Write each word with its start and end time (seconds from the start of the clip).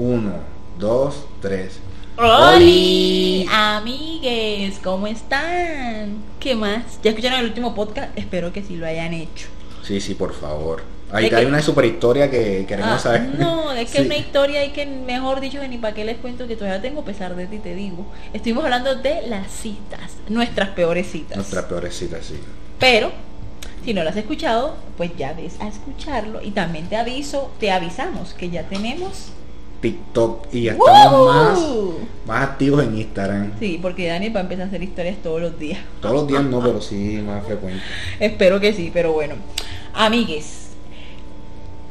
Uno, 0.00 0.32
dos, 0.78 1.26
tres. 1.42 1.78
¡Holi! 2.16 3.46
Amigues, 3.52 4.78
¿cómo 4.82 5.06
están? 5.06 6.22
¿Qué 6.40 6.54
más? 6.54 6.98
¿Ya 7.02 7.10
escucharon 7.10 7.40
el 7.40 7.44
último 7.44 7.74
podcast? 7.74 8.16
Espero 8.16 8.50
que 8.50 8.62
sí 8.62 8.76
lo 8.76 8.86
hayan 8.86 9.12
hecho. 9.12 9.48
Sí, 9.82 10.00
sí, 10.00 10.14
por 10.14 10.32
favor. 10.32 10.82
Ahí 11.12 11.28
¿De 11.28 11.36
hay 11.36 11.42
qué? 11.42 11.48
una 11.48 11.60
super 11.60 11.84
historia 11.84 12.30
que 12.30 12.64
queremos 12.66 12.92
Ah, 12.94 12.98
saber. 12.98 13.28
no, 13.38 13.72
es 13.72 13.90
que 13.90 13.98
Sí. 13.98 14.02
es 14.04 14.06
una 14.06 14.16
historia 14.16 14.64
y 14.64 14.70
que 14.70 14.86
mejor 14.86 15.38
dicho 15.40 15.60
que 15.60 15.68
ni 15.68 15.76
para 15.76 15.92
qué 15.92 16.06
les 16.06 16.16
cuento 16.16 16.48
que 16.48 16.56
todavía 16.56 16.80
tengo 16.80 17.04
pesar 17.04 17.36
de 17.36 17.46
ti, 17.46 17.58
te 17.58 17.74
digo. 17.74 18.06
Estuvimos 18.32 18.64
hablando 18.64 18.94
de 18.94 19.26
las 19.26 19.48
citas, 19.52 20.12
nuestras 20.30 20.70
peores 20.70 21.10
citas. 21.10 21.36
Nuestra 21.36 21.68
peorecita, 21.68 22.22
sí. 22.22 22.36
Pero, 22.78 23.12
si 23.84 23.92
no 23.92 24.02
lo 24.02 24.08
has 24.08 24.16
escuchado, 24.16 24.76
pues 24.96 25.10
ya 25.18 25.34
ves 25.34 25.60
a 25.60 25.68
escucharlo. 25.68 26.40
Y 26.40 26.52
también 26.52 26.86
te 26.88 26.96
aviso, 26.96 27.50
te 27.60 27.70
avisamos 27.70 28.32
que 28.32 28.48
ya 28.48 28.62
tenemos... 28.62 29.32
TikTok 29.80 30.46
y 30.52 30.62
ya 30.62 30.72
estamos 30.72 31.34
más, 31.34 31.58
más 32.26 32.42
activos 32.42 32.84
en 32.84 32.98
Instagram. 32.98 33.52
Sí, 33.58 33.78
porque 33.80 34.08
Dani 34.08 34.28
va 34.28 34.40
a 34.40 34.42
empezar 34.42 34.64
a 34.64 34.68
hacer 34.68 34.82
historias 34.82 35.16
todos 35.22 35.40
los 35.40 35.58
días. 35.58 35.80
Todos 36.00 36.14
los 36.14 36.28
días 36.28 36.44
no, 36.44 36.60
pero 36.60 36.80
sí 36.80 37.22
más 37.24 37.44
frecuente. 37.44 37.82
Espero 38.20 38.60
que 38.60 38.72
sí, 38.72 38.90
pero 38.92 39.12
bueno. 39.12 39.34
Amigues, 39.94 40.68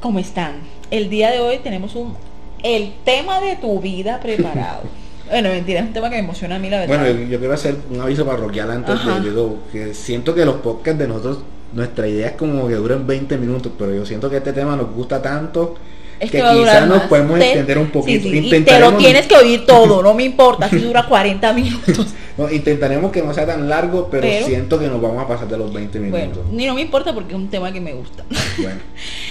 ¿cómo 0.02 0.20
están? 0.20 0.62
El 0.92 1.10
día 1.10 1.32
de 1.32 1.40
hoy 1.40 1.60
tenemos 1.60 1.96
un 1.96 2.16
el 2.64 2.94
tema 3.06 3.40
de 3.40 3.56
tu 3.56 3.80
vida 3.80 4.20
preparado. 4.20 4.84
bueno, 5.30 5.50
mentira, 5.50 5.80
es 5.80 5.88
un 5.88 5.94
tema 5.94 6.10
que 6.10 6.16
me 6.16 6.24
emociona 6.24 6.56
a 6.56 6.60
mí, 6.60 6.70
la 6.70 6.80
verdad. 6.80 7.00
Bueno, 7.00 7.20
yo, 7.30 7.40
quiero 7.40 7.54
hacer 7.54 7.76
un 7.90 8.02
aviso 8.02 8.26
parroquial 8.26 8.72
antes 8.72 8.96
Ajá. 8.96 9.20
de, 9.20 9.32
que 9.72 9.94
siento 9.94 10.36
que 10.36 10.46
los 10.46 10.56
podcasts 10.56 11.00
de 11.00 11.08
nosotros, 11.08 11.40
nuestra 11.74 12.08
idea 12.08 12.28
es 12.28 12.34
como 12.34 12.68
que 12.68 12.76
duren 12.76 13.08
20 13.08 13.38
minutos, 13.38 13.72
pero 13.78 13.94
yo 13.94 14.06
siento 14.06 14.30
que 14.30 14.38
este 14.38 14.54
tema 14.54 14.76
nos 14.76 14.94
gusta 14.94 15.22
tanto 15.22 15.76
Es 16.20 16.32
que 16.32 16.42
va 16.42 16.50
a 16.50 16.54
durar 16.54 16.76
quizás 16.76 16.88
nos 16.90 16.98
más. 17.00 17.08
podemos 17.08 17.40
Te- 17.40 17.46
extender 17.46 17.78
un 17.78 17.90
poquito. 17.90 18.24
Sí, 18.24 18.30
sí, 18.32 18.38
y 18.38 18.50
te 18.50 18.58
Intentaremos- 18.58 18.92
lo 18.94 18.98
tienes 18.98 19.26
que 19.28 19.36
oír 19.36 19.66
todo, 19.66 20.04
no 20.04 20.14
me 20.14 20.24
importa 20.24 20.70
si 20.70 20.78
dura 20.78 21.06
40 21.06 21.54
minutos. 21.54 22.08
no, 22.38 22.52
intentaremos 22.52 23.12
que 23.12 23.22
no 23.22 23.34
sea 23.34 23.46
tan 23.46 23.70
largo, 23.70 24.10
pero, 24.12 24.24
Pero- 24.24 24.46
siento 24.46 24.78
que 24.80 24.88
nos 24.88 25.02
vamos 25.02 25.24
a 25.24 25.28
pasar 25.28 25.48
de 25.48 25.58
los 25.58 25.72
20 25.74 26.00
Bueno, 26.00 26.18
minutos. 26.18 26.44
ni 26.52 26.66
no 26.66 26.74
me 26.76 26.82
importa 26.82 27.14
porque 27.14 27.34
es 27.34 27.40
un 27.40 27.50
tema 27.50 27.72
que 27.72 27.80
me 27.82 27.94
gusta. 27.94 28.24
Bueno, 28.58 28.80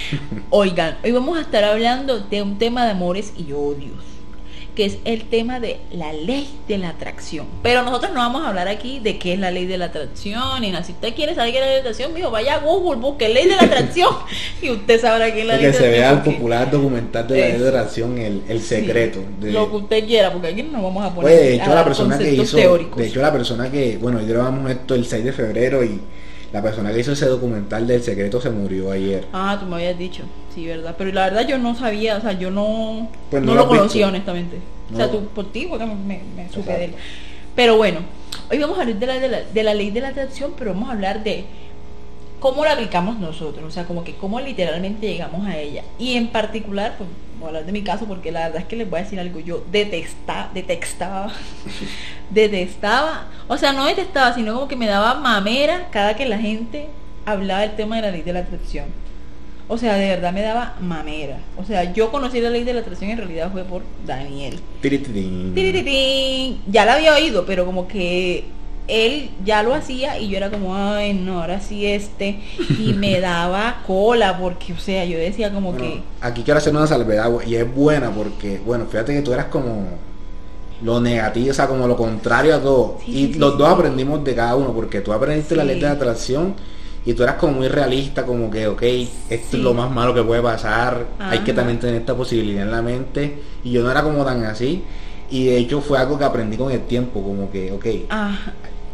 Oigan, 0.51 0.97
hoy 1.05 1.13
vamos 1.13 1.37
a 1.39 1.43
estar 1.43 1.63
hablando 1.65 2.21
de 2.21 2.43
un 2.43 2.59
tema 2.59 2.85
de 2.87 2.93
amores 2.93 3.33
y 3.37 3.53
odios, 3.53 3.93
que 4.79 4.85
es 4.85 4.99
el 5.05 5.25
tema 5.25 5.59
de 5.59 5.79
la 5.91 6.13
ley 6.13 6.49
de 6.69 6.79
la 6.79 6.91
atracción. 6.91 7.47
Pero 7.65 7.83
nosotros 7.83 8.13
no 8.13 8.21
vamos 8.21 8.45
a 8.45 8.49
hablar 8.51 8.69
aquí 8.69 9.01
de 9.01 9.19
qué 9.19 9.33
es 9.33 9.41
la 9.41 9.51
ley 9.51 9.67
de 9.67 9.77
la 9.77 9.87
atracción, 9.87 10.39
nada. 10.63 10.85
Si 10.85 10.93
usted 10.93 11.15
quiere 11.17 11.35
saber 11.35 11.51
qué 11.51 11.59
es 11.59 11.65
la 11.65 11.67
ley 11.67 11.77
de 11.79 11.83
la 11.83 11.91
atracción, 11.91 12.15
mijo, 12.15 12.31
vaya 12.31 12.55
a 12.55 12.59
Google, 12.61 13.01
busque 13.01 13.29
ley 13.29 13.47
de 13.49 13.57
la 13.57 13.63
atracción 13.63 14.15
y 14.63 14.71
usted 14.71 15.01
sabrá 15.01 15.35
qué 15.35 15.41
es 15.41 15.47
la 15.49 15.55
ley 15.57 15.63
que 15.63 15.67
de 15.67 15.73
la 15.73 15.79
se 15.81 15.89
vea 15.89 15.97
el 15.99 16.05
atracción. 16.19 16.35
popular 16.37 16.71
documental 16.71 17.27
de 17.27 17.35
la 17.41 17.47
ley 17.49 17.53
de 17.59 17.59
Eso. 17.59 17.77
oración, 17.77 18.19
el, 18.19 18.43
el 18.49 18.61
Sí, 18.61 18.67
secreto. 18.69 19.21
de- 19.41 19.51
Lo 19.51 19.69
que 19.69 19.77
usted 19.79 20.07
quiera, 20.07 20.33
porque 20.33 20.47
aquí 20.47 20.63
no 20.63 20.71
nos 20.71 20.83
vamos 20.85 21.05
a 21.05 21.13
poner 21.13 21.23
Pues, 21.33 21.41
de 21.41 21.55
hecho 21.57 21.73
a 21.73 21.75
la 21.75 21.85
persona 21.85 22.17
que 22.17 22.35
hizo, 22.35 22.57
teóricos. 22.57 22.97
de 22.99 23.07
hecho 23.09 23.21
la 23.21 23.33
persona 23.33 23.71
que, 23.73 23.97
bueno, 23.99 24.19
hoy 24.19 24.27
grabamos 24.27 24.71
esto 24.71 24.95
el 24.95 25.05
6 25.05 25.25
de 25.25 25.33
febrero 25.33 25.83
y 25.83 26.01
la 26.53 26.63
persona 26.63 26.93
que 26.93 27.01
hizo 27.01 27.13
ese 27.13 27.27
documental 27.27 27.85
del 27.85 28.01
secreto 28.03 28.41
se 28.41 28.51
murió 28.51 28.93
ayer. 28.93 29.25
Ah, 29.33 29.57
tú 29.59 29.67
me 29.67 29.75
habías 29.75 29.99
dicho, 29.99 30.23
verdad. 30.67 30.95
Pero 30.99 31.13
la 31.13 31.25
verdad 31.25 31.47
yo 31.47 31.59
no 31.59 31.75
sabía, 31.75 32.17
o 32.17 32.21
sea, 32.21 32.33
yo 32.33 32.51
no, 32.51 33.09
Pues 33.31 33.43
no 33.43 33.55
no 33.55 33.55
lo 33.55 33.67
visto. 33.67 33.79
conocía 33.79 34.09
honestamente. 34.09 34.59
O 34.93 34.97
sea, 34.97 35.11
tú 35.11 35.27
por 35.29 35.53
ti, 35.53 35.67
porque 35.69 35.85
me, 35.85 36.21
supe 36.53 36.73
de 36.73 36.85
él. 36.87 36.95
Pero 37.55 37.77
bueno, 37.77 38.01
hoy 38.51 38.59
vamos 38.59 38.79
a 38.79 38.83
hablar 38.83 38.97
de 38.97 39.07
la, 39.07 39.19
de, 39.19 39.29
la, 39.29 39.43
de 39.43 39.63
la 39.63 39.75
ley 39.75 39.91
de 39.91 40.01
la 40.01 40.09
atracción, 40.09 40.53
pero 40.59 40.73
vamos 40.73 40.89
a 40.89 40.93
hablar 40.93 41.23
de 41.23 41.45
cómo 42.41 42.65
la 42.65 42.73
aplicamos 42.73 43.19
nosotros, 43.19 43.65
o 43.67 43.71
sea, 43.71 43.85
como 43.85 44.05
que 44.05 44.15
cómo 44.15 44.41
literalmente 44.41 45.07
llegamos 45.09 45.47
a 45.47 45.59
ella. 45.59 45.83
Y 45.99 46.15
en 46.15 46.29
particular, 46.29 46.95
pues 46.97 47.09
voy 47.39 47.47
a 47.47 47.49
hablar 47.49 47.67
de 47.67 47.73
mi 47.73 47.83
caso 47.83 48.07
porque 48.07 48.33
la 48.33 48.45
verdad 48.45 48.63
es 48.63 48.69
que 48.69 48.77
les 48.77 48.89
voy 48.89 49.01
a 49.01 49.03
decir 49.03 49.19
algo, 49.21 49.41
yo 49.41 49.63
detestaba, 49.71 50.51
detestaba, 50.55 51.33
detestaba, 52.31 53.27
o 53.49 53.57
sea, 53.57 53.73
no 53.73 53.85
detestaba, 53.87 54.35
sino 54.35 54.55
como 54.55 54.69
que 54.69 54.77
me 54.77 54.87
daba 54.87 55.15
mamera 55.15 55.89
cada 55.91 56.15
que 56.17 56.27
la 56.27 56.39
gente 56.39 56.89
hablaba 57.27 57.61
del 57.61 57.77
tema 57.77 57.97
de 57.97 58.03
la 58.03 58.11
ley 58.11 58.23
de 58.23 58.33
la 58.33 58.41
atracción. 58.41 58.87
O 59.71 59.77
sea, 59.77 59.97
de 59.97 60.09
verdad 60.09 60.33
me 60.33 60.41
daba 60.41 60.77
mamera. 60.81 61.39
O 61.59 61.65
sea, 61.65 61.93
yo 61.93 62.11
conocí 62.11 62.41
la 62.41 62.49
ley 62.49 62.65
de 62.65 62.73
la 62.73 62.81
atracción 62.81 63.11
en 63.11 63.19
realidad 63.19 63.53
fue 63.53 63.65
por 63.65 63.83
Daniel. 64.07 64.59
Tiritirín. 64.81 65.55
Tiririrín. 65.55 66.63
Ya 66.67 66.87
la 66.87 66.95
había 66.95 67.15
oído, 67.15 67.45
pero 67.45 67.67
como 67.67 67.87
que 67.87 68.47
él 68.89 69.29
ya 69.45 69.63
lo 69.63 69.75
hacía 69.75 70.19
y 70.19 70.31
yo 70.31 70.39
era 70.39 70.51
como, 70.51 70.75
ay, 70.75 71.13
no, 71.13 71.43
ahora 71.43 71.61
sí 71.61 71.87
este. 71.87 72.41
Y 72.79 72.95
me 72.99 73.21
daba 73.21 73.83
cola 73.87 74.39
porque, 74.39 74.73
o 74.73 74.79
sea, 74.79 75.05
yo 75.05 75.19
decía 75.19 75.53
como 75.53 75.73
Bueno, 75.73 75.87
que... 75.87 76.03
aquí 76.23 76.43
quiero 76.43 76.59
hacer 76.59 76.75
una 76.75 76.87
salvedad 76.87 77.31
y 77.47 77.55
es 77.55 77.75
buena 77.75 78.11
porque, 78.11 78.61
bueno, 78.65 78.87
fíjate 78.87 79.13
que 79.13 79.21
tú 79.21 79.35
eras 79.35 79.47
como 79.47 79.87
lo 80.83 81.01
negativo, 81.01 81.51
o 81.51 81.55
sea, 81.55 81.67
como 81.67 81.87
lo 81.87 81.97
contrario 81.97 82.55
a 82.55 82.61
todo. 82.61 82.97
Sí, 83.05 83.11
y 83.11 83.27
sí, 83.27 83.33
sí, 83.35 83.39
los 83.39 83.59
dos 83.59 83.69
aprendimos 83.69 84.25
de 84.25 84.35
cada 84.35 84.57
uno 84.57 84.73
porque 84.73 85.03
tú 85.03 85.13
aprendiste 85.13 85.55
la 85.55 85.65
ley 85.65 85.77
de 85.77 85.83
la 85.83 85.93
atracción 85.93 86.55
y 87.09 87.15
tú 87.15 87.23
eras 87.23 87.37
como 87.37 87.55
muy 87.55 87.69
realista, 87.69 88.27
como 88.27 88.51
que, 88.51 88.67
ok, 88.69 88.83
esto 88.83 89.47
Sí. 89.51 89.57
es 89.57 89.63
lo 89.63 89.73
más 89.73 89.91
malo 89.91 90.13
que 90.13 90.23
puede 90.23 90.43
pasar, 90.43 91.07
hay 91.19 91.39
que 91.39 91.53
Ajá. 91.53 91.61
también 91.61 91.79
tener 91.81 91.97
esta 91.97 92.15
posibilidad 92.15 92.65
en 92.65 92.71
la 92.71 92.83
mente 92.83 93.39
y 93.65 93.71
yo 93.73 93.83
no 93.83 93.91
era 93.91 94.03
como 94.03 94.25
tan 94.27 94.45
así. 94.45 94.85
Y 95.31 95.47
de 95.47 95.57
hecho 95.57 95.81
fue 95.81 95.99
algo 95.99 96.19
que 96.19 96.25
aprendí 96.25 96.57
con 96.59 96.71
el 96.71 96.83
tiempo, 96.83 97.23
como 97.23 97.51
que, 97.51 97.73
ok, 97.73 97.87
Ah, 98.11 98.37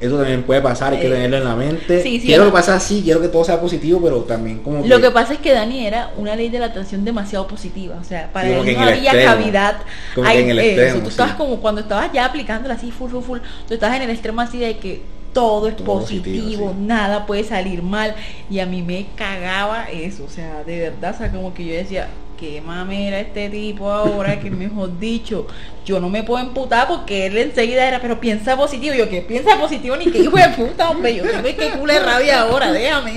eso 0.00 0.16
también 0.16 0.44
puede 0.44 0.60
pasar, 0.60 0.92
hay 0.92 1.00
que 1.00 1.06
Eh, 1.08 1.10
tenerlo 1.10 1.38
en 1.38 1.44
la 1.44 1.56
mente. 1.56 2.02
sí, 2.04 2.20
sí, 2.20 2.26
quiero 2.28 2.44
que 2.46 2.52
pase 2.52 2.70
así, 2.70 3.00
quiero 3.02 3.20
que 3.20 3.26
todo 3.28 3.42
sea 3.42 3.60
positivo, 3.60 4.00
pero 4.00 4.18
también 4.20 4.58
como 4.60 4.86
lo 4.86 5.00
que 5.00 5.10
pasa 5.10 5.32
es 5.34 5.40
que 5.40 5.52
Dani 5.52 5.84
era 5.84 6.12
una 6.16 6.36
ley 6.36 6.48
de 6.50 6.60
la 6.60 6.66
atracción 6.66 7.04
demasiado 7.04 7.48
positiva. 7.48 7.96
O 8.00 8.04
sea, 8.04 8.30
para 8.32 8.48
él 8.48 8.54
no 8.76 8.80
había 8.82 9.10
extremo. 9.10 9.24
cavidad. 9.24 9.76
Como 10.14 10.24
que 10.26 10.32
Ay, 10.32 10.42
en 10.44 10.50
el 10.50 10.58
eso, 10.60 10.80
extremo, 10.82 11.02
Tú 11.02 11.08
estabas 11.10 11.34
como 11.34 11.56
cuando 11.60 11.80
estabas 11.80 12.12
ya 12.12 12.26
aplicándola 12.26 12.74
así, 12.74 12.92
full, 12.92 13.10
full, 13.10 13.22
full. 13.24 13.38
Tú 13.66 13.74
estabas 13.74 13.96
en 13.96 14.02
el 14.02 14.10
extremo 14.10 14.40
así 14.40 14.58
de 14.58 14.76
que 14.78 15.02
todo 15.34 15.68
es 15.68 15.76
Todo 15.76 16.00
positivo, 16.00 16.24
positivo, 16.24 16.70
sí. 16.70 16.84
nada 16.86 17.26
puede 17.26 17.44
salir 17.44 17.82
mal. 17.82 18.14
Y 18.48 18.60
a 18.60 18.66
mí 18.66 18.82
me 18.82 19.06
cagaba 19.16 19.90
eso. 19.90 20.24
O 20.24 20.30
sea, 20.30 20.64
de 20.64 20.78
verdad, 20.78 21.14
o 21.14 21.18
sea, 21.18 21.30
como 21.30 21.52
que 21.52 21.66
yo 21.66 21.74
decía, 21.74 22.08
qué 22.38 22.60
mamera 22.60 23.20
este 23.20 23.48
tipo 23.48 23.90
ahora, 23.90 24.40
que 24.40 24.50
mejor 24.50 24.98
dicho, 24.98 25.46
yo 25.84 26.00
no 26.00 26.08
me 26.08 26.22
puedo 26.22 26.42
emputar 26.42 26.88
porque 26.88 27.26
él 27.26 27.36
enseguida 27.36 27.86
era, 27.86 28.00
pero 28.00 28.20
piensa 28.20 28.56
positivo. 28.56 28.94
Yo, 28.94 29.08
que 29.08 29.20
piensa 29.22 29.58
positivo 29.58 29.96
ni 29.96 30.06
que 30.06 30.18
hijo 30.18 30.36
de 30.36 30.48
puta, 30.50 30.90
hombre, 30.90 31.14
yo 31.14 31.24
tengo 31.24 31.42
que 31.42 31.70
culo 31.78 31.92
de 31.92 32.00
rabia 32.00 32.40
ahora, 32.40 32.72
déjame. 32.72 33.14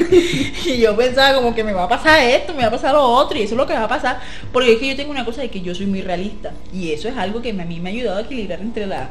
Y 0.65 0.79
yo 0.79 0.95
pensaba 0.97 1.35
como 1.35 1.55
que 1.55 1.63
me 1.63 1.71
va 1.71 1.83
a 1.83 1.89
pasar 1.89 2.19
esto, 2.21 2.53
me 2.53 2.61
va 2.61 2.67
a 2.67 2.71
pasar 2.71 2.93
lo 2.93 3.03
otro, 3.03 3.37
y 3.37 3.43
eso 3.43 3.53
es 3.53 3.57
lo 3.57 3.65
que 3.65 3.73
va 3.73 3.83
a 3.83 3.87
pasar. 3.87 4.19
Porque 4.51 4.73
es 4.73 4.79
que 4.79 4.87
yo 4.87 4.95
tengo 4.95 5.11
una 5.11 5.23
cosa 5.23 5.41
de 5.41 5.49
que 5.49 5.61
yo 5.61 5.73
soy 5.73 5.85
muy 5.85 6.01
realista. 6.01 6.51
Y 6.73 6.91
eso 6.91 7.07
es 7.07 7.15
algo 7.17 7.41
que 7.41 7.51
a 7.51 7.53
mí 7.53 7.79
me 7.79 7.89
ha 7.89 7.93
ayudado 7.93 8.17
a 8.17 8.21
equilibrar 8.21 8.59
entre 8.59 8.85
la, 8.85 9.09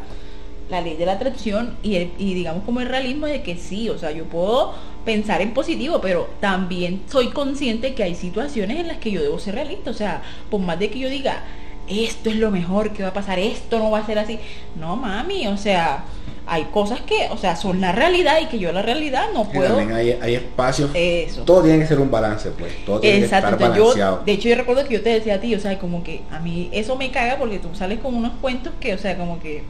la 0.68 0.80
ley 0.80 0.96
de 0.96 1.06
la 1.06 1.12
atracción 1.12 1.76
y, 1.82 1.96
el- 1.96 2.10
y 2.18 2.34
digamos 2.34 2.64
como 2.64 2.80
el 2.80 2.88
realismo 2.88 3.26
de 3.26 3.42
que 3.42 3.56
sí, 3.56 3.88
o 3.88 3.98
sea, 3.98 4.10
yo 4.10 4.24
puedo 4.24 4.74
pensar 5.04 5.40
en 5.40 5.54
positivo, 5.54 6.00
pero 6.00 6.28
también 6.40 7.02
soy 7.08 7.28
consciente 7.28 7.94
que 7.94 8.02
hay 8.02 8.14
situaciones 8.16 8.78
en 8.80 8.88
las 8.88 8.96
que 8.98 9.10
yo 9.12 9.22
debo 9.22 9.38
ser 9.38 9.54
realista, 9.54 9.90
o 9.90 9.94
sea, 9.94 10.22
por 10.50 10.60
más 10.60 10.78
de 10.78 10.90
que 10.90 10.98
yo 10.98 11.08
diga, 11.08 11.44
esto 11.88 12.30
es 12.30 12.36
lo 12.36 12.50
mejor 12.50 12.92
que 12.92 13.04
va 13.04 13.10
a 13.10 13.14
pasar, 13.14 13.38
esto 13.38 13.78
no 13.78 13.90
va 13.92 14.00
a 14.00 14.06
ser 14.06 14.18
así, 14.18 14.40
no 14.74 14.96
mami, 14.96 15.46
o 15.46 15.56
sea, 15.56 16.04
hay 16.48 16.64
cosas 16.64 17.00
que, 17.00 17.28
o 17.30 17.36
sea, 17.36 17.54
son 17.54 17.80
la 17.80 17.92
realidad 17.92 18.38
y 18.42 18.46
que 18.46 18.58
yo 18.58 18.72
la 18.72 18.82
realidad 18.82 19.26
no 19.32 19.44
puedo... 19.48 19.76
también 19.76 19.92
hay, 19.96 20.18
hay 20.20 20.34
espacios. 20.34 20.90
Eso. 20.94 21.42
Todo 21.42 21.62
tiene 21.62 21.78
que 21.80 21.86
ser 21.86 21.98
un 22.00 22.10
balance, 22.10 22.50
pues. 22.50 22.84
Todo 22.84 22.98
tiene 23.00 23.18
Exacto, 23.18 23.48
que 23.48 23.54
estar 23.64 23.70
entonces 23.70 23.76
yo, 23.76 23.82
balanceado. 23.84 24.22
de 24.26 24.32
hecho 24.32 24.48
yo 24.48 24.54
recuerdo 24.56 24.84
que 24.86 24.94
yo 24.94 25.02
te 25.02 25.10
decía 25.10 25.34
a 25.36 25.40
ti, 25.40 25.54
o 25.54 25.60
sea, 25.60 25.78
como 25.78 26.02
que 26.02 26.22
a 26.32 26.40
mí 26.40 26.68
eso 26.72 26.96
me 26.96 27.10
caga 27.12 27.36
porque 27.36 27.58
tú 27.60 27.68
sales 27.74 28.00
con 28.00 28.14
unos 28.16 28.32
cuentos 28.40 28.72
que, 28.80 28.94
o 28.94 28.98
sea, 28.98 29.16
como 29.16 29.38
que 29.40 29.62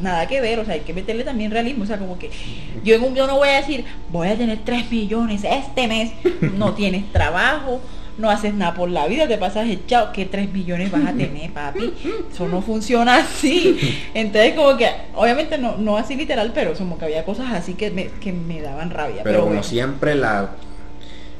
nada 0.00 0.26
que 0.26 0.40
ver, 0.40 0.58
o 0.58 0.64
sea, 0.64 0.74
hay 0.74 0.80
que 0.80 0.92
meterle 0.92 1.24
también 1.24 1.50
realismo, 1.50 1.84
o 1.84 1.86
sea, 1.86 1.98
como 1.98 2.18
que 2.18 2.30
yo 2.82 2.94
en 2.94 3.02
un 3.02 3.14
yo 3.14 3.26
no 3.26 3.36
voy 3.36 3.48
a 3.48 3.56
decir, 3.60 3.84
voy 4.10 4.28
a 4.28 4.36
tener 4.36 4.58
3 4.64 4.90
millones 4.90 5.44
este 5.44 5.86
mes, 5.88 6.12
no 6.56 6.74
tienes 6.74 7.10
trabajo, 7.12 7.80
no 8.16 8.30
haces 8.30 8.54
nada 8.54 8.74
por 8.74 8.90
la 8.90 9.06
vida, 9.06 9.26
te 9.26 9.38
pasas 9.38 9.68
echado, 9.68 10.12
¿qué 10.12 10.24
3 10.24 10.52
millones 10.52 10.90
vas 10.90 11.06
a 11.06 11.12
tener, 11.12 11.50
papi? 11.52 11.92
Eso 12.32 12.48
no 12.48 12.62
funciona 12.62 13.16
así. 13.16 13.78
Entonces, 14.14 14.54
como 14.54 14.76
que, 14.76 14.88
obviamente 15.14 15.58
no, 15.58 15.76
no 15.76 15.96
así 15.96 16.14
literal, 16.14 16.52
pero 16.54 16.74
como 16.74 16.98
que 16.98 17.06
había 17.06 17.24
cosas 17.24 17.52
así 17.52 17.74
que 17.74 17.90
me, 17.90 18.06
que 18.06 18.32
me 18.32 18.60
daban 18.60 18.90
rabia. 18.90 19.22
Pero, 19.24 19.40
como 19.40 19.48
bueno. 19.48 19.62
siempre, 19.64 20.14
la, 20.14 20.50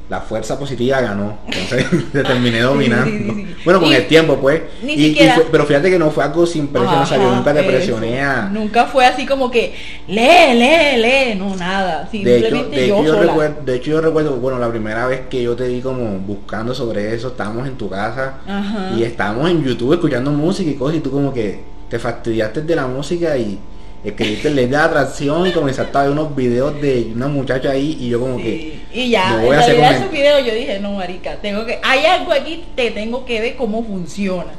la 0.09 0.21
fuerza 0.21 0.59
positiva 0.59 1.01
ganó. 1.01 1.37
Entonces 1.47 1.85
te 2.11 2.23
terminé 2.23 2.59
dominando. 2.61 3.05
sí, 3.09 3.23
sí, 3.23 3.45
sí. 3.47 3.55
Bueno, 3.65 3.79
con 3.79 3.89
Y 3.91 3.95
el 3.95 4.07
tiempo, 4.07 4.37
pues. 4.37 4.61
ni 4.83 4.93
Y- 4.93 4.95
y 4.95 5.09
siquiera- 5.09 5.35
fue- 5.35 5.45
pero 5.51 5.65
fíjate 5.65 5.89
que 5.89 5.97
no 5.97 6.11
fue 6.11 6.23
algo 6.23 6.45
sin 6.45 6.67
presión, 6.67 6.99
o 7.01 7.05
sea, 7.05 7.17
yo 7.17 7.35
nunca 7.35 7.53
te 7.53 7.63
presioné 7.63 8.21
a. 8.21 8.49
Nunca 8.51 8.85
fue 8.85 9.05
así 9.05 9.25
como 9.25 9.49
que 9.49 9.73
lee, 10.07 10.53
lee, 10.53 11.01
lee, 11.01 11.35
no 11.35 11.55
nada. 11.55 12.07
De 12.11 12.37
hecho, 12.37 12.45
Simplemente 12.49 12.81
de, 12.81 12.87
yo 12.87 12.95
hecho 12.97 13.05
yo 13.05 13.13
sola. 13.13 13.25
recuerdo, 13.27 13.55
de 13.65 13.75
hecho 13.75 13.91
yo 13.91 14.01
recuerdo, 14.01 14.35
bueno, 14.37 14.59
la 14.59 14.69
primera 14.69 15.07
vez 15.07 15.21
que 15.29 15.41
yo 15.41 15.55
te 15.55 15.67
vi 15.67 15.81
como 15.81 16.19
buscando 16.19 16.75
sobre 16.75 17.13
eso, 17.15 17.29
estábamos 17.29 17.67
en 17.67 17.75
tu 17.75 17.89
casa 17.89 18.35
Ajá. 18.47 18.91
y 18.95 19.03
estábamos 19.03 19.49
en 19.49 19.63
YouTube 19.63 19.93
escuchando 19.93 20.29
música 20.31 20.69
y 20.69 20.75
cosas 20.75 20.97
y 20.97 20.99
tú 20.99 21.09
como 21.11 21.33
que 21.33 21.61
te 21.89 21.97
fastidiaste 21.99 22.61
de 22.61 22.75
la 22.75 22.85
música 22.87 23.35
y 23.37 23.59
escribiste 24.05 24.49
ley 24.51 24.67
de 24.67 24.77
atracción 24.77 25.47
y 25.47 25.51
comenzaste 25.51 25.97
a 25.97 26.03
ver 26.03 26.11
unos 26.11 26.35
videos 26.35 26.79
de 26.81 27.11
una 27.15 27.27
muchacha 27.27 27.71
ahí 27.71 27.97
y 27.99 28.09
yo 28.09 28.19
como 28.19 28.37
que 28.37 28.79
Y 28.93 29.09
ya, 29.09 29.31
no 29.31 29.39
en 29.39 29.45
voy 29.45 29.55
a 29.55 29.59
hacer 29.59 29.75
realidad 29.75 30.01
esos 30.01 30.11
videos 30.11 30.45
yo 30.45 30.53
dije, 30.53 30.79
no 30.79 30.93
marica, 30.93 31.35
tengo 31.41 31.65
que, 31.65 31.79
hay 31.83 32.05
algo 32.05 32.31
aquí, 32.31 32.63
te 32.75 32.91
tengo 32.91 33.25
que 33.25 33.41
ver 33.41 33.55
cómo 33.55 33.83
funciona. 33.83 34.51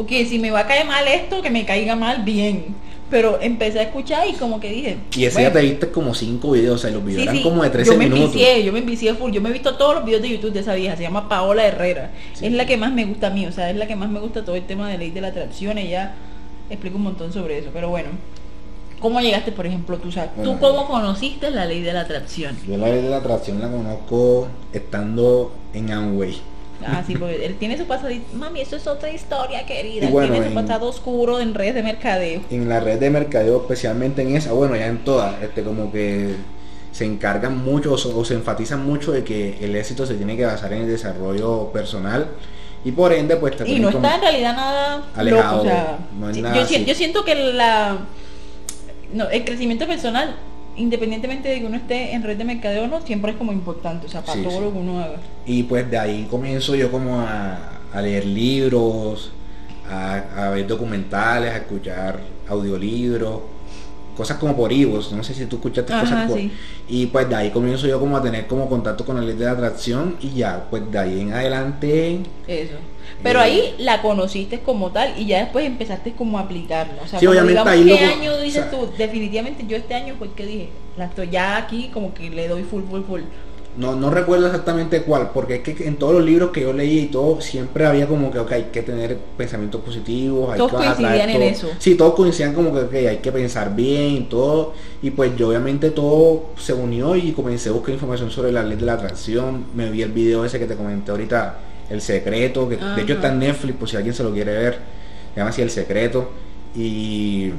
Porque 0.00 0.24
si 0.24 0.38
me 0.38 0.50
va 0.50 0.60
a 0.60 0.66
caer 0.66 0.86
mal 0.86 1.06
esto, 1.06 1.42
que 1.42 1.50
me 1.50 1.66
caiga 1.66 1.94
mal, 1.94 2.22
bien. 2.22 2.74
Pero 3.10 3.38
empecé 3.42 3.80
a 3.80 3.82
escuchar 3.82 4.26
y 4.26 4.32
como 4.32 4.58
que 4.58 4.70
dije. 4.70 4.96
Y 5.14 5.26
ese 5.26 5.34
bueno, 5.34 5.48
ya 5.50 5.52
te 5.52 5.60
viste 5.60 5.90
como 5.90 6.14
cinco 6.14 6.52
videos, 6.52 6.76
o 6.76 6.78
sea, 6.78 6.90
los 6.90 7.04
videos 7.04 7.20
sí, 7.20 7.28
eran 7.28 7.36
sí, 7.36 7.42
como 7.42 7.62
de 7.62 7.68
13 7.68 7.90
yo 7.90 7.98
me 7.98 8.04
minutos. 8.04 8.26
envicié, 8.26 8.64
yo 8.64 8.72
me 8.72 8.78
envicié 8.78 9.14
full. 9.14 9.30
Yo 9.30 9.42
me 9.42 9.50
he 9.50 9.52
visto 9.52 9.74
todos 9.74 9.96
los 9.96 10.04
videos 10.06 10.22
de 10.22 10.30
YouTube 10.30 10.52
de 10.52 10.60
esa 10.60 10.74
vieja. 10.74 10.96
Se 10.96 11.02
llama 11.02 11.28
Paola 11.28 11.66
Herrera. 11.66 12.12
Es 12.40 12.50
la 12.50 12.64
que 12.64 12.78
más 12.78 12.92
me 12.92 13.04
gusta 13.04 13.26
a 13.26 13.30
mí. 13.30 13.44
O 13.46 13.52
sea, 13.52 13.68
es 13.68 13.76
la 13.76 13.86
que 13.86 13.94
más 13.94 14.08
me 14.08 14.20
gusta 14.20 14.42
todo 14.42 14.56
el 14.56 14.64
tema 14.64 14.88
de 14.88 14.96
ley 14.96 15.10
de 15.10 15.20
la 15.20 15.28
atracción. 15.28 15.76
Ella 15.76 16.14
explica 16.70 16.96
un 16.96 17.02
montón 17.02 17.30
sobre 17.32 17.58
eso. 17.58 17.68
Pero 17.74 17.90
bueno. 17.90 18.08
¿Cómo 19.00 19.20
llegaste, 19.20 19.52
por 19.52 19.66
ejemplo, 19.66 19.96
tú 19.98 20.12
sabes? 20.12 20.30
Bueno, 20.36 20.52
¿Tú 20.52 20.58
cómo 20.60 20.86
conociste 20.86 21.50
la 21.50 21.64
ley 21.64 21.80
de 21.80 21.92
la 21.92 22.02
atracción? 22.02 22.56
Yo 22.66 22.76
la 22.76 22.88
ley 22.88 23.02
de 23.02 23.08
la 23.10 23.16
atracción 23.18 23.60
la 23.60 23.68
conozco 23.70 24.48
estando 24.72 25.52
en 25.72 25.90
Amway. 25.90 26.38
Ah, 26.86 27.02
sí, 27.06 27.14
porque 27.16 27.44
él 27.44 27.56
tiene 27.56 27.76
su 27.76 27.84
pasado. 27.84 28.08
Mami, 28.34 28.60
eso 28.62 28.76
es 28.76 28.86
otra 28.86 29.10
historia, 29.10 29.66
querida. 29.66 30.06
Él 30.06 30.12
bueno, 30.12 30.32
tiene 30.32 30.46
su 30.50 30.58
en- 30.58 30.66
pasado 30.66 30.88
oscuro 30.88 31.40
en 31.40 31.52
redes 31.54 31.74
de 31.74 31.82
mercadeo. 31.82 32.40
En 32.50 32.68
la 32.68 32.80
red 32.80 32.98
de 32.98 33.10
mercadeo, 33.10 33.58
especialmente 33.62 34.22
en 34.22 34.34
esa, 34.36 34.52
bueno, 34.52 34.76
ya 34.76 34.86
en 34.86 35.04
todas, 35.04 35.42
este, 35.42 35.62
como 35.62 35.92
que 35.92 36.36
se 36.92 37.04
encargan 37.04 37.62
mucho 37.62 37.92
o 37.92 37.98
se, 37.98 38.08
o 38.08 38.24
se 38.24 38.34
enfatizan 38.34 38.84
mucho 38.84 39.12
de 39.12 39.24
que 39.24 39.58
el 39.64 39.76
éxito 39.76 40.06
se 40.06 40.14
tiene 40.14 40.36
que 40.36 40.44
basar 40.46 40.72
en 40.72 40.82
el 40.82 40.88
desarrollo 40.88 41.70
personal 41.72 42.26
y 42.84 42.92
por 42.92 43.12
ende, 43.12 43.36
pues 43.36 43.56
te 43.56 43.68
Y 43.68 43.78
no 43.78 43.90
está 43.90 44.14
en 44.16 44.20
realidad 44.22 44.56
nada 44.56 45.02
alejado, 45.14 45.56
loco, 45.58 45.60
o 45.68 45.70
sea, 45.70 45.98
no 46.18 46.30
es 46.30 46.36
nada 46.38 46.56
yo, 46.56 46.66
si- 46.66 46.74
así. 46.76 46.84
yo 46.86 46.94
siento 46.94 47.24
que 47.24 47.34
la 47.34 47.98
no, 49.12 49.28
el 49.30 49.44
crecimiento 49.44 49.86
personal, 49.86 50.36
independientemente 50.76 51.48
de 51.48 51.60
que 51.60 51.66
uno 51.66 51.76
esté 51.76 52.14
en 52.14 52.22
red 52.22 52.36
de 52.38 52.44
mercadeo 52.44 52.84
o 52.84 52.88
no, 52.88 53.00
siempre 53.02 53.32
es 53.32 53.36
como 53.36 53.52
importante, 53.52 54.06
o 54.06 54.10
sea, 54.10 54.24
para 54.24 54.38
Sí, 54.38 54.42
todo 54.42 54.58
sí. 54.58 54.60
lo 54.60 54.72
que 54.72 54.78
uno 54.78 55.00
haga. 55.00 55.20
Y 55.44 55.64
pues 55.64 55.90
de 55.90 55.98
ahí 55.98 56.26
comienzo 56.30 56.74
yo 56.74 56.90
como 56.90 57.20
a, 57.20 57.80
a 57.92 58.02
leer 58.02 58.24
libros, 58.26 59.32
a, 59.84 60.46
a 60.46 60.50
ver 60.50 60.66
documentales, 60.66 61.50
a 61.52 61.56
escuchar 61.58 62.20
audiolibros, 62.46 63.40
cosas 64.14 64.38
como 64.38 64.56
por 64.56 64.72
ibos, 64.72 65.12
no 65.12 65.22
sé 65.24 65.34
si 65.34 65.46
tú 65.46 65.56
escuchaste 65.56 65.92
Ajá, 65.92 66.00
cosas 66.00 66.20
por... 66.26 66.38
sí. 66.38 66.60
Y 66.88 67.06
pues 67.06 67.28
de 67.28 67.36
ahí 67.36 67.50
comienzo 67.50 67.86
yo 67.86 67.98
como 68.00 68.16
a 68.16 68.22
tener 68.22 68.46
como 68.46 68.68
contacto 68.68 69.04
con 69.04 69.16
la 69.16 69.22
ley 69.22 69.36
de 69.36 69.44
la 69.46 69.52
atracción 69.52 70.16
y 70.20 70.30
ya, 70.34 70.66
pues 70.70 70.90
de 70.90 70.98
ahí 70.98 71.20
en 71.20 71.32
adelante... 71.32 72.20
Eso. 72.46 72.74
Pero 73.22 73.40
ahí 73.40 73.74
la 73.78 74.02
conociste 74.02 74.60
como 74.60 74.90
tal 74.90 75.14
y 75.18 75.26
ya 75.26 75.40
después 75.40 75.66
empezaste 75.66 76.12
como 76.12 76.38
a 76.38 76.42
aplicarla. 76.42 76.94
O 77.04 77.06
sea, 77.06 77.18
Sí, 77.20 77.26
obviamente 77.26 77.52
digamos, 77.52 77.72
ahí 77.72 77.84
¿qué 77.84 78.06
lo- 78.06 78.12
año 78.12 78.32
o 78.34 78.40
dices 78.40 78.62
sea- 78.62 78.70
tú? 78.70 78.88
Definitivamente 78.96 79.64
yo 79.68 79.76
este 79.76 79.94
año 79.94 80.14
fue 80.18 80.28
el 80.28 80.32
que 80.34 80.46
dije, 80.46 80.68
la 80.96 81.04
estoy 81.06 81.28
ya 81.30 81.56
aquí 81.56 81.90
como 81.92 82.14
que 82.14 82.30
le 82.30 82.48
doy 82.48 82.62
full, 82.62 82.82
full, 82.90 83.02
full. 83.02 83.20
No, 83.76 83.94
no 83.94 84.10
recuerdo 84.10 84.46
exactamente 84.46 85.02
cuál, 85.02 85.30
porque 85.32 85.54
es 85.56 85.60
que 85.62 85.86
en 85.86 85.94
todos 85.96 86.12
los 86.14 86.24
libros 86.24 86.50
que 86.50 86.60
yo 86.62 86.72
leí 86.72 86.98
y 86.98 87.06
todo, 87.06 87.40
siempre 87.40 87.86
había 87.86 88.08
como 88.08 88.32
que, 88.32 88.40
hay 88.52 88.64
que 88.72 88.82
tener 88.82 89.16
pensamientos 89.36 89.80
positivos, 89.82 90.50
hay 90.50 90.58
Todos 90.58 90.72
que 90.72 90.76
coincidían 90.78 91.30
en 91.30 91.36
todo. 91.36 91.44
eso. 91.48 91.68
Sí, 91.78 91.94
todos 91.94 92.14
coincidían 92.14 92.52
como 92.52 92.72
que, 92.90 93.08
hay 93.08 93.18
que 93.18 93.30
pensar 93.30 93.74
bien 93.76 94.10
y 94.16 94.20
todo. 94.22 94.72
Y 95.02 95.10
pues 95.12 95.36
yo 95.36 95.48
obviamente 95.50 95.90
todo 95.90 96.46
se 96.58 96.72
unió 96.72 97.14
y 97.14 97.30
comencé 97.30 97.68
a 97.68 97.72
buscar 97.72 97.94
información 97.94 98.32
sobre 98.32 98.50
la 98.50 98.64
ley 98.64 98.76
de 98.76 98.84
la 98.86 98.94
atracción. 98.94 99.66
Me 99.72 99.88
vi 99.88 100.02
el 100.02 100.10
video 100.10 100.44
ese 100.44 100.58
que 100.58 100.66
te 100.66 100.74
comenté 100.74 101.12
ahorita, 101.12 101.58
El 101.90 102.00
Secreto, 102.00 102.68
que 102.68 102.76
de 102.76 103.02
hecho 103.02 103.12
Ajá. 103.12 103.12
está 103.14 103.28
en 103.32 103.38
Netflix 103.40 103.76
por 103.76 103.88
si 103.88 103.96
alguien 103.96 104.14
se 104.14 104.22
lo 104.22 104.32
quiere 104.32 104.52
ver. 104.52 104.78
Se 105.34 105.40
llama 105.40 105.50
así 105.50 105.60
El 105.62 105.70
Secreto. 105.70 106.30
Y 106.74 107.50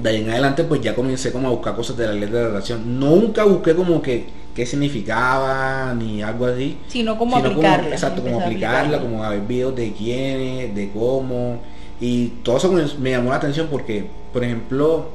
de 0.00 0.08
ahí 0.08 0.16
en 0.22 0.30
adelante 0.30 0.64
pues 0.64 0.80
ya 0.80 0.94
comencé 0.94 1.32
como 1.32 1.48
a 1.48 1.50
buscar 1.50 1.74
cosas 1.74 1.96
de 1.96 2.06
la 2.06 2.12
ley 2.12 2.28
de 2.28 2.40
la 2.42 2.48
atracción. 2.48 2.98
Nunca 3.00 3.44
busqué 3.44 3.74
como 3.74 4.00
que 4.02 4.26
qué 4.54 4.66
significaba 4.66 5.94
ni 5.94 6.22
algo 6.22 6.46
así. 6.46 6.76
Sino 6.88 7.16
como 7.18 7.36
sino 7.36 7.48
aplicarla. 7.50 7.90
exacto, 7.90 8.22
como 8.22 8.34
empezar 8.42 8.44
a 8.44 8.80
aplicarla, 8.80 9.00
como 9.00 9.24
a 9.24 9.30
ver 9.30 9.40
videos 9.40 9.74
de 9.76 9.92
quiénes, 9.92 10.74
de 10.74 10.90
cómo. 10.92 11.60
Y 12.00 12.28
todo 12.42 12.56
eso 12.58 12.70
me- 12.70 12.84
me 13.00 13.10
llamó 13.12 13.30
la 13.30 13.36
atención 13.36 13.68
porque, 13.70 14.04
por 14.32 14.44
ejemplo, 14.44 15.06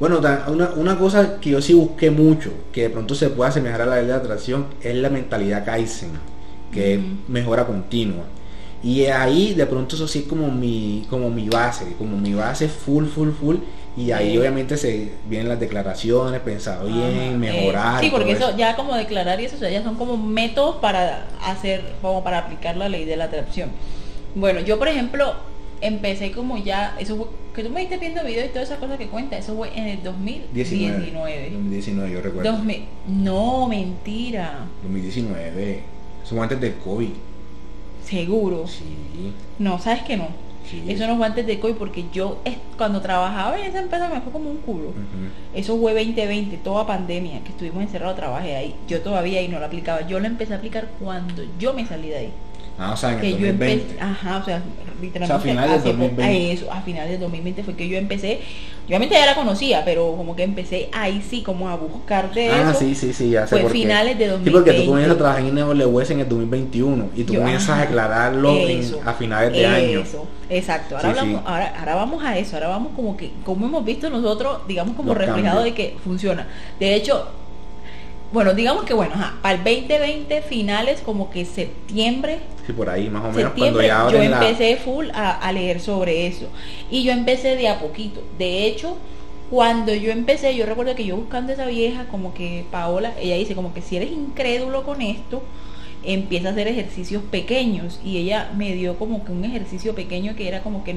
bueno, 0.00 0.18
una, 0.48 0.70
una 0.76 0.96
cosa 0.98 1.40
que 1.40 1.50
yo 1.50 1.60
sí 1.60 1.74
busqué 1.74 2.10
mucho, 2.10 2.52
que 2.72 2.82
de 2.82 2.90
pronto 2.90 3.14
se 3.14 3.30
puede 3.30 3.50
asemejar 3.50 3.82
a 3.82 3.86
la 3.86 3.96
ley 3.96 4.06
de 4.06 4.12
atracción, 4.14 4.66
es 4.80 4.94
la 4.94 5.10
mentalidad 5.10 5.64
Kaizen, 5.64 6.10
que 6.72 6.94
es 6.94 7.00
mejora 7.28 7.66
continua. 7.66 8.24
Y 8.82 9.06
ahí 9.06 9.54
de 9.54 9.66
pronto 9.66 9.96
eso 9.96 10.06
sí 10.06 10.20
es 10.20 10.24
como 10.26 10.50
mi, 10.50 11.04
como 11.10 11.30
mi 11.30 11.48
base, 11.48 11.94
como 11.98 12.16
mi 12.16 12.32
base 12.34 12.68
full, 12.68 13.06
full, 13.06 13.30
full. 13.30 13.56
Y 13.96 14.12
ahí 14.12 14.30
Sí. 14.32 14.38
obviamente 14.38 14.76
se 14.76 15.10
vienen 15.28 15.48
las 15.48 15.58
declaraciones, 15.58 16.40
pensado 16.42 16.86
bien, 16.86 16.98
eh, 17.18 17.36
mejorar. 17.36 17.98
sí, 18.00 18.06
y 18.06 18.10
todo 18.10 18.18
porque 18.20 18.32
eso 18.32 18.56
ya 18.56 18.76
como 18.76 18.94
declarar 18.94 19.40
y 19.40 19.46
eso 19.46 19.56
o 19.56 19.58
sea, 19.58 19.70
ya 19.70 19.82
son 19.82 19.96
como 19.96 20.16
métodos 20.16 20.76
para 20.76 21.26
hacer, 21.44 21.82
como 22.00 22.22
para 22.22 22.38
aplicar 22.38 22.76
la 22.76 22.88
ley 22.88 23.04
de 23.04 23.16
la 23.16 23.24
atracción. 23.24 23.70
Bueno, 24.36 24.60
yo 24.60 24.78
por 24.78 24.86
ejemplo 24.86 25.34
empecé 25.80 26.30
como 26.30 26.58
ya, 26.58 26.94
eso 27.00 27.16
fue, 27.16 27.26
que 27.54 27.64
tú 27.64 27.70
me 27.70 27.80
diste 27.80 27.98
viendo 27.98 28.22
videos 28.22 28.46
y 28.46 28.48
todas 28.50 28.68
esas 28.68 28.78
cosas 28.78 28.98
que 28.98 29.08
cuenta, 29.08 29.36
eso 29.36 29.56
fue 29.56 29.76
en 29.76 29.86
el 29.88 30.02
2019. 30.04 30.98
19. 30.98 31.50
2019, 31.50 32.10
yo 32.12 32.20
recuerdo. 32.20 32.52
2000 32.52 32.84
no, 33.08 33.66
mentira, 33.66 34.60
2019. 34.84 35.82
Eso 36.28 36.34
fue 36.36 36.44
antes 36.44 36.60
del 36.60 36.74
COVID. 36.74 37.08
seguro. 38.04 38.66
Sí. 38.66 39.32
No, 39.58 39.78
sabes 39.78 40.02
que 40.02 40.18
no. 40.18 40.28
sí. 40.68 40.82
Eso 40.86 41.06
no 41.06 41.16
fue 41.16 41.24
antes 41.26 41.46
de 41.46 41.58
COVID 41.58 41.76
porque 41.76 42.04
yo 42.12 42.42
cuando 42.76 43.00
trabajaba 43.00 43.58
en 43.58 43.64
esa 43.64 43.80
empresa 43.80 44.10
me 44.10 44.20
fue 44.20 44.30
como 44.30 44.50
un 44.50 44.58
culo. 44.58 44.88
Ujú. 44.88 45.54
Eso 45.54 45.78
fue 45.78 45.94
2020, 45.94 46.58
toda 46.58 46.86
pandemia, 46.86 47.42
que 47.44 47.48
estuvimos 47.48 47.82
encerrados, 47.82 48.16
trabajé 48.16 48.56
ahí. 48.56 48.74
Yo 48.86 49.00
todavía 49.00 49.40
ahí 49.40 49.48
no 49.48 49.58
lo 49.58 49.64
aplicaba. 49.64 50.06
Yo 50.06 50.20
lo 50.20 50.26
empecé 50.26 50.52
a 50.52 50.56
aplicar 50.58 50.90
cuando 51.00 51.44
yo 51.58 51.72
me 51.72 51.86
salí 51.86 52.08
de 52.08 52.16
ahí. 52.18 52.32
Ah, 52.78 52.92
o 52.92 52.96
sea, 52.96 53.10
en 53.10 53.14
el 53.16 53.20
Que 53.22 53.30
yo 53.32 53.36
2020. 53.38 53.72
empecé, 53.82 54.00
ajá, 54.00 54.36
o 54.38 54.44
sea, 54.44 54.62
literalmente 55.00 55.24
O 55.24 55.26
sea, 55.26 55.36
a 55.36 55.40
finales 55.40 55.70
del 55.70 55.78
hace 55.80 55.90
po- 55.90 56.04
2020. 56.04 56.22
a 56.24 56.52
eso, 56.52 56.72
a 56.72 56.80
finales 56.82 57.10
del 57.10 57.20
2020 57.20 57.62
fue 57.64 57.74
que 57.74 57.88
yo 57.88 57.98
empecé, 57.98 58.40
obviamente 58.86 59.14
ya 59.16 59.26
la 59.26 59.34
conocía, 59.34 59.84
pero 59.84 60.14
como 60.16 60.36
que 60.36 60.44
empecé 60.44 60.88
ahí 60.92 61.22
sí 61.28 61.42
como 61.42 61.68
a 61.68 61.76
buscar 61.76 62.32
de 62.32 62.48
Ah, 62.50 62.70
eso. 62.70 62.78
sí, 62.80 62.94
sí, 62.94 63.12
sí, 63.12 63.30
ya 63.30 63.42
sé 63.42 63.48
fue 63.48 63.60
por 63.62 63.72
qué. 63.72 63.78
finales 63.78 64.16
de 64.18 64.26
Sí, 64.26 64.30
porque 64.50 64.72
tú 64.72 64.84
2020. 64.84 64.86
comienzas 64.86 65.14
a 65.14 65.18
trabajar 65.18 65.40
en 65.42 65.54
NWS 65.54 66.10
en 66.12 66.20
el 66.20 66.28
2021 66.28 67.04
y 67.16 67.24
tú 67.24 67.32
Yo, 67.34 67.40
comienzas 67.40 67.70
ajá, 67.70 67.80
a 67.80 67.82
aclararlo 67.84 68.56
en- 68.56 68.84
a 69.04 69.12
finales 69.14 69.52
de 69.52 69.66
año. 69.66 70.00
Eso, 70.00 70.26
exacto. 70.48 70.96
Ahora, 70.96 71.12
Sí, 71.12 71.18
hablamos, 71.18 71.40
sí. 71.40 71.46
Ahora, 71.48 71.74
ahora 71.80 71.94
vamos 71.96 72.24
a 72.24 72.38
eso, 72.38 72.56
ahora 72.56 72.68
vamos 72.68 72.92
como 72.94 73.16
que, 73.16 73.32
como 73.44 73.66
hemos 73.66 73.84
visto 73.84 74.08
nosotros, 74.08 74.60
digamos 74.68 74.94
como 74.96 75.08
Los 75.14 75.18
reflejado 75.18 75.56
cambios. 75.58 75.64
de 75.64 75.74
que 75.74 75.96
funciona. 76.04 76.46
De 76.78 76.94
hecho, 76.94 77.28
bueno, 78.32 78.54
digamos 78.54 78.84
que 78.84 78.94
bueno, 78.94 79.14
ajá, 79.14 79.36
para 79.42 79.54
el 79.54 79.64
2020 79.64 80.42
finales 80.42 81.00
como 81.00 81.30
que 81.30 81.44
septiembre, 81.44 82.40
Sí, 82.66 82.74
por 82.74 82.90
ahí, 82.90 83.08
más 83.08 83.24
o 83.24 83.32
menos, 83.32 83.52
cuando 83.56 83.80
ya 83.80 83.88
yo 83.88 84.18
abren 84.18 84.30
la... 84.30 84.46
empecé 84.46 84.76
full 84.76 85.08
a, 85.14 85.30
a 85.30 85.52
leer 85.52 85.80
sobre 85.80 86.26
eso. 86.26 86.48
Y 86.90 87.02
yo 87.02 87.12
empecé 87.12 87.56
de 87.56 87.66
a 87.66 87.78
poquito. 87.80 88.22
De 88.38 88.66
hecho, 88.66 88.98
cuando 89.50 89.94
yo 89.94 90.12
empecé, 90.12 90.54
yo 90.54 90.66
recuerdo 90.66 90.94
que 90.94 91.06
yo 91.06 91.16
buscando 91.16 91.50
a 91.50 91.54
esa 91.54 91.64
vieja, 91.64 92.08
como 92.08 92.34
que 92.34 92.66
Paola, 92.70 93.14
ella 93.18 93.36
dice 93.36 93.54
como 93.54 93.72
que 93.72 93.80
si 93.80 93.96
eres 93.96 94.10
incrédulo 94.10 94.84
con 94.84 95.00
esto, 95.00 95.42
empieza 96.04 96.48
a 96.48 96.52
hacer 96.52 96.68
ejercicios 96.68 97.22
pequeños. 97.30 98.00
Y 98.04 98.18
ella 98.18 98.50
me 98.54 98.74
dio 98.74 98.98
como 98.98 99.24
que 99.24 99.32
un 99.32 99.46
ejercicio 99.46 99.94
pequeño 99.94 100.36
que 100.36 100.48
era 100.48 100.62
como 100.62 100.84
que 100.84 100.94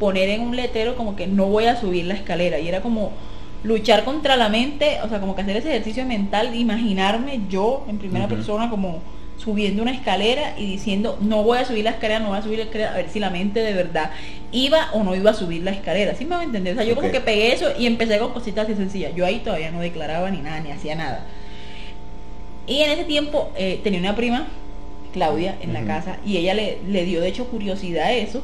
poner 0.00 0.28
en 0.30 0.40
un 0.40 0.56
letrero 0.56 0.96
como 0.96 1.14
que 1.14 1.28
no 1.28 1.46
voy 1.46 1.66
a 1.66 1.80
subir 1.80 2.06
la 2.06 2.14
escalera. 2.14 2.58
Y 2.58 2.66
era 2.68 2.80
como 2.80 3.12
luchar 3.66 4.04
contra 4.04 4.36
la 4.36 4.48
mente, 4.48 4.98
o 5.02 5.08
sea, 5.08 5.20
como 5.20 5.34
que 5.34 5.42
hacer 5.42 5.56
ese 5.56 5.70
ejercicio 5.70 6.04
mental, 6.06 6.52
de 6.52 6.58
imaginarme 6.58 7.40
yo 7.50 7.84
en 7.88 7.98
primera 7.98 8.28
persona 8.28 8.70
como 8.70 9.00
subiendo 9.38 9.82
una 9.82 9.92
escalera 9.92 10.54
y 10.56 10.66
diciendo 10.66 11.18
no 11.20 11.42
voy 11.42 11.58
a 11.58 11.64
subir 11.64 11.84
la 11.84 11.90
escalera, 11.90 12.20
no 12.20 12.28
voy 12.28 12.38
a 12.38 12.42
subir 12.42 12.58
la 12.58 12.64
escalera, 12.64 12.92
a 12.92 12.96
ver 12.96 13.10
si 13.10 13.20
la 13.20 13.30
mente 13.30 13.60
de 13.60 13.74
verdad 13.74 14.10
iba 14.52 14.90
o 14.92 15.02
no 15.02 15.14
iba 15.14 15.32
a 15.32 15.34
subir 15.34 15.62
la 15.62 15.72
escalera, 15.72 16.14
¿sí 16.14 16.24
me 16.24 16.36
va 16.36 16.40
a 16.40 16.44
entender? 16.44 16.74
O 16.74 16.76
sea, 16.76 16.84
yo 16.84 16.94
como 16.94 17.10
que 17.10 17.20
pegué 17.20 17.52
eso 17.52 17.66
y 17.78 17.86
empecé 17.86 18.18
con 18.18 18.32
cositas 18.32 18.64
así 18.64 18.76
sencillas, 18.76 19.14
yo 19.14 19.26
ahí 19.26 19.40
todavía 19.40 19.70
no 19.70 19.80
declaraba 19.80 20.30
ni 20.30 20.38
nada, 20.38 20.60
ni 20.60 20.70
hacía 20.70 20.94
nada. 20.94 21.26
Y 22.66 22.82
en 22.82 22.92
ese 22.92 23.04
tiempo 23.04 23.50
eh, 23.56 23.80
tenía 23.82 24.00
una 24.00 24.16
prima, 24.16 24.46
Claudia, 25.12 25.56
en 25.60 25.72
la 25.72 25.82
casa 25.84 26.18
y 26.24 26.36
ella 26.36 26.54
le, 26.54 26.78
le 26.88 27.04
dio 27.04 27.20
de 27.20 27.28
hecho 27.28 27.46
curiosidad 27.46 28.06
a 28.06 28.12
eso, 28.12 28.42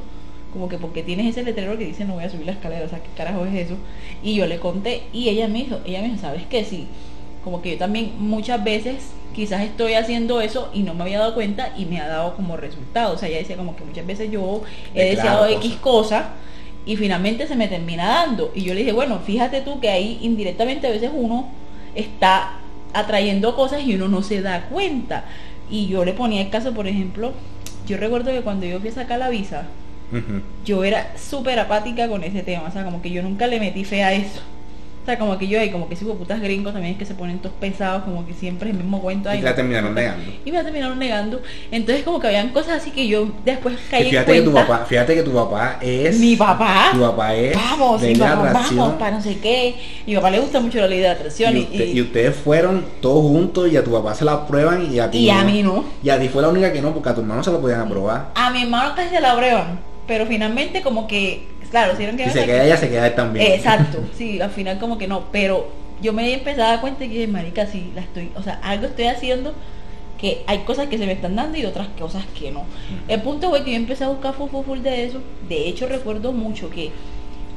como 0.52 0.68
que 0.68 0.78
porque 0.78 1.02
tienes 1.02 1.26
ese 1.26 1.42
letrero 1.42 1.78
que 1.78 1.86
dice 1.86 2.04
no 2.04 2.14
voy 2.14 2.24
a 2.24 2.30
subir 2.30 2.46
la 2.46 2.52
escalera, 2.52 2.84
o 2.84 2.88
sea, 2.88 3.00
¿qué 3.00 3.08
carajo 3.16 3.46
es 3.46 3.54
eso? 3.54 3.76
Y 4.22 4.34
yo 4.34 4.46
le 4.46 4.58
conté 4.58 5.04
y 5.12 5.28
ella 5.28 5.48
me 5.48 5.60
dijo, 5.60 5.78
ella 5.84 6.00
me 6.00 6.08
dijo, 6.08 6.20
¿sabes 6.20 6.42
qué? 6.48 6.64
Sí, 6.64 6.86
como 7.44 7.62
que 7.62 7.72
yo 7.72 7.78
también 7.78 8.12
muchas 8.18 8.62
veces 8.62 9.12
quizás 9.34 9.62
estoy 9.62 9.94
haciendo 9.94 10.40
eso 10.40 10.70
y 10.72 10.82
no 10.82 10.94
me 10.94 11.02
había 11.02 11.18
dado 11.18 11.34
cuenta 11.34 11.72
y 11.76 11.86
me 11.86 12.00
ha 12.00 12.08
dado 12.08 12.36
como 12.36 12.56
resultado. 12.56 13.14
O 13.14 13.18
sea, 13.18 13.28
ella 13.28 13.38
decía 13.38 13.56
como 13.56 13.76
que 13.76 13.84
muchas 13.84 14.06
veces 14.06 14.30
yo 14.30 14.62
he 14.94 15.16
deseado. 15.16 15.46
X 15.46 15.76
cosa 15.76 16.30
y 16.84 16.96
finalmente 16.96 17.46
se 17.46 17.56
me 17.56 17.68
termina 17.68 18.06
dando. 18.06 18.52
Y 18.54 18.62
yo 18.62 18.74
le 18.74 18.80
dije, 18.80 18.92
bueno, 18.92 19.20
fíjate 19.20 19.60
tú 19.60 19.80
que 19.80 19.88
ahí 19.88 20.18
indirectamente 20.22 20.86
a 20.86 20.90
veces 20.90 21.10
uno 21.12 21.48
está 21.94 22.58
atrayendo 22.92 23.56
cosas 23.56 23.82
y 23.82 23.94
uno 23.94 24.08
no 24.08 24.22
se 24.22 24.42
da 24.42 24.68
cuenta. 24.68 25.24
Y 25.70 25.88
yo 25.88 26.04
le 26.04 26.12
ponía 26.12 26.42
el 26.42 26.50
caso, 26.50 26.72
por 26.72 26.86
ejemplo, 26.86 27.32
yo 27.86 27.96
recuerdo 27.96 28.30
que 28.30 28.42
cuando 28.42 28.66
yo 28.66 28.78
fui 28.80 28.90
a 28.90 28.92
sacar 28.92 29.18
la 29.18 29.30
visa, 29.30 29.66
Yo 30.64 30.84
era 30.84 31.12
súper 31.16 31.58
apática 31.58 32.08
con 32.08 32.22
ese 32.24 32.42
tema, 32.42 32.64
o 32.68 32.72
sea, 32.72 32.84
como 32.84 33.00
que 33.02 33.10
yo 33.10 33.22
nunca 33.22 33.46
le 33.46 33.58
metí 33.60 33.84
fe 33.84 34.02
a 34.02 34.12
eso. 34.12 34.40
O 35.02 35.04
sea, 35.04 35.18
como 35.18 35.36
que 35.36 35.48
yo, 35.48 35.60
y 35.60 35.68
como 35.70 35.88
que 35.88 35.94
ese 35.94 36.04
putas 36.04 36.40
gringos 36.40 36.72
también 36.72 36.92
es 36.92 36.98
que 37.00 37.04
se 37.04 37.14
ponen 37.14 37.40
todos 37.40 37.56
pesados, 37.58 38.04
como 38.04 38.24
que 38.24 38.34
siempre 38.34 38.68
es 38.70 38.76
el 38.76 38.80
mismo 38.80 39.00
cuento 39.02 39.28
ahí. 39.28 39.40
Y 39.40 39.42
la 39.42 39.52
terminaron 39.52 39.92
negando. 39.96 40.30
Y 40.44 40.52
me 40.52 40.58
la 40.58 40.62
terminaron 40.62 40.96
negando. 40.96 41.42
Entonces 41.72 42.04
como 42.04 42.20
que 42.20 42.28
habían 42.28 42.50
cosas 42.50 42.80
así 42.80 42.92
que 42.92 43.08
yo 43.08 43.26
después 43.44 43.74
caí 43.90 44.02
Y 44.02 44.04
en 44.04 44.10
fíjate 44.10 44.32
que 44.34 44.42
tu 44.42 44.52
cuenta. 44.52 44.70
papá, 44.70 44.86
fíjate 44.86 45.14
que 45.16 45.22
tu 45.24 45.32
papá 45.32 45.78
es. 45.80 46.20
Mi 46.20 46.36
papá. 46.36 46.90
Tu 46.92 47.00
papá 47.00 47.34
es. 47.34 47.52
Vamos, 47.56 48.00
de 48.00 48.12
atracción. 48.24 48.76
vamos, 48.78 48.94
para 49.00 49.10
no 49.16 49.20
sé 49.20 49.38
qué. 49.38 49.74
Mi 50.06 50.14
papá 50.14 50.30
le 50.30 50.38
gusta 50.38 50.60
mucho 50.60 50.78
la 50.78 50.86
ley 50.86 51.00
de 51.00 51.08
la 51.08 51.14
atracción. 51.14 51.56
Y, 51.56 51.58
Y, 51.58 51.62
usted- 51.64 51.86
y- 51.88 51.98
y 51.98 52.00
ustedes 52.02 52.36
fueron 52.36 52.84
todos 53.00 53.22
juntos 53.22 53.72
y 53.72 53.76
a 53.76 53.82
tu 53.82 53.90
papá 53.90 54.14
se 54.14 54.24
la 54.24 54.34
aprueban 54.34 54.88
y 54.94 55.00
a 55.00 55.10
ti 55.10 55.18
y 55.18 55.30
a 55.30 55.42
mí 55.42 55.64
no. 55.64 55.84
Y 56.00 56.10
a 56.10 56.20
ti 56.20 56.28
fue 56.28 56.42
la 56.42 56.48
única 56.48 56.72
que 56.72 56.80
no, 56.80 56.94
porque 56.94 57.08
a 57.08 57.14
tu 57.16 57.22
hermano 57.22 57.42
se 57.42 57.50
la 57.50 57.58
podían 57.58 57.80
aprobar. 57.80 58.28
A 58.36 58.50
mi 58.50 58.62
hermano 58.62 58.94
casi 58.94 59.08
se 59.16 59.20
la 59.20 59.34
prueban. 59.34 59.90
Pero 60.12 60.26
finalmente 60.26 60.82
como 60.82 61.06
que, 61.06 61.40
claro, 61.70 61.94
hicieron 61.94 62.18
que... 62.18 62.26
Si 62.26 62.32
se 62.32 62.44
queda 62.44 62.66
ella, 62.66 62.76
se 62.76 62.90
queda 62.90 63.06
él 63.06 63.14
también. 63.14 63.50
Exacto, 63.50 64.04
sí, 64.14 64.42
al 64.42 64.50
final 64.50 64.78
como 64.78 64.98
que 64.98 65.08
no, 65.08 65.32
pero 65.32 65.72
yo 66.02 66.12
me 66.12 66.30
empecé 66.34 66.60
a 66.60 66.66
dar 66.66 66.82
cuenta 66.82 67.08
que, 67.08 67.26
marica, 67.26 67.64
sí, 67.64 67.90
la 67.94 68.02
estoy, 68.02 68.30
o 68.36 68.42
sea, 68.42 68.60
algo 68.62 68.84
estoy 68.84 69.06
haciendo 69.06 69.54
que 70.20 70.42
hay 70.46 70.58
cosas 70.64 70.88
que 70.88 70.98
se 70.98 71.06
me 71.06 71.12
están 71.12 71.34
dando 71.34 71.56
y 71.56 71.64
otras 71.64 71.88
cosas 71.98 72.26
que 72.38 72.50
no. 72.50 72.64
El 73.08 73.22
punto 73.22 73.48
fue 73.48 73.64
que 73.64 73.70
yo 73.70 73.76
empecé 73.78 74.04
a 74.04 74.08
buscar 74.08 74.34
full, 74.34 74.50
full, 74.50 74.66
full 74.66 74.80
de 74.80 75.06
eso. 75.06 75.22
De 75.48 75.66
hecho, 75.66 75.88
recuerdo 75.88 76.32
mucho 76.32 76.68
que 76.68 76.90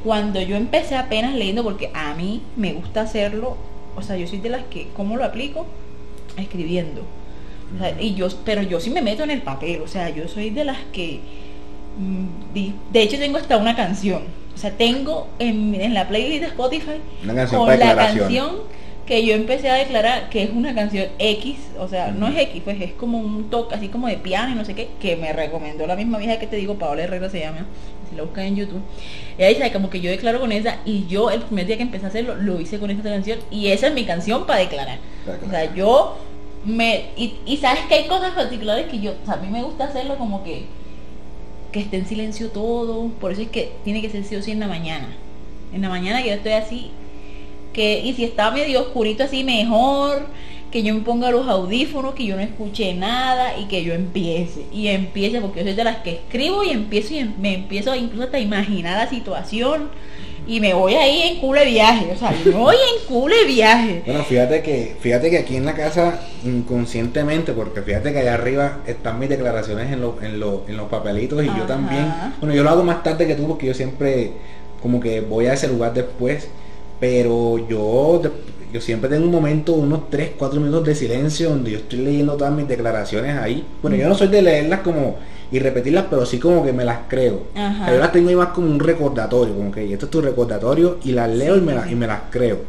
cuando 0.02 0.40
yo 0.40 0.56
empecé 0.56 0.96
apenas 0.96 1.34
leyendo, 1.34 1.62
porque 1.62 1.90
a 1.92 2.14
mí 2.14 2.40
me 2.56 2.72
gusta 2.72 3.02
hacerlo, 3.02 3.58
o 3.96 4.00
sea, 4.00 4.16
yo 4.16 4.26
soy 4.26 4.38
de 4.38 4.48
las 4.48 4.64
que, 4.64 4.88
¿cómo 4.96 5.18
lo 5.18 5.24
aplico? 5.26 5.66
Escribiendo. 6.38 7.02
O 7.74 7.78
sea, 7.78 8.00
y 8.00 8.14
yo, 8.14 8.28
pero 8.46 8.62
yo 8.62 8.80
sí 8.80 8.88
me 8.88 9.02
meto 9.02 9.24
en 9.24 9.30
el 9.30 9.42
papel, 9.42 9.82
o 9.82 9.88
sea, 9.88 10.08
yo 10.08 10.26
soy 10.26 10.48
de 10.48 10.64
las 10.64 10.78
que, 10.90 11.20
mm, 11.20 11.35
de 12.54 13.02
hecho 13.02 13.18
tengo 13.18 13.38
hasta 13.38 13.56
una 13.56 13.74
canción, 13.74 14.22
o 14.54 14.58
sea, 14.58 14.70
tengo 14.70 15.28
en, 15.38 15.74
en 15.74 15.94
la 15.94 16.08
playlist 16.08 16.40
de 16.40 16.46
Spotify 16.48 17.00
con 17.50 17.78
la 17.78 17.96
canción 17.96 18.56
que 19.06 19.24
yo 19.24 19.34
empecé 19.34 19.70
a 19.70 19.74
declarar 19.74 20.28
que 20.28 20.42
es 20.42 20.50
una 20.50 20.74
canción 20.74 21.06
X, 21.18 21.56
o 21.78 21.86
sea, 21.88 22.10
no 22.10 22.26
es 22.26 22.36
X, 22.38 22.62
pues 22.64 22.80
es 22.80 22.92
como 22.92 23.18
un 23.18 23.48
toque 23.50 23.76
así 23.76 23.88
como 23.88 24.08
de 24.08 24.16
piano 24.16 24.52
y 24.52 24.56
no 24.56 24.64
sé 24.64 24.74
qué, 24.74 24.88
que 25.00 25.16
me 25.16 25.32
recomendó 25.32 25.86
la 25.86 25.94
misma 25.94 26.18
vieja 26.18 26.38
que 26.38 26.48
te 26.48 26.56
digo, 26.56 26.74
Paola 26.74 27.04
Herrera 27.04 27.30
se 27.30 27.38
llama, 27.38 27.66
si 28.10 28.16
la 28.16 28.24
buscan 28.24 28.44
en 28.44 28.56
YouTube. 28.56 28.82
Ella 29.38 29.48
dice 29.48 29.72
como 29.72 29.90
que 29.90 30.00
yo 30.00 30.10
declaro 30.10 30.40
con 30.40 30.50
esa 30.50 30.78
y 30.84 31.06
yo 31.06 31.30
el 31.30 31.40
primer 31.42 31.66
día 31.66 31.76
que 31.76 31.84
empecé 31.84 32.06
a 32.06 32.08
hacerlo 32.08 32.34
lo 32.34 32.60
hice 32.60 32.80
con 32.80 32.90
esta 32.90 33.08
canción 33.08 33.38
y 33.50 33.68
esa 33.68 33.86
es 33.86 33.94
mi 33.94 34.04
canción 34.04 34.44
para 34.44 34.58
declarar. 34.58 34.98
Para 35.24 35.38
O 35.38 35.50
sea, 35.50 35.74
yo 35.74 36.18
me 36.64 37.10
y, 37.16 37.36
y 37.46 37.58
sabes 37.58 37.84
que 37.88 37.94
hay 37.94 38.08
cosas 38.08 38.32
particulares 38.32 38.86
que 38.90 38.98
yo, 38.98 39.12
o 39.22 39.24
sea, 39.24 39.34
a 39.34 39.36
mí 39.38 39.48
me 39.48 39.62
gusta 39.62 39.84
hacerlo 39.84 40.16
como 40.16 40.42
que 40.42 40.64
que 41.72 41.80
esté 41.80 41.96
en 41.98 42.06
silencio 42.06 42.50
todo, 42.50 43.08
por 43.20 43.32
eso 43.32 43.42
es 43.42 43.48
que 43.48 43.72
tiene 43.84 44.00
que 44.00 44.10
ser 44.10 44.24
sí 44.24 44.36
o 44.36 44.42
sí 44.42 44.50
en 44.52 44.60
la 44.60 44.68
mañana. 44.68 45.08
En 45.72 45.82
la 45.82 45.88
mañana 45.88 46.24
yo 46.24 46.32
estoy 46.32 46.52
así 46.52 46.90
que 47.72 48.00
y 48.00 48.14
si 48.14 48.24
está 48.24 48.50
medio 48.50 48.80
oscurito 48.80 49.24
así 49.24 49.44
mejor 49.44 50.26
que 50.70 50.82
yo 50.82 50.94
me 50.94 51.00
ponga 51.00 51.30
los 51.30 51.46
audífonos 51.46 52.14
que 52.14 52.26
yo 52.26 52.36
no 52.36 52.42
escuche 52.42 52.92
nada 52.94 53.58
y 53.58 53.64
que 53.66 53.84
yo 53.84 53.94
empiece. 53.94 54.62
Y 54.72 54.88
empiece 54.88 55.40
porque 55.40 55.60
yo 55.60 55.66
soy 55.66 55.74
de 55.74 55.84
las 55.84 55.98
que 55.98 56.12
escribo 56.12 56.64
y 56.64 56.70
empiezo 56.70 57.14
y 57.14 57.18
em- 57.18 57.34
me 57.40 57.54
empiezo 57.54 57.94
incluso 57.94 58.24
hasta 58.24 58.38
imaginar 58.38 58.96
la 58.96 59.08
situación 59.08 59.90
y 60.46 60.60
me 60.60 60.74
voy 60.74 60.94
ahí 60.94 61.22
en 61.22 61.40
culo 61.40 61.60
de 61.60 61.66
viaje 61.66 62.12
o 62.12 62.16
sea 62.16 62.34
me 62.44 62.50
voy 62.52 62.76
en 62.76 63.06
culo 63.06 63.34
de 63.34 63.44
viaje 63.44 64.02
Bueno, 64.06 64.22
fíjate 64.24 64.62
que, 64.62 64.96
fíjate 65.00 65.30
que 65.30 65.38
aquí 65.38 65.56
en 65.56 65.64
la 65.64 65.74
casa, 65.74 66.20
inconscientemente, 66.44 67.52
porque 67.52 67.82
fíjate 67.82 68.12
que 68.12 68.20
allá 68.20 68.34
arriba 68.34 68.78
están 68.86 69.18
mis 69.18 69.28
declaraciones 69.28 69.92
en, 69.92 70.00
los 70.00 70.22
en, 70.22 70.38
los 70.38 70.68
en 70.68 70.76
los 70.76 70.88
papelitos 70.88 71.42
y 71.42 71.46
yo 71.46 71.64
también. 71.66 72.06
Bueno, 72.40 72.54
yo 72.54 72.62
lo 72.62 72.70
hago 72.70 72.82
más 72.82 73.02
tarde 73.02 73.26
que 73.26 73.34
tú 73.34 73.46
porque 73.48 73.66
yo 73.66 73.74
siempre 73.74 74.32
como 74.82 75.00
que 75.00 75.20
voy 75.20 75.46
a 75.46 75.54
ese 75.54 75.68
lugar 75.68 75.94
después, 75.94 76.48
pero 77.00 77.58
yo, 77.68 78.22
yo 78.72 78.80
siempre 78.80 79.10
tengo 79.10 79.24
un 79.24 79.32
momento, 79.32 79.72
unos 79.72 80.10
3, 80.10 80.32
4 80.38 80.60
minutos 80.60 80.84
de 80.86 80.94
silencio 80.94 81.50
donde 81.50 81.72
yo 81.72 81.78
estoy 81.78 82.00
leyendo 82.00 82.36
todas 82.36 82.52
mis 82.52 82.68
declaraciones 82.68 83.36
ahí. 83.36 83.66
Bueno, 83.82 83.96
yo 83.96 84.08
no 84.08 84.14
soy 84.14 84.28
de 84.28 84.42
leerlas 84.42 84.80
como 84.80 85.16
y 85.52 85.58
repetirlas, 85.58 86.06
pero 86.10 86.26
sí 86.26 86.38
como 86.38 86.64
que 86.64 86.72
me 86.72 86.84
las 86.84 86.98
creo. 87.08 87.42
Ajá. 87.54 87.82
O 87.82 87.84
sea, 87.86 87.94
yo 87.94 88.00
las 88.00 88.12
tengo 88.12 88.28
ahí 88.28 88.36
más 88.36 88.48
como 88.48 88.66
un 88.68 88.80
recordatorio, 88.80 89.54
como 89.54 89.70
que 89.70 89.92
esto 89.92 90.06
es 90.06 90.10
tu 90.10 90.20
recordatorio 90.20 90.98
y 91.04 91.12
las 91.12 91.30
leo 91.30 91.56
y, 91.56 91.60
me 91.60 91.74
las, 91.74 91.90
y 91.90 91.94
me 91.94 92.06
las 92.06 92.20
creo. 92.30 92.60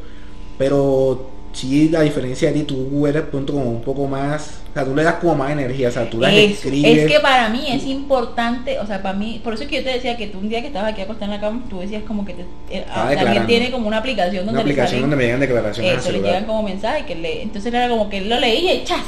Pero 0.58 1.28
sí, 1.54 1.92
a 1.96 2.02
diferencia 2.02 2.52
de 2.52 2.60
ti, 2.60 2.64
tú 2.64 3.08
eres 3.08 3.24
punto 3.24 3.54
como 3.54 3.66
un 3.66 3.82
poco 3.82 4.06
más, 4.08 4.62
o 4.70 4.74
sea, 4.74 4.86
tú 4.86 4.96
le 4.96 5.04
das 5.04 5.16
como 5.16 5.36
más 5.36 5.52
energía, 5.52 5.90
o 5.90 5.92
sea, 5.92 6.08
tú 6.10 6.20
las 6.20 6.32
Eso, 6.34 6.54
escribes. 6.54 6.98
Es 7.00 7.12
que 7.12 7.20
para 7.20 7.50
mí 7.50 7.64
es 7.68 7.84
importante, 7.86 8.80
o 8.80 8.86
sea, 8.86 9.02
para 9.02 9.18
mí, 9.18 9.42
por 9.44 9.54
eso 9.56 9.64
es 9.64 9.70
que 9.70 9.78
yo 9.78 9.84
te 9.84 9.90
decía 9.90 10.16
que 10.18 10.28
tú 10.28 10.38
un 10.38 10.50
día 10.50 10.62
que 10.62 10.68
estabas 10.68 10.94
aquí 10.94 11.02
acostada 11.02 11.26
en 11.26 11.32
la 11.32 11.40
cama, 11.42 11.64
tú 11.70 11.80
decías 11.80 12.04
como 12.08 12.26
que 12.26 12.34
te, 12.36 12.42
eh, 12.70 12.86
ah, 12.92 13.12
también 13.16 13.48
tiene 13.48 13.72
como 13.72 13.88
una 13.88 13.98
aplicación 13.98 14.46
donde 14.46 14.52
una 14.52 14.62
aplicación 14.62 15.00
salen- 15.00 15.02
donde 15.02 15.16
me 15.16 15.24
llegan 15.24 15.40
declaraciones 15.40 15.98
eso 15.98 16.12
le 16.12 16.20
llegan 16.22 16.46
como 16.46 16.62
mensaje 16.64 17.06
que 17.06 17.16
le, 17.16 17.42
entonces 17.42 17.74
era 17.74 17.90
como 17.90 18.08
que 18.10 18.18
él 18.20 18.30
lo 18.30 18.40
leía 18.40 18.74
y 18.76 18.84
chas, 18.84 19.02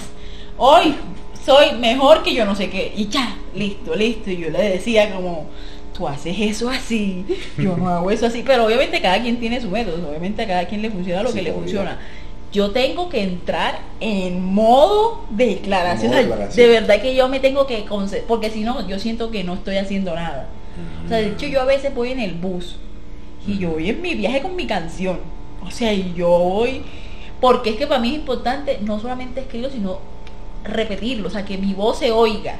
hoy 0.58 0.96
soy 1.46 1.74
mejor 1.80 2.24
que 2.24 2.34
yo 2.34 2.46
no 2.46 2.56
sé 2.56 2.70
qué, 2.70 2.94
y 2.96 3.10
chas, 3.10 3.30
listo, 3.56 3.96
listo, 3.96 4.30
y 4.30 4.38
yo 4.38 4.50
le 4.50 4.70
decía 4.70 5.14
como 5.14 5.46
tú 5.98 6.08
haces 6.08 6.36
eso 6.40 6.70
así, 6.70 7.26
yo 7.58 7.76
no 7.78 7.90
hago 7.90 8.12
eso 8.12 8.26
así, 8.26 8.44
pero 8.46 8.66
obviamente 8.66 9.02
cada 9.02 9.22
quien 9.22 9.40
tiene 9.40 9.60
su 9.62 9.70
método, 9.70 10.10
obviamente 10.10 10.44
a 10.44 10.48
cada 10.48 10.66
quien 10.66 10.82
le 10.82 10.90
funciona 10.92 11.24
lo 11.24 11.30
Sí, 11.30 11.36
que 11.36 11.42
le 11.44 11.52
obvio. 11.52 11.62
funciona. 11.62 12.00
Yo 12.52 12.72
tengo 12.72 13.10
que 13.10 13.22
entrar 13.22 13.80
en 14.00 14.44
modo 14.44 15.24
declaración. 15.30 16.12
Modo 16.12 16.20
o 16.20 16.24
sea, 16.24 16.30
declaración. 16.30 16.68
de 16.68 16.74
verdad 16.80 17.02
que 17.02 17.16
yo 17.16 17.28
me 17.30 17.40
tengo 17.40 17.68
que 17.68 17.86
porque 18.28 18.50
si 18.50 18.62
no, 18.62 18.88
yo 18.88 18.98
siento 18.98 19.30
que 19.30 19.44
no 19.44 19.54
estoy 19.54 19.78
haciendo 19.78 20.16
nada. 20.16 20.48
O 21.06 21.08
sea, 21.10 21.18
de 21.18 21.28
hecho 21.28 21.46
yo 21.46 21.62
a 21.62 21.66
veces 21.66 21.94
voy 21.94 22.12
en 22.12 22.20
el 22.20 22.34
bus 22.34 22.78
y 23.46 23.58
yo 23.60 23.72
voy 23.72 23.90
en 23.90 24.02
mi 24.02 24.16
viaje 24.16 24.42
con 24.42 24.56
mi 24.56 24.66
canción. 24.66 25.20
O 25.66 25.70
sea, 25.70 25.94
y 25.94 26.14
yo 26.16 26.28
voy, 26.30 26.82
porque 27.40 27.72
es 27.72 27.76
que 27.76 27.86
para 27.86 28.00
mí 28.00 28.10
es 28.10 28.16
importante 28.16 28.80
no 28.82 29.00
solamente 29.00 29.42
escribirlo, 29.42 29.72
sino 29.72 30.00
repetirlo, 30.72 31.28
o 31.28 31.32
sea, 31.32 31.46
que 31.46 31.58
mi 31.58 31.74
voz 31.74 32.00
se 32.00 32.12
oiga. 32.12 32.58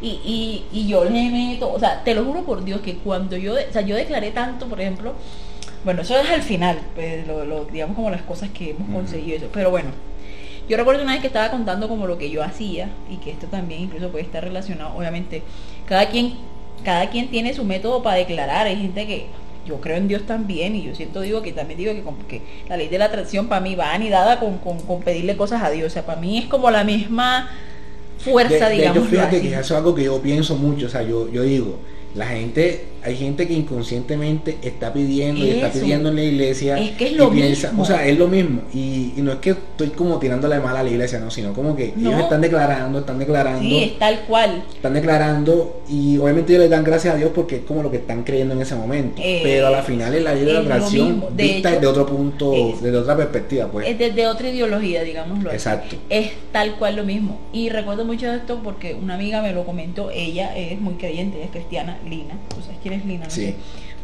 Y, 0.00 0.08
y, 0.24 0.66
y 0.72 0.88
yo 0.88 1.04
le 1.04 1.30
meto, 1.30 1.72
o 1.72 1.78
sea, 1.78 2.02
te 2.04 2.14
lo 2.14 2.24
juro 2.24 2.42
por 2.44 2.64
Dios 2.64 2.80
que 2.80 2.96
cuando 2.96 3.36
yo, 3.36 3.54
o 3.54 3.72
sea, 3.72 3.82
yo 3.82 3.94
declaré 3.96 4.32
tanto, 4.32 4.66
por 4.66 4.80
ejemplo, 4.80 5.12
bueno, 5.84 6.02
eso 6.02 6.18
es 6.18 6.30
al 6.30 6.42
final, 6.42 6.80
pues, 6.94 7.26
lo, 7.26 7.44
lo- 7.44 7.64
digamos 7.66 7.96
como 7.96 8.10
las 8.10 8.22
cosas 8.22 8.50
que 8.50 8.70
hemos 8.70 8.88
conseguido, 8.90 9.36
eso. 9.38 9.48
pero 9.52 9.70
bueno, 9.70 9.90
yo 10.68 10.76
recuerdo 10.76 11.02
una 11.02 11.12
vez 11.12 11.20
que 11.20 11.26
estaba 11.28 11.50
contando 11.50 11.88
como 11.88 12.06
lo 12.06 12.18
que 12.18 12.30
yo 12.30 12.42
hacía 12.42 12.88
y 13.10 13.16
que 13.16 13.30
esto 13.30 13.46
también 13.48 13.82
incluso 13.82 14.10
puede 14.10 14.24
estar 14.24 14.42
relacionado, 14.44 14.96
obviamente, 14.96 15.42
cada 15.86 16.08
quien, 16.08 16.34
cada 16.84 17.10
quien 17.10 17.30
tiene 17.30 17.54
su 17.54 17.64
método 17.64 18.02
para 18.02 18.16
declarar, 18.16 18.66
hay 18.66 18.76
gente 18.76 19.06
que 19.06 19.26
yo 19.66 19.80
creo 19.80 19.96
en 19.96 20.08
Dios 20.08 20.22
también 20.26 20.74
y 20.74 20.82
yo 20.82 20.94
siento 20.94 21.20
digo 21.20 21.42
que 21.42 21.52
también 21.52 21.78
digo 21.78 21.92
que, 21.92 22.26
que 22.26 22.42
la 22.68 22.76
ley 22.76 22.88
de 22.88 22.98
la 22.98 23.06
atracción 23.06 23.48
para 23.48 23.60
mí 23.60 23.74
va 23.74 23.92
anidada 23.92 24.40
con, 24.40 24.58
con, 24.58 24.80
con 24.80 25.02
pedirle 25.02 25.36
cosas 25.36 25.62
a 25.62 25.70
Dios, 25.70 25.86
o 25.86 25.90
sea, 25.90 26.04
para 26.04 26.20
mí 26.20 26.38
es 26.38 26.46
como 26.46 26.70
la 26.70 26.84
misma 26.84 27.50
fuerza, 28.18 28.68
de, 28.68 28.76
de 28.76 28.82
hecho, 28.82 28.92
digamos. 28.92 29.08
fíjate 29.08 29.40
que 29.40 29.48
eso 29.48 29.60
es 29.60 29.70
algo 29.72 29.94
que 29.94 30.04
yo 30.04 30.20
pienso 30.20 30.56
mucho, 30.56 30.86
o 30.86 30.88
sea, 30.88 31.02
yo, 31.02 31.30
yo 31.30 31.42
digo, 31.42 31.78
la 32.14 32.26
gente, 32.26 32.86
hay 33.04 33.16
gente 33.16 33.46
que 33.48 33.54
inconscientemente 33.54 34.58
está 34.62 34.92
pidiendo 34.92 35.44
y 35.44 35.50
está 35.50 35.70
pidiendo 35.70 36.08
en 36.10 36.16
la 36.16 36.22
iglesia. 36.22 36.78
Es 36.78 36.92
que 36.92 37.06
es 37.08 37.12
lo 37.16 37.30
piensa- 37.30 37.68
mismo. 37.68 37.82
O 37.82 37.84
sea, 37.86 38.06
es 38.06 38.18
lo 38.18 38.28
mismo. 38.28 38.62
Y, 38.72 39.12
y 39.16 39.22
no 39.22 39.32
es 39.32 39.38
que 39.38 39.50
estoy 39.50 39.88
como 39.88 40.18
tirándole 40.18 40.58
mal 40.60 40.76
a 40.76 40.82
la 40.82 40.90
iglesia, 40.90 41.18
no, 41.18 41.30
sino 41.30 41.52
como 41.52 41.74
que 41.76 41.92
No. 41.96 42.10
ellos 42.10 42.22
están 42.22 42.40
declarando, 42.40 43.00
están 43.00 43.18
declarando, 43.18 43.62
Sí, 43.62 43.82
es 43.82 43.98
tal 43.98 44.20
cual. 44.28 44.62
están 44.74 44.94
declarando 44.94 45.82
y 45.88 46.16
obviamente 46.18 46.52
ellos 46.52 46.64
le 46.64 46.68
dan 46.68 46.84
gracias 46.84 47.14
a 47.14 47.16
Dios 47.16 47.30
porque 47.34 47.56
es 47.56 47.62
como 47.62 47.82
lo 47.82 47.90
que 47.90 47.98
están 47.98 48.22
creyendo 48.22 48.54
en 48.54 48.62
ese 48.62 48.74
momento. 48.74 49.20
Eh, 49.22 49.40
Pero 49.42 49.66
a 49.66 49.70
la 49.70 49.82
final 49.82 50.14
es 50.14 50.22
la 50.22 50.34
ley 50.34 50.44
de 50.44 50.52
la 50.52 50.60
atracción. 50.60 51.24
De 51.36 51.42
vista 51.42 51.70
hecho, 51.70 51.80
desde 51.80 51.86
otro 51.88 52.06
punto, 52.06 52.52
es- 52.54 52.82
desde 52.82 52.96
otra 52.98 53.16
perspectiva, 53.16 53.66
pues. 53.66 53.88
Es 53.88 53.98
desde 53.98 54.26
otra 54.26 54.48
ideología, 54.48 55.02
digámoslo. 55.02 55.50
Exacto. 55.52 55.96
es 56.08 56.30
tal 56.52 56.76
cual 56.76 56.96
lo 56.96 57.04
mismo. 57.04 57.38
Y 57.52 57.68
recuerdo 57.68 58.04
mucho 58.04 58.26
de 58.30 58.36
esto 58.36 58.60
porque 58.62 58.94
una 58.94 59.14
amiga 59.14 59.42
me 59.42 59.52
lo 59.52 59.64
comentó, 59.64 60.10
ella 60.10 60.56
es 60.56 60.80
muy 60.80 60.94
creyente, 60.94 61.42
es 61.42 61.50
cristiana, 61.50 61.98
Lina. 62.08 62.34
¿Tú 62.48 62.56
Lina? 63.04 63.24
No 63.24 63.30
Sí. 63.30 63.54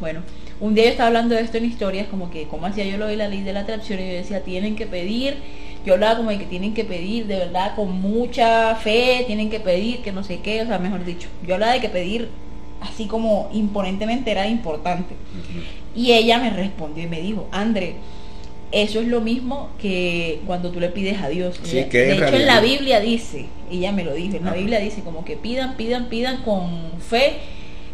Bueno, 0.01 0.21
un 0.61 0.75
día 0.75 0.85
yo 0.85 0.91
estaba 0.91 1.09
hablando 1.09 1.35
de 1.35 1.43
esto 1.43 1.57
en 1.59 1.65
historias, 1.65 2.07
como 2.09 2.31
que 2.31 2.45
cómo 2.45 2.67
hacía 2.67 2.85
yo 2.85 2.97
lo 2.99 3.07
de 3.07 3.17
la 3.17 3.29
ley 3.29 3.43
de 3.43 3.53
la 3.53 3.61
atracción 3.61 4.01
y 4.01 4.07
yo 4.07 4.13
decía, 4.15 4.43
tienen 4.43 4.77
que 4.77 4.87
pedir, 4.87 5.37
yo 5.85 5.95
hablaba 5.95 6.17
como 6.17 6.31
de 6.31 6.39
que 6.39 6.47
tienen 6.47 6.75
que 6.75 6.85
pedir 6.85 7.27
de 7.27 7.37
verdad 7.37 7.75
con 7.75 8.01
mucha 8.01 8.75
fe, 8.77 9.25
tienen 9.27 9.51
que 9.51 9.61
pedir 9.61 10.03
que 10.03 10.13
no 10.13 10.23
sé 10.25 10.41
qué, 10.41 10.63
o 10.63 10.67
sea, 10.67 10.79
mejor 10.79 11.05
dicho, 11.05 11.29
yo 11.47 11.55
hablaba 11.55 11.73
de 11.73 11.81
que 11.81 11.89
pedir 11.89 12.29
así 12.81 13.07
como 13.07 13.51
imponentemente 13.53 14.31
era 14.31 14.47
importante. 14.47 15.15
Y 15.95 16.13
ella 16.13 16.39
me 16.39 16.51
respondió 16.51 17.05
y 17.05 17.09
me 17.09 17.21
dijo, 17.21 17.49
André, 17.51 17.97
eso 18.71 19.01
es 19.01 19.09
lo 19.09 19.21
mismo 19.21 19.71
que 19.81 20.41
cuando 20.47 20.71
tú 20.71 20.79
le 20.79 20.91
pides 20.91 21.21
a 21.23 21.29
Dios. 21.29 21.59
Sí, 21.63 21.85
que 21.91 21.99
de 21.99 22.13
hecho, 22.15 22.37
en 22.37 22.47
la 22.47 22.61
Biblia 22.61 23.01
dice, 23.01 23.47
ella 23.71 23.93
me 23.93 24.05
lo 24.05 24.15
dijo, 24.15 24.37
en 24.37 24.45
la. 24.45 24.53
Biblia 24.53 24.79
dice 24.79 25.03
como 25.03 25.25
que 25.25 25.37
pidan, 25.37 25.77
pidan, 25.77 26.09
pidan 26.09 26.43
con 26.43 26.93
fe 27.01 27.37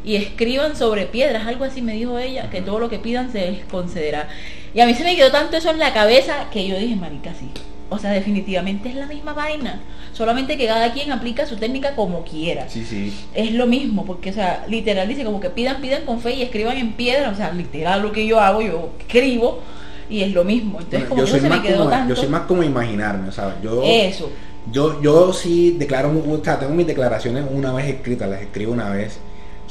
y 0.04 0.16
escriban 0.16 0.76
sobre 0.76 1.06
piedras, 1.06 1.46
algo 1.46 1.64
así 1.64 1.80
me 1.82 1.94
dijo 1.94 2.18
ella, 2.18 2.50
que 2.50 2.60
todo 2.60 2.78
lo 2.78 2.90
que 2.90 2.98
pidan 2.98 3.32
se 3.32 3.50
les 3.50 3.64
concederá. 3.64 4.28
Y 4.74 4.80
a 4.80 4.86
mí 4.86 4.94
se 4.94 5.04
me 5.04 5.16
quedó 5.16 5.30
tanto 5.30 5.56
eso 5.56 5.70
en 5.70 5.78
la 5.78 5.92
cabeza 5.94 6.50
que 6.52 6.66
yo 6.66 6.76
dije, 6.78 6.94
marica, 6.96 7.32
sí. 7.34 7.48
O 7.90 7.98
sea, 7.98 8.10
definitivamente 8.10 8.88
es 8.88 8.96
la 8.96 9.06
misma 9.06 9.32
vaina. 9.34 9.80
Solamente 10.12 10.56
que 10.56 10.66
cada 10.66 10.92
quien 10.92 11.10
aplica 11.12 11.46
su 11.46 11.56
técnica 11.56 11.94
como 11.96 12.22
quiera 12.24 12.68
Sí, 12.68 12.84
sí. 12.84 13.12
es 13.34 13.52
lo 13.52 13.66
mismo, 13.66 14.04
porque, 14.04 14.30
o 14.30 14.32
sea, 14.32 14.64
literal 14.68 15.08
dice 15.08 15.24
como 15.24 15.40
que 15.40 15.50
pidan, 15.50 15.80
pidan 15.80 16.04
con 16.04 16.20
fe 16.20 16.34
y 16.34 16.42
escriban 16.42 16.76
en 16.76 16.92
piedra, 16.92 17.30
o 17.30 17.34
sea, 17.34 17.52
literal 17.52 18.02
lo 18.02 18.12
que 18.12 18.26
yo 18.26 18.40
hago, 18.40 18.62
yo 18.62 18.90
escribo 19.00 19.60
y 20.08 20.22
es 20.22 20.32
lo 20.32 20.44
mismo. 20.44 20.80
Entonces, 20.80 21.08
como 21.08 21.22
yo, 21.22 21.26
soy 21.26 21.40
se 21.40 21.48
me 21.48 21.56
más 21.56 21.60
quedó 21.66 21.78
como, 21.78 21.90
tanto. 21.90 22.14
yo 22.14 22.20
soy 22.20 22.28
más 22.28 22.42
como 22.42 22.62
imaginarme, 22.62 23.32
¿sabes? 23.32 23.54
Yo, 23.62 23.82
Eso. 23.84 24.30
yo, 24.70 25.00
yo 25.02 25.32
sí 25.32 25.76
declaro, 25.78 26.10
o 26.10 26.44
sea, 26.44 26.58
tengo 26.58 26.74
mis 26.74 26.86
declaraciones 26.86 27.44
una 27.50 27.72
vez 27.72 27.86
escritas, 27.86 28.28
las 28.28 28.40
escribo 28.42 28.72
una 28.72 28.90
vez. 28.90 29.18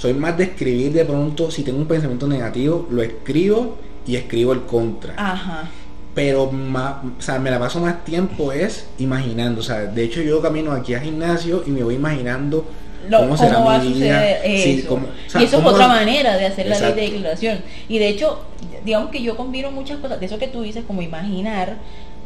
Soy 0.03 0.13
más 0.13 0.37
de 0.37 0.43
escribir 0.43 0.91
de 0.91 1.05
pronto, 1.05 1.49
si 1.49 1.63
tengo 1.63 1.77
un 1.79 1.85
pensamiento 1.87 2.27
negativo, 2.27 2.85
lo 2.91 3.01
escribo 3.01 3.77
y 4.05 4.17
escribo 4.17 4.51
el 4.51 4.63
contra. 4.63 5.13
Ajá. 5.15 5.69
pero 6.13 6.51
más, 6.51 6.95
o 7.17 7.21
sea, 7.21 7.39
me 7.39 7.49
la 7.49 7.57
paso 7.57 7.79
más 7.79 8.03
tiempo 8.03 8.51
es 8.51 8.85
imaginando, 8.99 9.61
o 9.61 9.63
sea, 9.63 9.85
de 9.85 10.03
hecho 10.03 10.21
yo 10.21 10.41
camino 10.41 10.73
aquí 10.73 10.93
al 10.93 11.01
gimnasio 11.03 11.63
y 11.65 11.69
me 11.69 11.83
voy 11.83 11.95
imaginando 11.95 12.65
Lo- 13.09 13.19
cómo 13.19 13.37
será 13.37 13.59
va 13.59 13.79
mi 13.79 13.93
vida, 13.93 14.21
sí, 14.43 14.79
eso. 14.79 14.89
cómo- 14.89 15.07
o 15.07 15.29
sea, 15.29 15.39
y 15.41 15.45
eso 15.45 15.55
es 15.55 15.63
cómo 15.63 15.69
otra 15.73 15.87
va- 15.87 15.93
manera 15.95 16.35
de 16.35 16.45
hacer 16.47 16.67
la 16.67 16.77
ley 16.79 16.93
de 16.93 17.01
declaración. 17.13 17.59
Y 17.87 17.97
de 17.97 18.09
hecho, 18.09 18.41
digamos 18.83 19.09
que 19.09 19.23
yo 19.23 19.37
combino 19.37 19.71
muchas 19.71 19.99
cosas, 19.99 20.19
de 20.19 20.25
eso 20.25 20.37
que 20.37 20.47
tú 20.49 20.63
dices, 20.63 20.83
como 20.85 21.01
imaginar, 21.01 21.77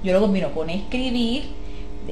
yo 0.03 0.13
lo 0.13 0.19
combino 0.19 0.51
con 0.51 0.71
escribir 0.71 1.43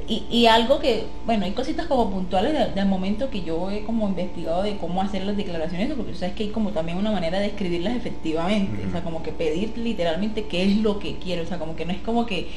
y, 0.07 0.23
y 0.29 0.47
algo 0.47 0.79
que, 0.79 1.05
bueno, 1.25 1.45
hay 1.45 1.51
cositas 1.51 1.85
como 1.87 2.09
puntuales 2.11 2.53
de- 2.53 2.71
del 2.73 2.85
momento 2.87 3.29
que 3.29 3.41
yo 3.43 3.69
he 3.71 3.83
como 3.83 4.07
investigado 4.07 4.63
de 4.63 4.77
cómo 4.77 5.01
hacer 5.01 5.25
las 5.25 5.37
declaraciones, 5.37 5.91
porque 5.95 6.11
tú 6.13 6.17
sabes 6.17 6.35
que 6.35 6.43
hay 6.43 6.49
como 6.49 6.71
también 6.71 6.97
una 6.97 7.11
manera 7.11 7.39
de 7.39 7.47
escribirlas 7.47 7.95
efectivamente, 7.95 8.85
o 8.87 8.91
sea, 8.91 9.01
como 9.03 9.23
que 9.23 9.31
pedir 9.31 9.77
literalmente 9.77 10.45
qué 10.45 10.63
es 10.63 10.77
lo 10.77 10.99
que 10.99 11.15
quiero, 11.17 11.43
o 11.43 11.45
sea, 11.45 11.57
como 11.59 11.75
que 11.75 11.85
no 11.85 11.93
es 11.93 11.99
como 11.99 12.25
que 12.25 12.47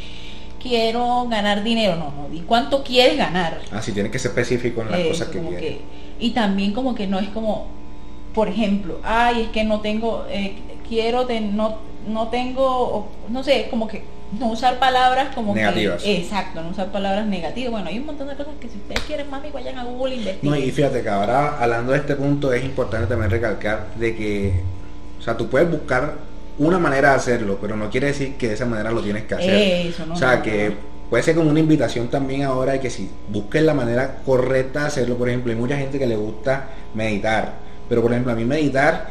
quiero 0.61 1.27
ganar 1.29 1.63
dinero, 1.63 1.97
no, 1.97 2.11
no, 2.11 2.29
di 2.29 2.41
cuánto 2.41 2.83
quieres 2.83 3.17
ganar. 3.17 3.61
Así 3.71 3.93
tiene 3.93 4.11
que 4.11 4.19
ser 4.19 4.31
específico 4.31 4.83
en 4.83 4.91
las 4.91 5.01
Eso, 5.01 5.09
cosas 5.11 5.29
que 5.29 5.39
como 5.39 5.51
quiere. 5.51 5.67
que- 5.67 5.81
y 6.21 6.31
también 6.31 6.73
como 6.73 6.95
que 6.95 7.07
no 7.07 7.19
es 7.21 7.29
como, 7.29 7.67
por 8.35 8.49
ejemplo, 8.49 8.99
ay, 9.05 9.43
es 9.43 9.49
que 9.49 9.65
no 9.65 9.81
tengo, 9.81 10.25
eh, 10.31 10.57
quiero, 10.89 11.27
ten- 11.27 11.57
no, 11.57 11.77
no 12.09 12.29
tengo, 12.29 13.09
no 13.29 13.45
sé, 13.45 13.69
como 13.71 13.87
que 13.87 14.03
no 14.39 14.49
usar 14.49 14.79
palabras 14.79 15.35
como 15.35 15.55
Negativas. 15.55 16.03
que, 16.03 16.19
exacto, 16.19 16.63
no 16.63 16.71
usar 16.71 16.93
palabras 16.93 17.27
negativas. 17.27 17.71
Bueno, 17.71 17.89
hay 17.89 17.99
un 17.99 18.07
montón 18.07 18.29
de 18.29 18.37
cosas 18.37 18.55
que 18.61 18.69
si 18.69 18.77
ustedes 18.77 19.01
quieren, 19.01 19.31
mami, 19.31 19.51
vayan 19.51 19.79
a 19.79 19.85
Google 19.85 20.15
e 20.15 20.19
investiguen. 20.19 20.51
No, 20.51 20.57
y 20.57 20.71
fíjate 20.71 21.03
que 21.03 21.09
ahora 21.09 21.59
hablando 21.59 21.93
de 21.93 21.99
este 21.99 22.15
punto 22.15 22.53
es 22.53 22.65
importante 22.65 23.07
también 23.07 23.31
recalcar 23.31 23.87
de 23.97 24.15
que, 24.15 24.61
o 25.19 25.23
sea, 25.23 25.37
tú 25.37 25.49
puedes 25.49 25.71
buscar 25.71 26.15
una 26.59 26.79
manera 26.79 27.11
de 27.11 27.17
hacerlo, 27.17 27.59
pero 27.61 27.77
no 27.77 27.89
quiere 27.89 28.09
decir 28.09 28.35
que 28.37 28.49
de 28.49 28.55
esa 28.55 28.67
manera 28.67 28.91
lo 28.91 29.01
tienes 29.01 29.25
que 29.25 29.35
hacer. 29.35 29.87
Eso, 29.87 30.05
no, 30.07 30.15
o 30.15 30.17
sea, 30.17 30.37
no, 30.37 30.43
que 30.43 30.71
no. 30.71 30.75
puede 31.09 31.23
ser 31.23 31.35
como 31.35 31.51
una 31.51 31.61
invitación 31.61 32.09
también 32.09 32.43
ahora 32.43 32.73
de 32.73 32.81
que 32.81 32.91
si 32.91 33.09
busques 33.29 33.63
la 33.63 33.75
manera 33.75 34.19
correcta 34.27 34.81
de 34.81 34.87
hacerlo, 34.89 35.17
por 35.17 35.29
ejemplo, 35.29 35.53
hay 35.53 35.59
mucha 35.59 35.77
gente 35.77 35.99
que 35.99 36.07
le 36.07 36.17
gusta 36.17 36.69
meditar, 36.95 37.55
pero 37.89 38.03
por 38.03 38.11
ejemplo, 38.13 38.33
a 38.33 38.35
mí 38.35 38.45
meditar 38.45 39.09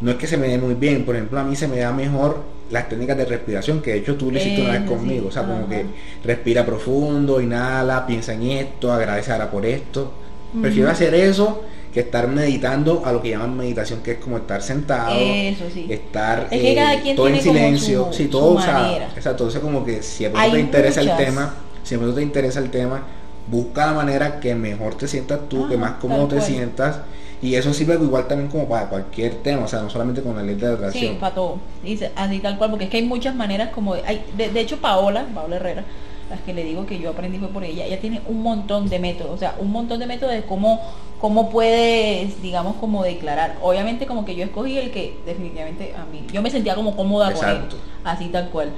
no 0.00 0.10
es 0.10 0.16
que 0.16 0.26
se 0.26 0.36
me 0.36 0.48
dé 0.48 0.58
muy 0.58 0.74
bien, 0.74 1.04
por 1.04 1.14
ejemplo, 1.14 1.38
a 1.38 1.44
mí 1.44 1.54
se 1.56 1.68
me 1.68 1.78
da 1.78 1.92
mejor 1.92 2.59
las 2.70 2.88
técnicas 2.88 3.16
de 3.16 3.24
respiración, 3.24 3.82
que 3.82 3.92
de 3.92 3.98
hecho 3.98 4.16
tú 4.16 4.30
lo 4.30 4.38
hiciste 4.38 4.60
una 4.62 4.72
vez 4.72 4.82
conmigo, 4.82 5.22
sí, 5.22 5.28
o 5.28 5.32
sea, 5.32 5.42
como 5.44 5.64
ajá. 5.64 5.68
que 5.68 5.86
respira 6.24 6.64
profundo, 6.64 7.40
inhala, 7.40 8.06
piensa 8.06 8.32
en 8.34 8.42
esto, 8.42 8.92
agradece 8.92 9.32
ahora 9.32 9.50
por 9.50 9.66
esto. 9.66 10.12
Prefiero 10.60 10.90
hacer 10.90 11.14
eso 11.14 11.62
que 11.92 12.00
estar 12.00 12.28
meditando 12.28 13.02
a 13.04 13.12
lo 13.12 13.20
que 13.20 13.30
llaman 13.30 13.56
meditación, 13.56 14.00
que 14.02 14.12
es 14.12 14.18
como 14.18 14.36
estar 14.36 14.62
sentado, 14.62 15.18
Eso 15.18 15.64
sí. 15.72 15.86
estar 15.90 16.46
Es 16.50 16.60
que 16.60 16.72
eh, 16.72 16.74
cada 16.76 17.00
quien 17.00 17.16
todo 17.16 17.26
en 17.26 17.32
tiene 17.34 17.42
silencio, 17.42 18.06
su- 18.06 18.12
sí, 18.12 18.26
todo, 18.28 18.52
o 18.54 18.60
sea, 18.60 19.32
entonces 19.32 19.60
como 19.60 19.84
que 19.84 20.02
si 20.02 20.24
Hay 20.24 20.52
te 20.52 20.60
interesa 20.60 21.00
muchas. 21.00 21.18
el 21.20 21.26
tema, 21.26 21.54
si 21.82 21.96
pronto 21.96 22.14
te 22.14 22.22
interesa 22.22 22.60
el 22.60 22.70
tema, 22.70 23.02
busca 23.50 23.86
la 23.86 23.92
manera 23.94 24.38
que 24.38 24.54
mejor 24.54 24.94
te 24.96 25.08
sientas 25.08 25.48
tú, 25.48 25.66
que 25.68 25.74
Ajá, 25.74 25.76
más 25.76 25.92
cómodo 26.00 26.28
te 26.28 26.36
cual. 26.36 26.46
sientas, 26.46 27.00
y 27.42 27.54
eso 27.54 27.72
sirve 27.72 27.94
igual 27.94 28.28
también 28.28 28.50
como 28.50 28.68
para 28.68 28.88
cualquier 28.88 29.36
tema, 29.42 29.64
o 29.64 29.68
sea, 29.68 29.80
no 29.80 29.88
solamente 29.90 30.22
con 30.22 30.36
la 30.36 30.42
ley 30.42 30.56
de 30.56 30.66
Sí, 30.68 30.72
atracción. 30.74 31.16
para 31.16 31.34
todo. 31.34 31.58
Dice, 31.82 32.10
así 32.14 32.38
tal 32.40 32.58
cual, 32.58 32.70
porque 32.70 32.84
es 32.84 32.90
que 32.90 32.98
hay 32.98 33.04
muchas 33.04 33.34
maneras 33.34 33.70
como... 33.70 33.94
de- 33.94 34.02
Hay, 34.06 34.22
de, 34.36 34.50
de 34.50 34.60
hecho, 34.60 34.76
Paola, 34.78 35.26
Paola 35.34 35.56
Herrera, 35.56 35.84
las 36.28 36.40
que 36.42 36.52
le 36.54 36.64
digo 36.64 36.84
que 36.86 36.98
yo 36.98 37.10
aprendí 37.10 37.38
fue 37.38 37.48
por 37.48 37.64
ella, 37.64 37.86
ella 37.86 37.98
tiene 38.00 38.20
un 38.28 38.42
montón 38.42 38.88
de 38.88 38.98
métodos, 38.98 39.32
o 39.34 39.38
sea, 39.38 39.54
un 39.58 39.72
montón 39.72 39.98
de 39.98 40.06
métodos 40.06 40.34
de 40.34 40.42
cómo, 40.42 40.80
cómo 41.20 41.48
puedes, 41.50 42.40
digamos, 42.42 42.76
como 42.76 43.02
declarar. 43.02 43.56
Obviamente 43.62 44.06
como 44.06 44.24
que 44.24 44.34
yo 44.36 44.44
escogí 44.44 44.76
el 44.78 44.90
que 44.90 45.16
definitivamente 45.26 45.94
a 45.96 46.04
mí, 46.04 46.26
yo 46.32 46.42
me 46.42 46.50
sentía 46.50 46.74
como 46.74 46.94
cómoda 46.94 47.32
con 47.32 47.48
él, 47.48 47.60
así 48.04 48.26
tal 48.26 48.50
cual. 48.50 48.70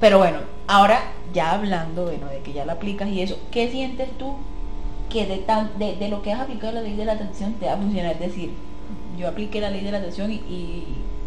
Pero 0.00 0.18
bueno, 0.18 0.38
ahora 0.68 1.00
ya 1.34 1.52
hablando, 1.52 2.04
bueno, 2.04 2.26
de 2.28 2.38
que 2.38 2.52
ya 2.52 2.64
la 2.64 2.74
aplicas 2.74 3.08
y 3.08 3.20
eso, 3.20 3.36
¿qué 3.50 3.68
sientes 3.70 4.08
tú 4.16 4.34
que 5.10 5.26
de, 5.26 5.38
tan, 5.38 5.78
de, 5.78 5.96
de 5.96 6.08
lo 6.08 6.22
que 6.22 6.32
has 6.32 6.40
aplicado 6.40 6.72
la 6.74 6.82
ley 6.82 6.96
de 6.96 7.04
la 7.04 7.12
atención 7.12 7.54
te 7.54 7.66
va 7.66 7.74
a 7.74 7.76
funcionar? 7.76 8.12
Es 8.12 8.20
decir, 8.20 8.50
yo 9.18 9.28
apliqué 9.28 9.60
la 9.60 9.70
ley 9.70 9.82
de 9.82 9.92
la 9.92 9.98
atención 9.98 10.30
y, 10.30 10.36
y 10.36 10.84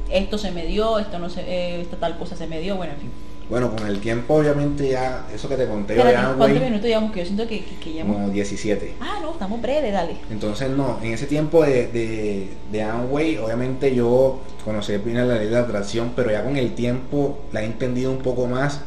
esto 0.10 0.38
se 0.38 0.52
me 0.52 0.66
dio, 0.66 1.00
esto 1.00 1.20
no 1.20 1.30
se, 1.30 1.42
eh, 1.42 1.82
esta 1.82 1.98
tal 1.98 2.18
cosa 2.18 2.36
se 2.36 2.48
me 2.48 2.60
dio, 2.60 2.76
bueno, 2.78 2.94
en 2.94 3.00
fin. 3.00 3.10
Bueno, 3.50 3.70
con 3.76 3.86
el 3.86 4.00
tiempo 4.00 4.36
obviamente 4.36 4.88
ya, 4.88 5.28
eso 5.34 5.50
que 5.50 5.58
te 5.58 5.68
conté 5.68 5.94
Espérate, 5.94 6.16
ya, 6.16 6.34
¿cuántos 6.38 6.62
minutos 6.62 6.86
llevamos? 6.86 7.12
Que 7.12 7.20
yo 7.20 7.26
siento 7.26 7.48
que, 7.48 7.66
que, 7.66 7.76
que 7.76 8.00
como 8.00 8.30
17. 8.30 8.94
Ah, 9.02 9.20
no, 9.22 9.32
estamos 9.34 9.62
breves, 9.62 9.92
dale. 9.92 10.16
Entonces, 10.30 10.70
no, 10.70 11.00
en 11.04 11.12
ese 11.12 11.28
tiempo 11.28 11.62
de, 11.64 11.88
de, 11.88 12.50
de 12.72 12.84
Amway, 12.84 13.38
obviamente 13.40 13.94
yo 13.94 14.40
conocí 14.64 14.96
bien 14.98 15.28
la 15.28 15.36
ley 15.36 15.50
de 15.50 15.58
atracción, 15.58 16.14
pero 16.16 16.32
ya 16.32 16.46
con 16.46 16.56
el 16.56 16.76
tiempo 16.76 17.40
la 17.52 17.62
he 17.62 17.66
entendido 17.66 18.12
un 18.12 18.20
poco 18.20 18.48
más 18.48 18.82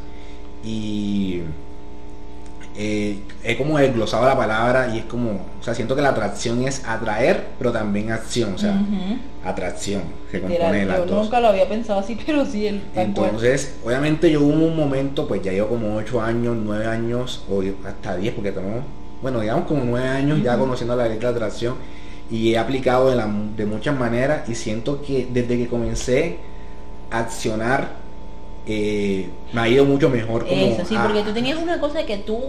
y 0.65 1.43
eh, 2.77 3.21
he 3.45 3.57
como 3.57 3.79
desglosado 3.79 4.27
la 4.27 4.37
palabra 4.37 4.89
y 4.95 4.99
es 4.99 5.05
como, 5.05 5.31
o 5.61 5.63
sea, 5.63 5.75
siento 5.75 5.95
que 5.95 6.03
la 6.03 6.09
atracción 6.11 6.67
es 6.67 6.85
atraer, 6.87 7.45
pero 7.59 7.71
también 7.73 8.11
acción, 8.11 8.55
o 8.55 8.59
sea, 8.59 8.81
atracción, 9.45 10.03
se 10.31 10.41
compone 10.41 10.79
de 10.81 10.87
las 10.87 10.99
yo 10.99 11.07
dos. 11.07 11.25
nunca 11.25 11.41
lo 11.41 11.49
había 11.49 11.69
pensado 11.69 12.01
así, 12.01 12.17
pero 12.27 12.45
sí, 12.45 12.67
el 12.67 12.81
cual. 12.93 13.07
Entonces, 13.07 13.77
obviamente 13.85 14.31
yo 14.31 14.41
hubo 14.41 14.67
un 14.67 14.77
momento, 14.77 15.29
pues 15.29 15.43
ya 15.43 15.53
llevo 15.53 15.69
como 15.69 15.97
8 15.97 16.21
años, 16.21 16.57
9 16.63 16.87
años, 16.87 17.45
o 17.49 17.63
hasta 17.87 18.17
10, 18.17 18.35
porque 18.35 18.53
tenemos, 18.53 18.85
bueno, 19.23 19.41
digamos 19.41 19.67
como 19.67 19.85
9 19.85 20.09
años 20.09 20.43
ya 20.43 20.59
conociendo 20.59 20.97
la 20.97 21.09
ley 21.09 21.19
de 21.19 21.27
atracción 21.27 21.77
y 22.31 22.53
he 22.55 22.59
aplicado 22.59 23.11
de, 23.11 23.17
la- 23.17 23.31
de 23.57 23.67
muchas 23.67 23.97
maneras 23.99 24.49
y 24.49 24.55
siento 24.55 25.03
que 25.03 25.29
desde 25.31 25.59
que 25.59 25.69
comencé 25.69 26.39
a 27.11 27.21
accionar 27.21 28.04
eh, 28.67 29.29
me 29.53 29.61
ha 29.61 29.69
ido 29.69 29.85
mucho 29.85 30.09
mejor 30.09 30.47
como 30.47 30.61
Eso, 30.61 30.85
sí, 30.87 30.97
a- 30.97 31.03
porque 31.05 31.23
tú 31.23 31.33
tenías 31.33 31.59
una 31.59 31.79
cosa 31.81 32.05
que 32.07 32.17
tú... 32.19 32.41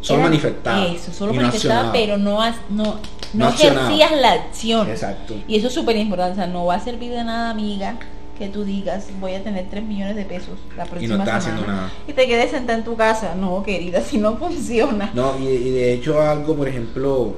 solo 0.00 0.22
manifestaba 0.22 0.86
Eso, 0.86 1.12
solo 1.12 1.32
y 1.32 1.36
no 1.36 1.42
manifestaba, 1.42 1.92
pero 1.92 2.16
no, 2.18 2.40
has- 2.40 2.56
no, 2.70 2.84
no, 2.84 2.98
No 3.34 3.46
accionaba. 3.48 3.86
ejercías 3.92 4.20
la 4.20 4.32
acción. 4.32 4.88
exacto 4.88 5.34
Y 5.48 5.56
eso 5.56 5.66
es 5.68 5.74
súper 5.74 5.96
importante, 5.96 6.32
o 6.32 6.36
sea, 6.36 6.46
no 6.46 6.66
va 6.66 6.76
a 6.76 6.80
servir 6.80 7.10
de 7.10 7.24
nada, 7.24 7.50
amiga, 7.50 7.96
que 8.38 8.48
tú 8.48 8.64
digas, 8.64 9.08
voy 9.20 9.34
a 9.34 9.42
tener 9.44 9.66
3 9.68 9.84
millones 9.84 10.16
de 10.16 10.24
pesos 10.24 10.58
la 10.76 10.86
y 10.86 10.88
próxima 10.88 11.16
no 11.16 11.24
estás 11.24 11.44
semana. 11.44 11.60
haciendo 11.62 11.76
nada 11.82 11.92
Y 12.08 12.12
te 12.14 12.26
quedes 12.26 12.50
sentada 12.50 12.78
en 12.78 12.84
tu 12.84 12.96
casa. 12.96 13.34
No, 13.34 13.62
querida, 13.62 14.00
si 14.00 14.16
no 14.18 14.36
funciona. 14.38 15.10
no 15.12 15.38
y, 15.38 15.46
y 15.48 15.70
de 15.70 15.92
hecho 15.92 16.22
algo 16.22 16.54
por 16.56 16.66
ejemplo 16.68 17.34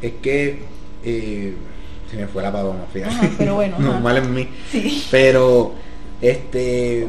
es 0.00 0.12
que 0.22 0.60
eh, 1.04 1.56
se 2.10 2.16
me 2.16 2.26
fue 2.28 2.42
la 2.44 2.52
paloma 2.52 2.84
fíjate 2.92 3.12
Ajá, 3.14 3.30
pero 3.38 3.54
bueno, 3.56 3.76
normal 3.80 4.18
en 4.18 4.34
mí 4.34 4.48
Sí. 4.70 5.02
pero 5.10 5.72
este 6.20 7.08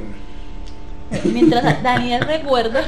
Mientras 1.23 1.81
Daniel 1.83 2.21
recuerda, 2.21 2.81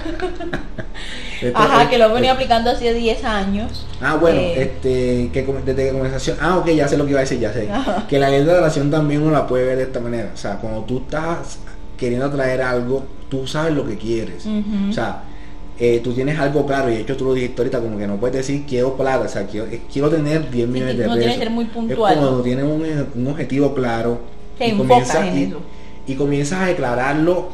ajá, 1.54 1.90
que 1.90 1.98
lo 1.98 2.06
he 2.10 2.14
venido 2.14 2.34
aplicando 2.34 2.70
hace 2.72 2.94
10 2.94 3.24
años. 3.24 3.86
Ah, 4.02 4.16
bueno, 4.16 4.40
Eh, 4.40 4.62
este, 4.64 5.30
que 5.32 5.44
desde 5.66 5.86
que 5.86 5.92
conversación, 5.92 6.38
ah, 6.42 6.58
ok, 6.58 6.68
ya 6.72 6.88
sé 6.88 6.98
lo 6.98 7.06
que 7.06 7.12
iba 7.12 7.20
a 7.20 7.24
decir, 7.24 7.40
ya 7.40 7.54
sé. 7.54 7.70
Ajá. 7.72 8.06
Que 8.08 8.20
la 8.20 8.30
ley 8.30 8.44
de 8.44 8.52
atracción 8.52 8.92
también 8.92 9.22
uno 9.22 9.32
la 9.32 9.48
puede 9.48 9.66
ver 9.66 9.78
de 9.78 9.84
esta 9.84 10.00
manera. 10.00 10.32
O 10.34 10.38
sea, 10.38 10.58
cuando 10.58 10.82
tú 10.82 10.98
estás 11.00 11.60
queriendo 11.98 12.26
atraer 12.26 12.62
algo, 12.62 13.06
tú 13.30 13.48
sabes 13.48 13.74
lo 13.74 13.86
que 13.86 13.98
quieres. 13.98 14.46
O 14.90 14.94
sea, 14.94 15.24
eh, 15.80 16.02
tú 16.04 16.12
tienes 16.14 16.38
algo 16.38 16.66
claro, 16.66 16.90
y 16.90 16.96
de 16.96 17.02
hecho 17.02 17.16
tú 17.16 17.24
lo 17.26 17.34
dijiste 17.34 17.62
ahorita, 17.62 17.80
como 17.80 17.98
que 17.98 18.06
no 18.06 18.18
puedes 18.18 18.36
decir 18.36 18.66
quiero 18.68 18.98
plata, 18.98 19.26
o 19.26 19.30
sea, 19.30 19.46
quiero, 19.48 19.66
quiero 19.92 20.10
tener 20.10 20.50
10 20.52 20.68
millones 20.68 20.98
de 20.98 21.08
no 21.08 21.14
pesos. 21.14 21.20
tiene 21.20 21.34
que 21.36 21.40
ser 21.40 21.50
muy 21.52 21.64
Es 21.66 21.72
puntual. 21.72 22.16
cuando 22.18 22.42
tienes 22.42 22.66
un, 22.66 22.84
un 23.16 23.28
objetivo 23.28 23.74
claro 23.74 24.20
Te 24.58 24.68
y, 24.68 24.72
comienzas, 24.78 25.26
en 25.28 25.38
y, 25.38 25.44
eso. 25.44 25.62
y 26.06 26.16
comienzas 26.16 26.60
a 26.64 26.66
declararlo 26.66 27.48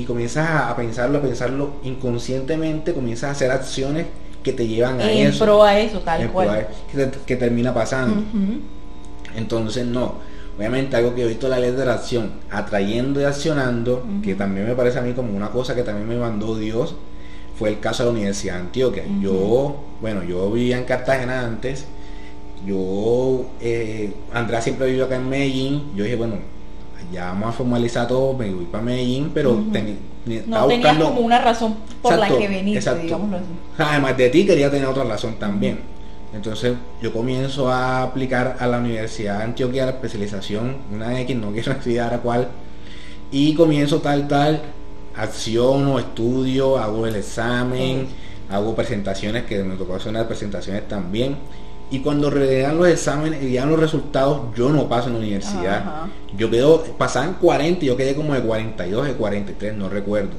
y 0.00 0.04
comienzas 0.04 0.48
a, 0.48 0.74
pensarlo, 0.76 1.18
a 1.18 1.22
pensarlo 1.22 1.70
inconscientemente, 1.84 2.92
comienzas 2.94 3.28
a 3.28 3.32
hacer 3.32 3.50
acciones 3.50 4.06
que 4.42 4.52
te 4.52 4.66
llevan 4.66 5.00
a 5.00 5.10
En 5.12 5.26
eso 5.28 5.44
pro 5.44 5.62
a 5.62 5.78
eso, 5.78 6.00
tal 6.00 6.30
cual. 6.30 6.68
que, 6.90 7.06
te- 7.06 7.18
que 7.26 7.36
termina 7.36 7.74
pasando. 7.74 8.22
Entonces, 9.36 9.86
no. 9.86 10.14
Obviamente, 10.56 10.96
algo 10.96 11.14
que 11.14 11.22
he 11.22 11.26
visto 11.28 11.48
la 11.48 11.58
ley 11.58 11.70
de 11.70 11.84
la 11.86 11.94
acción, 11.94 12.32
atrayendo 12.50 13.20
y 13.20 13.24
accionando, 13.24 14.04
que 14.22 14.34
también 14.34 14.66
me 14.66 14.74
parece 14.74 14.98
a 14.98 15.02
mí 15.02 15.12
como 15.12 15.34
una 15.36 15.50
cosa 15.50 15.74
que 15.74 15.82
también 15.82 16.08
me 16.08 16.16
mandó 16.16 16.56
Dios, 16.56 16.94
fue 17.58 17.68
el 17.70 17.80
caso 17.80 18.02
de 18.04 18.08
la 18.10 18.12
Universidad 18.16 18.54
de 18.54 18.60
Antioquia. 18.60 19.04
Yo, 19.20 19.76
bueno, 20.00 20.22
yo 20.24 20.50
vivía 20.50 20.76
en 20.78 20.84
Cartagena 20.84 21.40
antes. 21.46 21.86
Yo, 22.66 23.46
eh, 23.60 24.12
Andrea 24.32 24.60
siempre 24.60 24.86
vivió 24.86 25.04
acá 25.06 25.16
en 25.16 25.28
Medellín. 25.28 25.92
Yo 25.94 26.04
dije, 26.04 26.16
bueno, 26.16 26.34
ya 27.12 27.26
vamos 27.26 27.48
a 27.48 27.52
formalizar 27.52 28.06
todo, 28.08 28.32
me 28.34 28.50
voy 28.52 28.64
para 28.66 28.84
Medellín, 28.84 29.30
pero 29.34 29.54
ni- 29.54 29.98
No 30.46 30.66
tenías 30.66 30.66
buscando- 30.66 31.04
como 31.06 31.20
una 31.22 31.38
razón 31.40 31.76
por 32.02 32.12
Exacto, 32.12 32.34
la 32.34 32.40
que 32.40 32.48
veniste, 32.48 32.94
digámoslo 32.96 33.36
así. 33.38 33.46
Además 33.78 34.16
de 34.16 34.28
ti 34.30 34.46
quería 34.46 34.70
tener 34.70 34.86
otra 34.86 35.04
razón 35.04 35.34
también. 35.38 35.80
Entonces 36.32 36.74
yo 37.02 37.12
comienzo 37.12 37.68
a 37.70 38.02
aplicar 38.02 38.56
a 38.60 38.66
la 38.66 38.78
Universidad 38.78 39.38
de 39.38 39.44
Antioquia 39.44 39.86
la 39.86 39.92
especialización, 39.92 40.76
una 40.92 41.18
X, 41.22 41.36
no 41.36 41.50
quiero 41.52 41.74
decir 41.74 42.00
ahora 42.00 42.18
cuál. 42.18 42.48
Y 43.32 43.54
comienzo 43.54 44.00
tal, 44.00 44.28
tal, 44.28 44.60
acciono, 45.16 45.98
estudio, 45.98 46.78
hago 46.78 47.06
el 47.06 47.16
examen, 47.16 48.06
hago 48.50 48.74
presentaciones, 48.74 49.44
que 49.44 49.62
me 49.62 49.76
tocó 49.76 49.94
hacer 49.96 50.10
unas 50.10 50.26
presentaciones 50.26 50.86
también. 50.88 51.36
Y 51.90 52.00
cuando 52.00 52.30
dan 52.30 52.78
los 52.78 52.88
exámenes 52.88 53.42
y 53.42 53.54
dan 53.54 53.70
los 53.70 53.80
resultados, 53.80 54.54
yo 54.56 54.68
no 54.68 54.88
paso 54.88 55.08
en 55.08 55.14
la 55.14 55.18
universidad. 55.20 55.78
Ajá. 55.78 56.08
Yo 56.36 56.50
quedo, 56.50 56.84
pasaban 56.96 57.34
40 57.34 57.84
y 57.84 57.88
yo 57.88 57.96
quedé 57.96 58.14
como 58.14 58.34
de 58.34 58.42
42, 58.42 59.06
de 59.06 59.12
43, 59.14 59.74
no 59.74 59.88
recuerdo. 59.88 60.30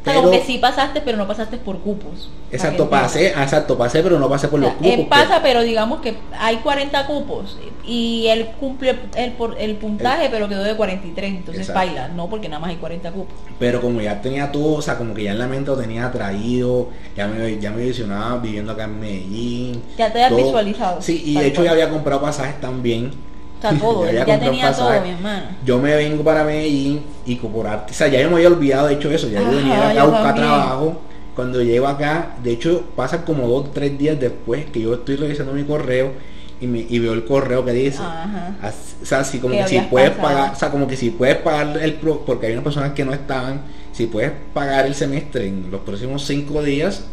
O 0.00 0.04
sea, 0.04 0.14
como 0.14 0.30
que 0.30 0.42
sí 0.42 0.58
pasaste, 0.58 1.00
pero 1.02 1.18
no 1.18 1.26
pasaste 1.26 1.56
por 1.58 1.80
cupos. 1.80 2.30
Exacto, 2.50 2.88
pasé, 2.88 3.28
exacto, 3.28 3.76
pasé, 3.76 4.02
pero 4.02 4.18
no 4.18 4.28
pasé 4.28 4.48
por 4.48 4.58
O 4.60 4.62
los 4.62 4.72
cupos. 4.74 4.90
él 4.92 5.06
pasa, 5.06 5.40
pero 5.42 5.60
digamos 5.62 6.00
que 6.00 6.16
hay 6.38 6.56
40 6.58 7.06
cupos 7.06 7.58
y 7.84 8.26
él 8.28 8.48
cumple 8.60 8.96
el, 9.16 9.32
por- 9.32 9.56
el 9.58 9.76
puntaje, 9.76 10.28
pero 10.30 10.48
quedó 10.48 10.62
de 10.62 10.76
43, 10.76 11.30
entonces 11.30 11.68
Exacto. 11.68 11.78
baila, 11.78 12.08
no 12.08 12.28
porque 12.30 12.48
nada 12.48 12.60
más 12.60 12.70
hay 12.70 12.76
40 12.76 13.10
cupos. 13.10 13.34
Pero 13.58 13.80
como 13.80 14.00
ya 14.00 14.22
tenía 14.22 14.50
todo, 14.52 14.76
o 14.76 14.82
sea, 14.82 14.96
como 14.96 15.12
que 15.14 15.24
ya 15.24 15.32
en 15.32 15.38
la 15.40 15.46
mente 15.46 15.70
lo 15.70 15.76
tenía 15.76 16.06
atraído, 16.06 16.88
ya 17.16 17.26
me, 17.26 17.58
ya 17.58 17.70
me 17.70 17.84
visionaba 17.84 18.38
viviendo 18.38 18.72
acá 18.72 18.84
en 18.84 19.00
Medellín. 19.00 19.82
Ya 19.98 20.12
te 20.12 20.26
todo. 20.28 20.36
visualizado. 20.36 21.02
Sí, 21.02 21.22
y 21.26 21.34
de 21.34 21.48
hecho 21.48 21.64
ya 21.64 21.72
había 21.72 21.90
comprado 21.90 22.20
pasajes 22.22 22.60
también. 22.60 23.10
Todo, 23.60 24.10
ya 24.10 24.24
tenía 24.24 24.72
todo, 24.72 25.00
mi 25.00 25.10
hermano. 25.10 25.42
Yo 25.64 25.78
me 25.78 25.94
vengo 25.96 26.22
para 26.22 26.44
Medellín 26.44 27.02
y 27.26 27.34
por 27.36 27.66
arte, 27.66 27.92
o 27.92 27.94
sea, 27.94 28.08
ya 28.08 28.20
yo 28.20 28.28
me 28.30 28.36
había 28.36 28.48
olvidado 28.48 28.86
de 28.88 28.94
hecho 28.94 29.10
eso, 29.10 29.28
ya 29.28 29.40
yo 29.42 29.50
venía 29.50 29.78
acá 29.90 29.94
yo 29.94 30.00
a 30.00 30.04
buscar 30.04 30.24
también. 30.26 30.46
trabajo. 30.48 31.00
Cuando 31.34 31.62
llego 31.62 31.86
acá, 31.86 32.34
de 32.42 32.50
hecho 32.52 32.84
pasa 32.96 33.24
como 33.24 33.46
dos, 33.46 33.72
tres 33.72 33.96
días 33.96 34.18
después 34.18 34.66
que 34.66 34.80
yo 34.80 34.94
estoy 34.94 35.16
revisando 35.16 35.52
mi 35.52 35.62
correo 35.64 36.12
y, 36.60 36.66
me, 36.66 36.80
y 36.88 36.98
veo 36.98 37.12
el 37.12 37.24
correo 37.24 37.64
que 37.64 37.72
dice, 37.72 37.98
Ajá. 38.02 38.56
As- 38.60 38.96
O 39.02 39.06
sea, 39.06 39.22
si 39.22 39.38
como 39.38 39.54
Que 39.54 39.68
si 39.68 39.78
puedes 39.82 40.10
pasado. 40.10 40.28
pagar, 40.28 40.52
o 40.52 40.56
sea, 40.58 40.70
como 40.70 40.88
que 40.88 40.96
si 40.96 41.10
puedes 41.10 41.36
pagar 41.36 41.78
el 41.78 41.94
pro, 41.94 42.24
porque 42.26 42.46
hay 42.46 42.52
unas 42.54 42.64
personas 42.64 42.92
que 42.92 43.04
no 43.04 43.12
estaban, 43.12 43.60
si 43.92 44.06
puedes 44.06 44.32
pagar 44.52 44.86
el 44.86 44.94
semestre 44.96 45.46
en 45.46 45.70
los 45.70 45.80
próximos 45.82 46.24
cinco 46.26 46.60
días, 46.62 47.04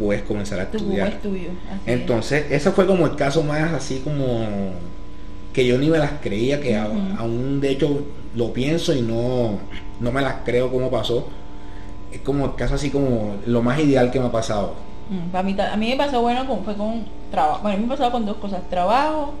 puedes 0.00 0.22
comenzar 0.22 0.58
a 0.58 0.62
estudiar. 0.64 1.20
tuyo. 1.22 1.50
así. 1.70 1.80
Entonces, 1.86 2.46
ese 2.50 2.72
fue 2.72 2.86
como 2.88 3.06
el 3.06 3.14
caso 3.14 3.44
más 3.44 3.72
así 3.72 4.00
como 4.02 4.72
que 5.54 5.66
yo 5.66 5.78
ni 5.78 5.88
me 5.88 5.98
las 5.98 6.12
creía, 6.20 6.60
que 6.60 6.76
a- 6.76 6.90
aún 7.18 7.60
de 7.60 7.70
hecho 7.70 8.00
lo 8.34 8.52
pienso 8.52 8.92
y 8.92 9.00
no, 9.00 9.58
no 10.00 10.12
me 10.12 10.20
las 10.20 10.36
creo 10.44 10.70
cómo 10.70 10.90
pasó. 10.90 11.28
Es 12.12 12.20
como 12.20 12.44
el 12.44 12.54
caso 12.56 12.74
así 12.74 12.90
como 12.90 13.36
lo 13.46 13.62
más 13.62 13.78
ideal 13.80 14.10
que 14.10 14.20
me 14.20 14.26
ha 14.26 14.32
pasado. 14.32 14.74
Mm, 15.08 15.30
para 15.30 15.42
mí, 15.44 15.56
a 15.58 15.76
mí 15.76 15.88
me 15.90 15.96
pasó 15.96 16.20
bueno 16.20 16.46
con, 16.46 16.64
fue 16.64 16.74
con 16.76 17.04
trabajo. 17.30 17.60
Bueno, 17.62 17.76
a 17.76 17.80
mí 17.80 17.86
me 17.86 17.96
pasó 17.96 18.10
con 18.12 18.26
dos 18.26 18.36
cosas. 18.36 18.68
Trabajo, 18.68 19.32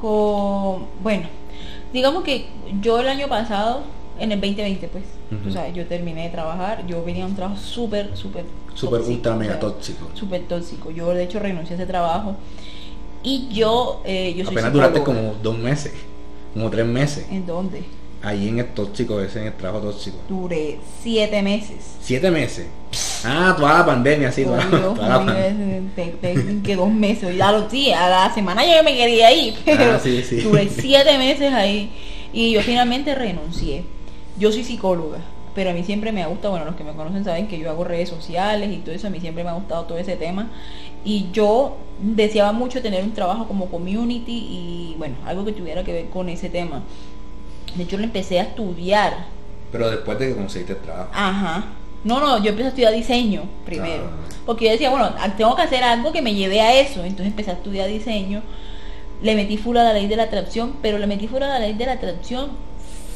con... 0.00 0.86
Bueno, 1.02 1.26
digamos 1.92 2.24
que 2.24 2.46
yo 2.80 3.00
el 3.00 3.08
año 3.08 3.28
pasado, 3.28 3.82
en 4.18 4.32
el 4.32 4.40
2020 4.40 4.88
pues, 4.88 5.04
o 5.46 5.50
sea, 5.50 5.68
yo 5.70 5.86
terminé 5.86 6.24
de 6.24 6.28
trabajar, 6.30 6.86
yo 6.86 7.04
venía 7.04 7.24
a 7.24 7.26
un 7.26 7.34
trabajo 7.34 7.58
súper, 7.60 8.16
súper... 8.16 8.44
Súper 8.74 9.00
ultra 9.02 9.32
o 9.34 9.36
mega 9.36 9.52
sea, 9.52 9.60
tóxico. 9.60 10.08
Súper 10.14 10.42
tóxico. 10.48 10.90
Yo 10.90 11.10
de 11.14 11.24
hecho 11.24 11.38
renuncié 11.38 11.76
a 11.76 11.78
ese 11.78 11.86
trabajo. 11.86 12.36
Y 13.24 13.48
yo, 13.50 14.02
eh, 14.04 14.34
yo 14.36 14.44
soy 14.44 14.54
Apenas 14.54 14.72
duraste 14.72 15.02
como 15.02 15.34
dos 15.42 15.58
meses, 15.58 15.92
como 16.52 16.70
tres 16.70 16.86
meses. 16.86 17.24
¿En 17.30 17.46
dónde? 17.46 17.82
Ahí 18.22 18.48
en 18.48 18.58
el 18.58 18.66
tóxico, 18.68 19.20
ese 19.20 19.40
en 19.40 19.46
el 19.48 19.52
trabajo 19.54 19.86
tóxico. 19.90 20.16
Duré 20.28 20.78
siete 21.02 21.42
meses. 21.42 21.76
Siete 22.00 22.30
meses. 22.30 22.66
Ah, 23.24 23.54
toda 23.56 23.78
la 23.78 23.86
pandemia, 23.86 24.30
sí, 24.30 24.44
toda, 24.44 24.62
Ay, 24.62 24.68
Dios 24.70 24.94
toda 24.94 25.08
la 25.08 25.18
mío, 25.20 25.26
pandemia. 25.34 25.80
te- 25.96 26.06
te- 26.20 26.62
que 26.62 26.76
dos 26.76 26.90
meses. 26.90 27.36
Ya 27.36 27.50
lo 27.52 27.68
sí, 27.68 27.90
a 27.92 28.08
la 28.08 28.32
semana 28.34 28.62
yo 28.64 28.82
me 28.84 28.94
quería 28.96 29.32
ir, 29.32 29.54
pero 29.64 29.92
Ah, 29.94 30.00
sí, 30.02 30.22
sí. 30.22 30.36
duré 30.42 30.68
siete 30.68 31.16
meses 31.18 31.52
ahí 31.52 31.90
y 32.32 32.52
yo 32.52 32.60
finalmente 32.62 33.14
renuncié. 33.14 33.84
Yo 34.38 34.52
soy 34.52 34.64
psicóloga, 34.64 35.18
pero 35.54 35.70
a 35.70 35.72
mí 35.72 35.82
siempre 35.84 36.12
me 36.12 36.22
ha 36.22 36.26
gustado, 36.26 36.50
bueno, 36.52 36.66
los 36.66 36.76
que 36.76 36.84
me 36.84 36.92
conocen 36.92 37.24
saben 37.24 37.46
que 37.48 37.58
yo 37.58 37.70
hago 37.70 37.84
redes 37.84 38.08
sociales 38.08 38.70
y 38.72 38.78
todo 38.78 38.94
eso, 38.94 39.06
a 39.06 39.10
mí 39.10 39.20
siempre 39.20 39.44
me 39.44 39.50
ha 39.50 39.54
gustado 39.54 39.84
todo 39.84 39.98
ese 39.98 40.16
tema. 40.16 40.50
Y 41.04 41.30
yo 41.32 41.76
deseaba 42.00 42.52
mucho 42.52 42.82
tener 42.82 43.04
un 43.04 43.12
trabajo 43.12 43.46
como 43.46 43.66
community 43.66 44.32
y 44.32 44.94
bueno, 44.98 45.16
algo 45.26 45.44
que 45.44 45.52
tuviera 45.52 45.84
que 45.84 45.92
ver 45.92 46.10
con 46.10 46.28
ese 46.28 46.48
tema. 46.48 46.82
De 47.74 47.84
hecho, 47.84 47.96
lo 47.96 48.04
empecé 48.04 48.40
a 48.40 48.44
estudiar. 48.44 49.26
Pero 49.72 49.90
después 49.90 50.18
de 50.18 50.28
que 50.28 50.36
conseguiste 50.36 50.72
el 50.74 50.78
trabajo. 50.80 51.10
Ajá. 51.12 51.64
No, 52.04 52.20
no, 52.20 52.42
yo 52.42 52.50
empecé 52.50 52.66
a 52.66 52.68
estudiar 52.68 52.92
diseño 52.92 53.42
primero. 53.64 54.04
Ah. 54.04 54.34
Porque 54.46 54.66
yo 54.66 54.72
decía, 54.72 54.90
bueno, 54.90 55.10
tengo 55.36 55.56
que 55.56 55.62
hacer 55.62 55.82
algo 55.82 56.12
que 56.12 56.22
me 56.22 56.34
lleve 56.34 56.60
a 56.60 56.78
eso. 56.78 57.02
Entonces 57.02 57.26
empecé 57.26 57.50
a 57.50 57.54
estudiar 57.54 57.88
diseño. 57.88 58.42
Le 59.22 59.34
metí 59.34 59.56
full 59.56 59.76
a 59.76 59.84
la 59.84 59.92
ley 59.92 60.06
de 60.06 60.16
la 60.16 60.24
atracción, 60.24 60.74
pero 60.82 60.98
le 60.98 61.06
metí 61.06 61.26
full 61.26 61.42
a 61.42 61.48
la 61.48 61.58
ley 61.58 61.72
de 61.72 61.86
la 61.86 61.92
atracción 61.92 62.50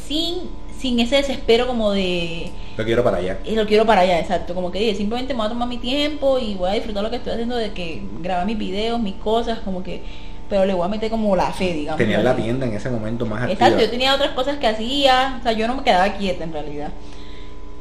sin, 0.07 0.37
sin 0.79 1.01
ese 1.01 1.17
desespero 1.17 1.67
como 1.67 1.93
de 1.93 2.51
Lo 2.77 2.85
quiero 2.85 3.03
para 3.05 3.17
allá. 3.19 3.39
y 3.45 3.53
lo 3.57 3.67
quiero 3.67 3.85
para 3.85 4.03
allá, 4.03 4.21
exacto. 4.21 4.55
Como 4.55 4.71
que 4.71 4.79
dije, 4.79 4.95
simplemente 4.95 5.35
me 5.35 5.39
voy 5.39 5.47
a 5.47 5.51
tomar 5.51 5.69
mi 5.69 5.79
tiempo 5.79 6.39
y 6.39 6.55
voy 6.55 6.71
a 6.71 6.75
disfrutar 6.75 7.03
lo 7.03 7.11
que 7.11 7.17
estoy 7.17 7.33
haciendo 7.33 7.57
de 7.57 7.73
que 7.73 8.03
grabar 8.23 8.47
mis 8.47 8.57
videos, 8.59 9.01
mis 9.01 9.15
cosas, 9.17 9.59
como 9.61 9.83
que, 9.83 10.03
pero 10.49 10.65
le 10.65 10.75
voy 10.75 10.85
a 10.85 10.89
meter 10.89 11.11
como 11.11 11.35
la 11.37 11.51
fe, 11.53 11.73
digamos. 11.75 11.99
Tenías 11.99 12.23
la 12.23 12.35
tienda 12.37 12.67
en 12.67 12.75
ese 12.75 12.91
momento 12.91 13.27
más 13.27 13.43
activa. 13.43 13.53
Exacto, 13.55 13.85
yo 13.85 13.91
tenía 13.91 14.15
otras 14.15 14.31
cosas 14.31 14.59
que 14.59 14.67
hacía, 14.69 15.37
o 15.41 15.43
sea, 15.43 15.53
yo 15.53 15.67
no 15.67 15.75
me 15.77 15.83
quedaba 15.83 16.15
quieta 16.17 16.45
en 16.45 16.53
realidad. 16.53 16.91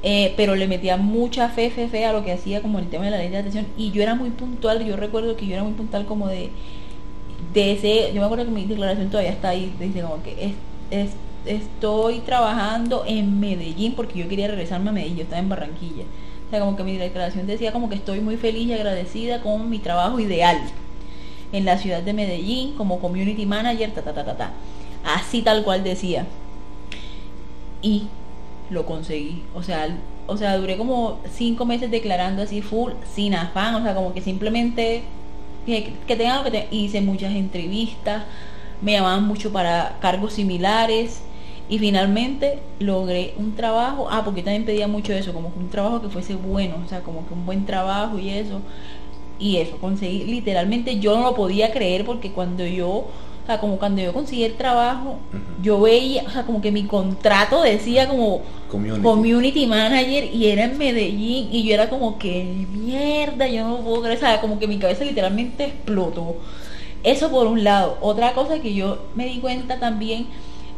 Eh, 0.04 0.34
pero 0.38 0.56
le 0.56 0.68
metía 0.68 0.96
mucha 0.98 1.50
fe, 1.50 1.70
fe, 1.72 1.88
fe 1.88 2.06
a 2.06 2.14
lo 2.14 2.24
que 2.24 2.32
hacía 2.32 2.62
como 2.62 2.78
el 2.80 2.88
tema 2.88 3.06
de 3.06 3.12
la 3.12 3.18
ley 3.18 3.30
de 3.30 3.38
atención. 3.38 3.66
Y 3.78 3.92
yo 3.92 4.02
era 4.04 4.16
muy 4.16 4.30
puntual, 4.30 4.86
yo 4.86 4.96
recuerdo 4.96 5.36
que 5.36 5.46
yo 5.48 5.54
era 5.56 5.64
muy 5.64 5.74
puntual 5.74 6.06
como 6.06 6.28
de, 6.28 6.50
de 7.54 7.72
ese, 7.74 8.12
yo 8.14 8.20
me 8.22 8.26
acuerdo 8.26 8.46
que 8.46 8.52
mi 8.52 8.66
declaración 8.66 9.10
todavía 9.10 9.32
está 9.32 9.50
ahí, 9.50 9.74
dice 9.80 10.02
como 10.02 10.22
que 10.24 10.32
es, 10.32 10.52
es- 10.92 11.16
estoy 11.48 12.20
trabajando 12.20 13.04
en 13.08 13.40
Medellín 13.40 13.94
porque 13.94 14.20
yo 14.20 14.28
quería 14.28 14.48
regresarme 14.48 14.90
a 14.90 14.94
Medellín, 14.94 15.18
yo 15.18 15.24
estaba 15.24 15.42
en 15.42 15.50
Barranquilla. 15.50 16.04
O 16.48 16.50
sea, 16.50 16.60
como 16.60 16.78
que 16.78 16.84
mi 16.84 16.98
declaración 16.98 17.48
decía 17.48 17.72
como 17.74 17.90
que 17.90 17.96
estoy 17.96 18.22
muy 18.22 18.38
feliz 18.38 18.68
y 18.68 18.74
agradecida 18.74 19.42
con 19.42 19.70
mi 19.70 19.80
trabajo 19.80 20.20
ideal 20.20 20.58
en 21.52 21.66
la 21.66 21.78
ciudad 21.78 22.02
de 22.04 22.14
Medellín 22.14 22.74
como 22.76 23.00
community 23.00 23.46
manager, 23.46 23.92
ta, 23.94 24.02
ta, 24.02 24.14
ta, 24.14 24.24
ta, 24.26 24.38
ta. 24.38 24.52
Así 25.04 25.42
tal 25.42 25.64
cual 25.64 25.84
decía. 25.84 26.26
Y 27.82 28.04
lo 28.70 28.86
conseguí. 28.86 29.44
O 29.54 29.64
sea, 29.64 29.88
o 30.26 30.38
sea, 30.38 30.58
duré 30.58 30.78
como 30.78 31.20
cinco 31.32 31.66
meses 31.66 31.90
declarando 31.90 32.42
así 32.44 32.62
full, 32.62 32.92
sin 33.14 33.34
afán, 33.36 33.76
o 33.76 33.84
sea, 33.84 33.96
como 33.96 34.14
que 34.14 34.22
simplemente 34.22 35.04
que, 35.66 35.94
tenga 36.08 36.44
que 36.44 36.52
te- 36.52 36.68
hice 36.72 37.02
muchas 37.02 37.34
entrevistas, 37.34 38.24
me 38.82 38.94
llamaban 38.94 39.24
mucho 39.24 39.52
para 39.52 39.98
cargos 40.02 40.34
similares 40.34 41.22
y 41.70 41.80
finalmente 41.80 42.60
logré 42.80 43.34
un 43.38 43.56
trabajo, 43.56 44.08
ah, 44.10 44.24
porque 44.24 44.42
también 44.42 44.66
pedía 44.66 44.88
mucho 44.88 45.14
eso, 45.14 45.34
como 45.34 45.54
que 45.54 45.60
un 45.60 45.70
trabajo 45.70 46.02
que 46.02 46.10
fuese 46.10 46.36
bueno, 46.36 46.76
o 46.86 46.88
sea, 46.88 47.02
como 47.02 47.28
que 47.28 47.34
un 47.34 47.46
buen 47.46 47.66
trabajo 47.66 48.18
y 48.18 48.30
eso. 48.30 48.62
Y 49.40 49.58
eso, 49.58 49.78
conseguí, 49.78 50.24
literalmente 50.24 51.00
yo 51.00 51.16
no 51.16 51.24
lo 51.24 51.36
podía 51.36 51.72
creer 51.72 52.06
porque 52.06 52.32
cuando 52.32 52.66
yo, 52.66 52.90
o 52.90 53.10
sea, 53.46 53.60
como 53.60 53.78
cuando 53.78 54.02
yo 54.02 54.14
conseguí 54.14 54.44
el 54.46 54.56
trabajo, 54.56 55.18
yo 55.62 55.82
veía, 55.82 56.24
o 56.26 56.30
sea, 56.30 56.44
como 56.44 56.62
que 56.62 56.72
mi 56.72 56.86
contrato 56.86 57.62
decía 57.62 58.08
como 58.08 58.42
Community. 58.70 59.02
community 59.02 59.66
manager 59.68 60.24
y 60.34 60.48
era 60.48 60.64
en 60.64 60.78
Medellín 60.78 61.50
y 61.52 61.64
yo 61.64 61.74
era 61.74 61.90
como 61.90 62.18
que 62.18 62.66
mierda, 62.72 63.48
yo 63.48 63.68
no 63.68 63.78
puedo 63.80 64.02
creer, 64.02 64.18
o 64.18 64.20
sea, 64.22 64.42
como 64.42 64.58
que 64.58 64.68
mi 64.68 64.78
cabeza 64.78 65.04
literalmente 65.04 65.66
explotó. 65.66 66.38
Eso 67.04 67.30
por 67.30 67.46
un 67.48 67.64
lado. 67.64 67.98
Otra 68.02 68.34
cosa 68.34 68.60
que 68.60 68.74
yo 68.74 69.04
me 69.16 69.28
di 69.28 69.38
cuenta 69.38 69.80
también 69.80 70.28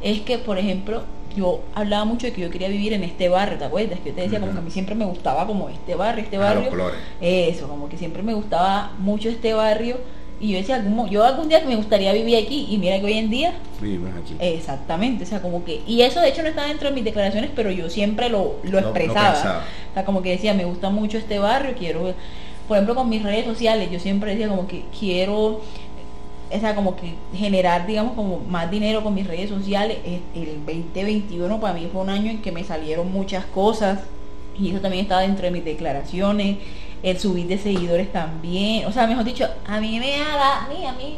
es 0.01 0.21
que, 0.21 0.37
por 0.37 0.57
ejemplo, 0.57 1.03
yo 1.35 1.61
hablaba 1.75 2.05
mucho 2.05 2.27
de 2.27 2.33
que 2.33 2.41
yo 2.41 2.49
quería 2.49 2.67
vivir 2.69 2.93
en 2.93 3.03
este 3.03 3.29
barrio, 3.29 3.57
¿te 3.57 3.65
acuerdas? 3.65 3.99
Que 3.99 4.09
yo 4.09 4.15
te 4.15 4.21
decía 4.21 4.39
como 4.39 4.51
que 4.53 4.57
a 4.57 4.61
mí 4.61 4.71
siempre 4.71 4.95
me 4.95 5.05
gustaba 5.05 5.45
como 5.45 5.69
este 5.69 5.95
barrio, 5.95 6.23
este 6.23 6.37
Ah, 6.37 6.53
los 6.55 6.65
barrio. 6.71 6.91
Eso, 7.21 7.67
como 7.67 7.87
que 7.89 7.97
siempre 7.97 8.23
me 8.23 8.33
gustaba 8.33 8.93
mucho 8.97 9.29
este 9.29 9.53
barrio 9.53 9.97
y 10.41 10.51
yo 10.53 10.57
decía, 10.57 10.75
algún, 10.77 11.09
yo 11.09 11.23
algún 11.25 11.49
día 11.49 11.61
me 11.67 11.75
gustaría 11.75 12.13
vivir 12.13 12.37
aquí 12.43 12.67
y 12.69 12.77
mira 12.77 12.97
que 12.99 13.05
hoy 13.05 13.13
en 13.17 13.29
día 13.29 13.53
Vivimos 13.81 14.11
aquí. 14.17 14.35
Exactamente, 14.39 15.23
o 15.23 15.27
sea, 15.27 15.41
como 15.41 15.63
que, 15.63 15.81
y 15.85 16.01
eso 16.01 16.19
de 16.21 16.29
hecho 16.29 16.41
no 16.41 16.49
estaba 16.49 16.67
dentro 16.67 16.89
de 16.89 16.95
mis 16.95 17.03
declaraciones, 17.03 17.51
pero 17.55 17.71
yo 17.71 17.89
siempre 17.89 18.29
lo, 18.29 18.55
lo 18.63 18.81
No- 18.81 18.81
no 18.81 18.87
expresaba. 18.89 19.63
o 19.91 19.93
sea, 19.93 20.05
como 20.05 20.21
que 20.21 20.31
decía, 20.31 20.53
me 20.53 20.65
gusta 20.65 20.89
mucho 20.89 21.17
este 21.17 21.39
barrio, 21.39 21.75
quiero, 21.77 22.13
por 22.67 22.77
ejemplo, 22.77 22.95
con 22.95 23.07
mis 23.09 23.23
redes 23.23 23.45
sociales, 23.45 23.89
yo 23.91 23.99
siempre 23.99 24.31
decía 24.31 24.47
como 24.49 24.67
que 24.67 24.85
quiero, 24.97 25.61
o 26.51 26.59
sea, 26.59 26.75
como 26.75 26.95
que 26.95 27.15
generar, 27.33 27.85
digamos, 27.87 28.13
como 28.15 28.39
más 28.39 28.69
dinero 28.71 29.03
con 29.03 29.13
mis 29.13 29.27
redes 29.27 29.49
sociales. 29.49 29.99
El 30.05 30.23
el 30.33 30.65
2021 30.65 31.59
para 31.59 31.73
mí 31.75 31.87
fue 31.91 32.01
un 32.01 32.09
año 32.09 32.31
en 32.31 32.41
que 32.41 32.51
me 32.51 32.63
salieron 32.63 33.11
muchas 33.11 33.45
cosas 33.45 33.99
y 34.53 34.71
eso 34.71 34.81
también 34.81 35.03
estaba 35.03 35.21
dentro 35.21 35.45
de 35.45 35.51
mis 35.51 35.63
declaraciones, 35.65 36.57
el 37.01 37.19
subir 37.19 37.47
de 37.47 37.57
seguidores 37.57 38.11
también, 38.11 38.85
o 38.85 38.91
sea, 38.91 39.07
mejor 39.07 39.23
dicho, 39.23 39.47
a 39.65 39.79
mí 39.79 39.99
me 39.99 40.15
ha 40.21 40.35
dado, 40.35 40.65
a 40.65 40.67
mí, 40.67 40.85
a 40.85 40.93
mí, 40.93 41.17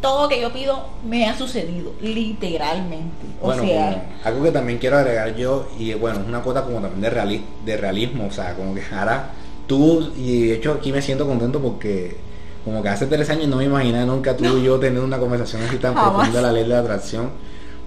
todo 0.00 0.24
lo 0.24 0.28
que 0.28 0.40
yo 0.40 0.52
pido 0.52 0.98
me 1.02 1.26
ha 1.28 1.36
sucedido, 1.36 1.96
literalmente. 2.00 3.26
O 3.40 3.46
bueno, 3.46 3.62
sea, 3.62 4.16
algo 4.22 4.42
que 4.42 4.52
también 4.52 4.78
quiero 4.78 4.98
agregar 4.98 5.34
yo, 5.36 5.68
y 5.78 5.94
bueno, 5.94 6.20
es 6.20 6.26
una 6.26 6.42
cuota 6.42 6.64
como 6.64 6.80
también 6.80 7.00
de, 7.02 7.10
reali- 7.10 7.44
de 7.64 7.76
realismo, 7.76 8.26
o 8.26 8.30
sea, 8.30 8.54
como 8.54 8.74
que 8.74 8.82
ahora 8.92 9.32
tú, 9.66 10.12
y 10.16 10.48
de 10.48 10.54
hecho 10.56 10.72
aquí 10.72 10.92
me 10.92 11.02
siento 11.02 11.26
contento 11.26 11.60
porque 11.62 12.23
como 12.64 12.82
que 12.82 12.88
hace 12.88 13.06
tres 13.06 13.28
años 13.30 13.48
no 13.48 13.56
me 13.56 13.64
imaginé 13.64 14.04
nunca 14.06 14.36
tú 14.36 14.44
y 14.58 14.64
yo 14.64 14.78
tener 14.78 15.02
una 15.02 15.18
conversación 15.18 15.62
así 15.62 15.76
tan 15.76 15.94
Jamás. 15.94 16.12
profunda 16.14 16.38
de 16.40 16.46
la 16.46 16.52
ley 16.52 16.62
de 16.62 16.68
la 16.70 16.78
atracción, 16.80 17.30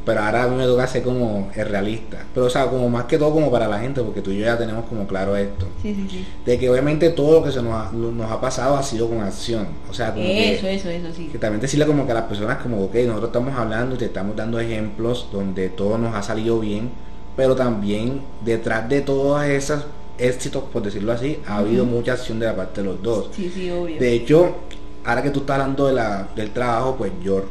pero 0.05 0.21
ahora 0.21 0.43
a 0.43 0.47
mí 0.47 0.55
me 0.55 0.63
toca 0.65 0.87
ser 0.87 1.03
como 1.03 1.49
el 1.53 1.67
realista. 1.67 2.19
Pero 2.33 2.45
o 2.45 2.49
sea, 2.49 2.67
como 2.67 2.87
más 2.89 3.05
que 3.05 3.17
todo 3.17 3.33
como 3.33 3.51
para 3.51 3.67
la 3.67 3.79
gente, 3.79 4.01
porque 4.01 4.21
tú 4.21 4.31
y 4.31 4.37
yo 4.37 4.45
ya 4.45 4.57
tenemos 4.57 4.85
como 4.85 5.05
claro 5.05 5.35
esto. 5.35 5.65
Sí, 5.81 5.93
sí, 5.93 6.07
sí. 6.09 6.25
De 6.45 6.57
que 6.57 6.69
obviamente 6.69 7.09
todo 7.09 7.39
lo 7.39 7.43
que 7.43 7.51
se 7.51 7.61
nos 7.61 7.73
ha, 7.73 7.91
lo- 7.91 8.11
nos 8.13 8.31
ha 8.31 8.39
pasado 8.39 8.77
ha 8.77 8.83
sido 8.83 9.09
con 9.09 9.19
acción. 9.21 9.67
O 9.89 9.93
sea, 9.93 10.13
como 10.13 10.23
que- 10.23 10.55
Eso, 10.55 10.67
eso, 10.67 10.89
eso, 10.89 11.07
sí. 11.13 11.27
que 11.29 11.37
también 11.37 11.59
decirle 11.59 11.85
como 11.85 12.05
que 12.05 12.11
a 12.11 12.15
las 12.15 12.23
personas 12.23 12.59
como, 12.59 12.81
ok, 12.85 12.95
nosotros 13.05 13.29
estamos 13.29 13.53
hablando 13.57 13.95
y 13.95 13.97
te 13.97 14.05
estamos 14.05 14.35
dando 14.37 14.59
ejemplos 14.61 15.27
donde 15.33 15.67
todo 15.69 15.97
nos 15.97 16.15
ha 16.15 16.23
salido 16.23 16.59
bien, 16.61 16.89
pero 17.35 17.55
también 17.55 18.21
detrás 18.45 18.87
de 18.87 19.01
todos 19.01 19.43
esos 19.43 19.83
éxitos, 20.17 20.63
por 20.71 20.81
decirlo 20.83 21.11
así, 21.11 21.39
ha 21.47 21.57
habido 21.57 21.85
mucha 21.85 22.13
acción 22.13 22.39
de 22.39 22.45
la 22.47 22.55
parte 22.55 22.81
de 22.81 22.87
los 22.87 23.01
dos. 23.03 23.29
Sí, 23.35 23.51
sí, 23.53 23.69
obvio. 23.71 23.99
De 23.99 24.13
hecho, 24.13 24.55
ahora 25.05 25.21
que 25.23 25.29
tú 25.29 25.39
estás 25.41 25.59
hablando 25.59 25.87
de 25.87 25.93
la, 25.93 26.27
del 26.35 26.51
trabajo, 26.51 26.95
pues 26.97 27.11
yo, 27.23 27.43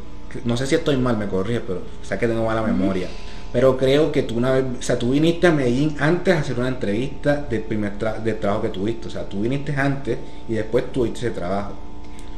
no 0.45 0.57
sé 0.57 0.67
si 0.67 0.75
estoy 0.75 0.97
mal, 0.97 1.17
me 1.17 1.27
corrige, 1.27 1.61
pero 1.61 1.81
sé 2.03 2.19
que 2.19 2.27
tengo 2.29 2.45
mala 2.45 2.63
memoria. 2.63 3.09
Pero 3.53 3.77
creo 3.79 4.13
que 4.13 4.23
tú 4.25 4.37
una 4.37 4.51
vez, 4.53 4.65
o 4.79 4.83
sea, 4.83 4.99
tú 4.99 5.11
viniste 5.13 5.47
a 5.47 5.53
Medellín 5.53 5.97
antes 5.99 6.35
de 6.35 6.41
hacer 6.41 6.59
una 6.59 6.69
entrevista 6.69 7.37
del 7.37 7.63
primer 7.63 7.99
tra- 7.99 8.19
del 8.21 8.39
trabajo 8.39 8.63
que 8.63 8.69
tuviste. 8.69 9.07
O 9.09 9.11
sea, 9.11 9.25
tú 9.27 9.41
viniste 9.41 9.75
antes 9.75 10.19
y 10.49 10.55
después 10.55 10.93
tuviste 10.93 11.21
ese 11.21 11.31
trabajo. 11.31 11.73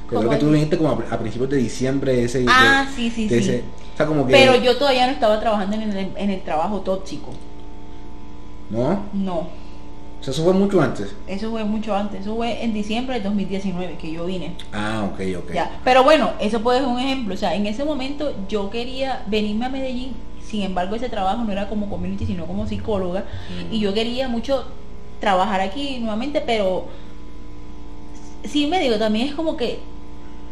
Creo 0.08 0.20
¿Cómo 0.20 0.30
que 0.30 0.36
tú 0.38 0.50
viniste 0.50 0.78
como 0.78 0.90
a, 0.90 1.14
a 1.14 1.18
principios 1.18 1.50
de 1.50 1.56
diciembre 1.56 2.12
de 2.12 2.24
ese. 2.24 2.40
de- 2.40 2.46
Ah, 2.48 2.86
sí, 2.94 3.10
sí, 3.10 3.26
de 3.26 3.42
sí. 3.42 3.48
ese- 3.50 3.64
o 3.94 3.96
sea, 3.96 4.06
como 4.06 4.26
que. 4.26 4.32
Pero 4.32 4.54
yo 4.56 4.76
todavía 4.76 5.06
no 5.06 5.12
estaba 5.14 5.40
trabajando 5.40 5.74
en 5.76 5.82
el, 5.90 6.12
en 6.16 6.30
el 6.30 6.42
trabajo 6.42 6.80
tóxico. 6.82 7.30
No, 8.70 9.04
No, 9.14 9.48
o 10.20 10.24
sea, 10.24 10.33
eso 10.33 10.42
fue 10.44 10.52
mucho 10.52 10.81
antes. 10.81 11.14
eso 11.26 11.50
fue 11.50 11.64
mucho 11.64 11.94
antes. 11.94 12.22
Eso 12.22 12.35
fue 12.37 12.62
en 12.64 12.72
diciembre 12.74 13.14
del 13.14 13.22
2019 13.24 13.96
que 13.98 14.11
yo 14.12 14.26
vine. 14.26 14.54
Ah, 14.72 15.09
ok, 15.12 15.20
ok. 15.38 15.52
Ya. 15.54 15.81
Pero 15.85 16.02
bueno, 16.04 16.31
eso 16.40 16.61
puede 16.61 16.81
ser 16.81 16.88
un 16.88 16.98
ejemplo. 16.98 17.35
O 17.35 17.37
sea, 17.37 17.54
en 17.54 17.66
ese 17.66 17.85
momento 17.85 18.33
yo 18.48 18.68
quería 18.70 19.22
venirme 19.26 19.66
a 19.66 19.68
Medellín. 19.68 20.12
Sin 20.44 20.62
embargo, 20.62 20.96
ese 20.96 21.09
trabajo 21.09 21.44
no 21.44 21.52
era 21.52 21.68
como 21.68 21.88
community, 21.90 22.26
sino 22.26 22.46
como 22.46 22.66
psicóloga. 22.66 23.24
Mm. 23.70 23.74
Y 23.74 23.81
yo 23.81 23.92
quería 23.94 24.28
mucho 24.28 24.64
trabajar 25.20 25.61
aquí 25.61 25.98
nuevamente, 26.00 26.40
pero 26.40 26.87
sí 28.44 28.66
me 28.66 28.81
digo, 28.81 28.96
también 28.98 29.28
es 29.28 29.35
como 29.35 29.57
que 29.57 29.81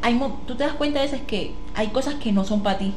hay, 0.03 0.15
mo- 0.15 0.39
tú 0.47 0.55
te 0.55 0.65
das 0.65 0.75
cuenta 0.75 0.99
a 1.01 1.03
veces 1.03 1.21
que 1.27 1.53
hay 1.75 1.89
cosas 1.89 2.15
que 2.17 2.33
no 2.33 2.45
son 2.45 2.63
para 2.63 2.79
ti. 2.79 2.93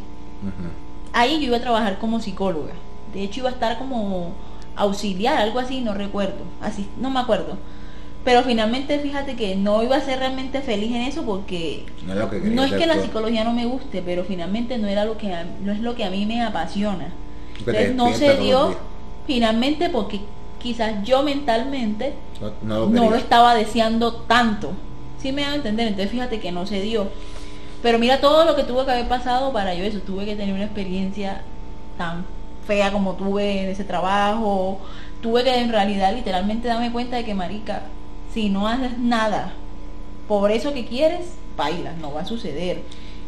Ahí 1.14 1.40
yo 1.40 1.48
iba 1.48 1.58
a 1.58 1.62
trabajar 1.62 1.98
como 2.00 2.20
psicóloga. 2.20 2.74
De 3.14 3.24
hecho, 3.24 3.40
iba 3.42 3.50
a 3.50 3.54
estar 3.54 3.78
como 3.80 4.32
auxiliar, 4.80 5.38
algo 5.38 5.60
así, 5.60 5.82
no 5.82 5.94
recuerdo. 5.94 6.44
Así, 6.62 6.88
no 7.00 7.10
me 7.10 7.20
acuerdo. 7.20 7.58
Pero 8.26 8.44
finalmente, 8.44 9.00
fíjate 9.00 9.36
que 9.36 9.56
no 9.56 9.82
iba 9.82 9.96
a 9.96 10.02
ser 10.02 10.20
realmente 10.20 10.62
feliz 10.62 10.90
en 10.94 11.04
eso 11.04 11.24
porque 11.24 11.86
No 12.06 12.14
es 12.14 12.24
que 12.30 12.42
quería 12.42 12.56
no 12.56 12.64
es 12.64 12.68
hacer 12.74 12.80
que 12.80 12.86
la 12.88 13.02
psicología 13.02 13.44
no 13.44 13.54
me 13.54 13.66
guste, 13.66 14.02
pero 14.02 14.24
finalmente 14.26 14.78
no 14.78 14.88
era 14.88 15.06
lo 15.06 15.18
que 15.18 15.34
a- 15.34 15.46
no 15.64 15.72
es 15.72 15.80
lo 15.80 15.96
que 15.96 16.04
a 16.04 16.10
mí 16.10 16.26
me 16.26 16.42
apasiona. 16.42 17.08
Entonces 17.60 17.96
no 17.96 18.14
se 18.14 18.36
dio 18.38 18.76
finalmente 19.26 19.90
porque 19.90 20.20
quizás 20.62 21.04
yo 21.04 21.24
mentalmente 21.24 22.14
No, 22.42 22.52
no 22.62 22.80
lo 22.80 22.86
no 22.88 22.96
lo 22.96 23.02
quería. 23.04 23.18
estaba 23.18 23.56
deseando 23.56 24.14
tanto. 24.14 24.72
Sí 25.22 25.32
me 25.32 25.42
da 25.44 25.52
a 25.52 25.56
entender, 25.56 25.88
entonces 25.88 26.12
fíjate 26.12 26.40
que 26.40 26.52
no 26.52 26.66
se 26.68 26.82
dio. 26.82 27.08
Pero 27.82 28.00
mira 28.00 28.20
todo 28.20 28.44
lo 28.46 28.56
que 28.58 28.64
tuvo 28.64 28.86
que 28.86 28.92
haber 28.92 29.08
pasado 29.08 29.54
para 29.54 29.74
yo 29.74 29.84
eso. 29.86 30.00
Tuve 30.00 30.26
que 30.26 30.36
tener 30.36 30.54
una 30.54 30.66
experiencia 30.66 31.42
tan 31.98 32.26
fea 32.70 32.92
como 32.92 33.16
tuve 33.16 33.64
en 33.64 33.70
ese 33.70 33.84
trabajo. 33.84 34.80
Tuve 35.22 35.44
que 35.44 35.58
en 35.58 35.72
realidad 35.72 36.14
literalmente 36.14 36.68
darme 36.68 36.92
cuenta 36.92 37.18
de 37.18 37.26
que, 37.26 37.34
marica, 37.34 37.82
si 38.32 38.50
no 38.50 38.68
haces 38.68 39.00
nada 39.00 39.54
por 40.28 40.52
eso 40.52 40.72
que 40.72 40.86
quieres, 40.86 41.34
bailas, 41.58 41.98
no 41.98 42.14
va 42.14 42.22
a 42.22 42.26
suceder. 42.26 42.84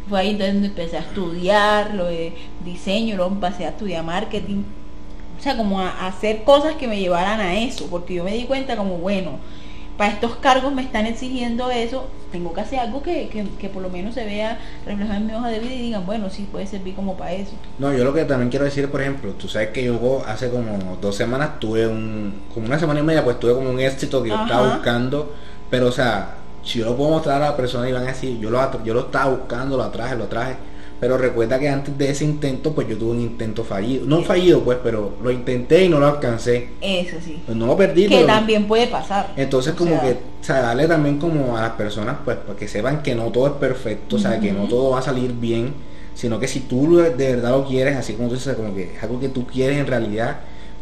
Fue 0.08 0.20
ahí 0.20 0.30
entonces 0.30 0.54
donde 0.54 0.68
empecé 0.68 0.98
a 0.98 1.02
estudiar 1.02 1.96
lo 1.96 2.06
de 2.06 2.34
diseño, 2.64 3.16
luego 3.16 3.32
empecé 3.32 3.66
a 3.66 3.70
estudiar 3.70 4.04
marketing. 4.04 4.64
O 5.40 5.42
sea, 5.42 5.58
como 5.58 5.80
a 5.80 6.06
hacer 6.06 6.44
cosas 6.44 6.76
que 6.76 6.88
me 6.88 7.00
llevaran 7.00 7.40
a 7.40 7.56
eso, 7.56 7.88
porque 7.88 8.14
yo 8.14 8.24
me 8.24 8.34
di 8.34 8.44
cuenta 8.44 8.78
como, 8.78 8.98
bueno, 8.98 9.40
para 10.02 10.14
estos 10.14 10.38
cargos 10.38 10.74
me 10.74 10.82
están 10.82 11.06
exigiendo 11.06 11.70
eso, 11.70 12.08
tengo 12.32 12.56
que 12.56 12.62
hacer 12.62 12.80
algo 12.80 13.04
que, 13.04 13.30
que, 13.30 13.46
que 13.60 13.70
por 13.70 13.84
lo 13.84 13.90
menos 13.92 14.16
se 14.16 14.26
vea 14.26 14.58
reflejado 14.84 15.18
en 15.20 15.28
mi 15.28 15.34
hoja 15.34 15.50
de 15.50 15.60
vida 15.60 15.76
y 15.76 15.80
digan, 15.80 16.08
bueno, 16.08 16.32
sí, 16.32 16.50
puede 16.52 16.66
servir 16.66 16.96
como 16.96 17.16
para 17.16 17.34
eso. 17.34 17.52
No, 17.78 17.94
yo 17.94 18.04
lo 18.04 18.12
que 18.12 18.26
también 18.26 18.50
quiero 18.50 18.66
decir, 18.66 18.90
por 18.90 19.00
ejemplo, 19.00 19.34
tú 19.34 19.48
sabes 19.48 19.70
que 19.70 19.84
yo 19.84 20.24
hace 20.26 20.50
como 20.50 20.98
dos 21.00 21.16
semanas 21.16 21.60
tuve 21.60 21.86
un, 21.86 22.34
como 22.52 22.66
una 22.66 22.80
semana 22.80 23.02
y 23.02 23.04
media, 23.04 23.24
pues 23.24 23.40
tuve 23.40 23.54
como 23.54 23.70
un 23.70 23.80
éxito 23.80 24.24
que 24.24 24.30
yo 24.30 24.42
estaba 24.42 24.74
buscando, 24.74 25.36
pero 25.70 25.86
o 25.86 25.92
sea, 25.92 26.34
si 26.64 26.80
yo 26.80 26.86
lo 26.86 26.98
puedo 26.98 27.12
mostrar 27.12 27.40
a 27.40 27.52
la 27.52 27.56
persona 27.56 27.88
y 27.88 27.92
van 27.92 28.02
a 28.02 28.08
decir, 28.08 28.40
yo 28.40 28.50
lo, 28.50 28.84
yo 28.84 28.96
lo 28.96 29.02
estaba 29.02 29.30
buscando, 29.30 29.78
lo 29.78 29.88
traje, 29.90 30.16
lo 30.16 30.26
traje, 30.26 30.56
pero 31.02 31.18
recuerda 31.18 31.58
que 31.60 31.68
antes 31.68 31.98
de 31.98 32.12
ese 32.12 32.24
intento, 32.24 32.74
pues 32.74 32.88
yo 32.88 32.96
tuve 32.96 33.12
un 33.12 33.22
intento 33.22 33.64
fallido, 33.64 34.06
no 34.06 34.22
fallido 34.22 34.62
pues, 34.64 34.78
pero 34.84 35.16
lo 35.22 35.32
intenté 35.32 35.84
y 35.84 35.90
no 35.90 36.00
lo 36.00 36.06
alcancé, 36.06 36.70
Eso 36.80 37.18
sí. 37.26 37.42
pues 37.44 37.58
no 37.58 37.66
lo 37.66 37.76
perdí, 37.76 38.04
Que 38.08 38.16
pero- 38.18 38.28
también 38.28 38.68
puede 38.68 38.86
pasar. 38.86 39.34
entonces 39.36 39.74
O 39.74 39.78
como 39.78 39.92
sea, 39.96 40.02
que, 40.04 40.12
o 40.12 40.44
sea, 40.44 40.62
darle 40.62 40.88
también 40.88 41.18
como 41.18 41.58
a 41.58 41.62
las 41.62 41.72
personas, 41.72 42.18
pues, 42.24 42.38
para 42.38 42.58
que 42.58 42.68
sepan 42.68 43.02
que 43.02 43.16
no 43.16 43.26
todo 43.32 43.48
es 43.48 43.54
perfecto, 43.54 44.16
o 44.18 44.20
sea, 44.20 44.40
que 44.40 44.52
no 44.54 44.66
todo 44.68 44.92
va 44.92 45.00
a 45.00 45.02
salir 45.02 45.34
bien, 45.34 45.74
sino 46.14 46.40
que 46.40 46.48
si 46.48 46.60
tú 46.62 46.98
de 46.98 47.10
verdad 47.10 47.50
lo 47.50 47.66
quieres, 47.68 47.98
así 47.98 48.14
como 48.14 48.30
tú 48.30 48.36
dices, 48.36 48.56
como 48.56 48.76
que 48.76 48.94
es 48.96 49.04
algo 49.04 49.20
que 49.20 49.30
tú 49.30 49.48
quieres 49.48 49.78
en 49.80 49.88
realidad, 49.88 50.38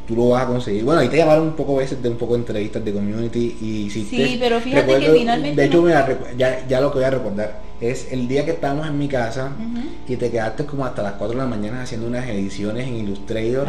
tú 0.06 0.18
lo 0.18 0.30
vas 0.30 0.44
a 0.44 0.48
conseguir. 0.48 0.84
Bueno, 0.84 1.00
ahí 1.00 1.08
te 1.08 1.16
llamaron 1.16 1.44
un 1.48 1.54
poco 1.56 1.78
veces 1.78 2.02
de 2.04 2.10
un 2.10 2.18
poco 2.18 2.34
de 2.34 2.40
entrevistas 2.40 2.84
de 2.84 2.92
community 2.92 3.58
y 3.62 3.68
hiciste... 3.86 4.28
Sí, 4.28 4.38
pero 4.38 4.60
fíjate 4.60 5.00
que 5.00 5.12
finalmente 5.12 5.62
De 5.62 5.68
hecho, 5.68 5.78
no- 5.78 5.84
mira, 5.84 6.06
ya, 6.36 6.68
ya 6.68 6.82
lo 6.82 6.92
que 6.92 6.98
voy 6.98 7.06
a 7.06 7.12
recordar, 7.12 7.62
es 7.82 8.12
el 8.12 8.28
día 8.28 8.46
que 8.46 8.52
estábamos 8.52 8.88
en 8.88 8.98
mi 8.98 9.08
casa 9.08 9.52
y 10.08 10.16
te 10.16 10.30
quedaste 10.30 10.66
como 10.66 10.86
hasta 10.86 11.02
las 11.02 11.14
4 11.14 11.38
de 11.38 11.44
la 11.44 11.50
mañana 11.50 11.84
haciendo 11.84 12.08
unas 12.08 12.28
ediciones 12.28 12.88
en 12.88 12.96
Illustrator. 12.96 13.68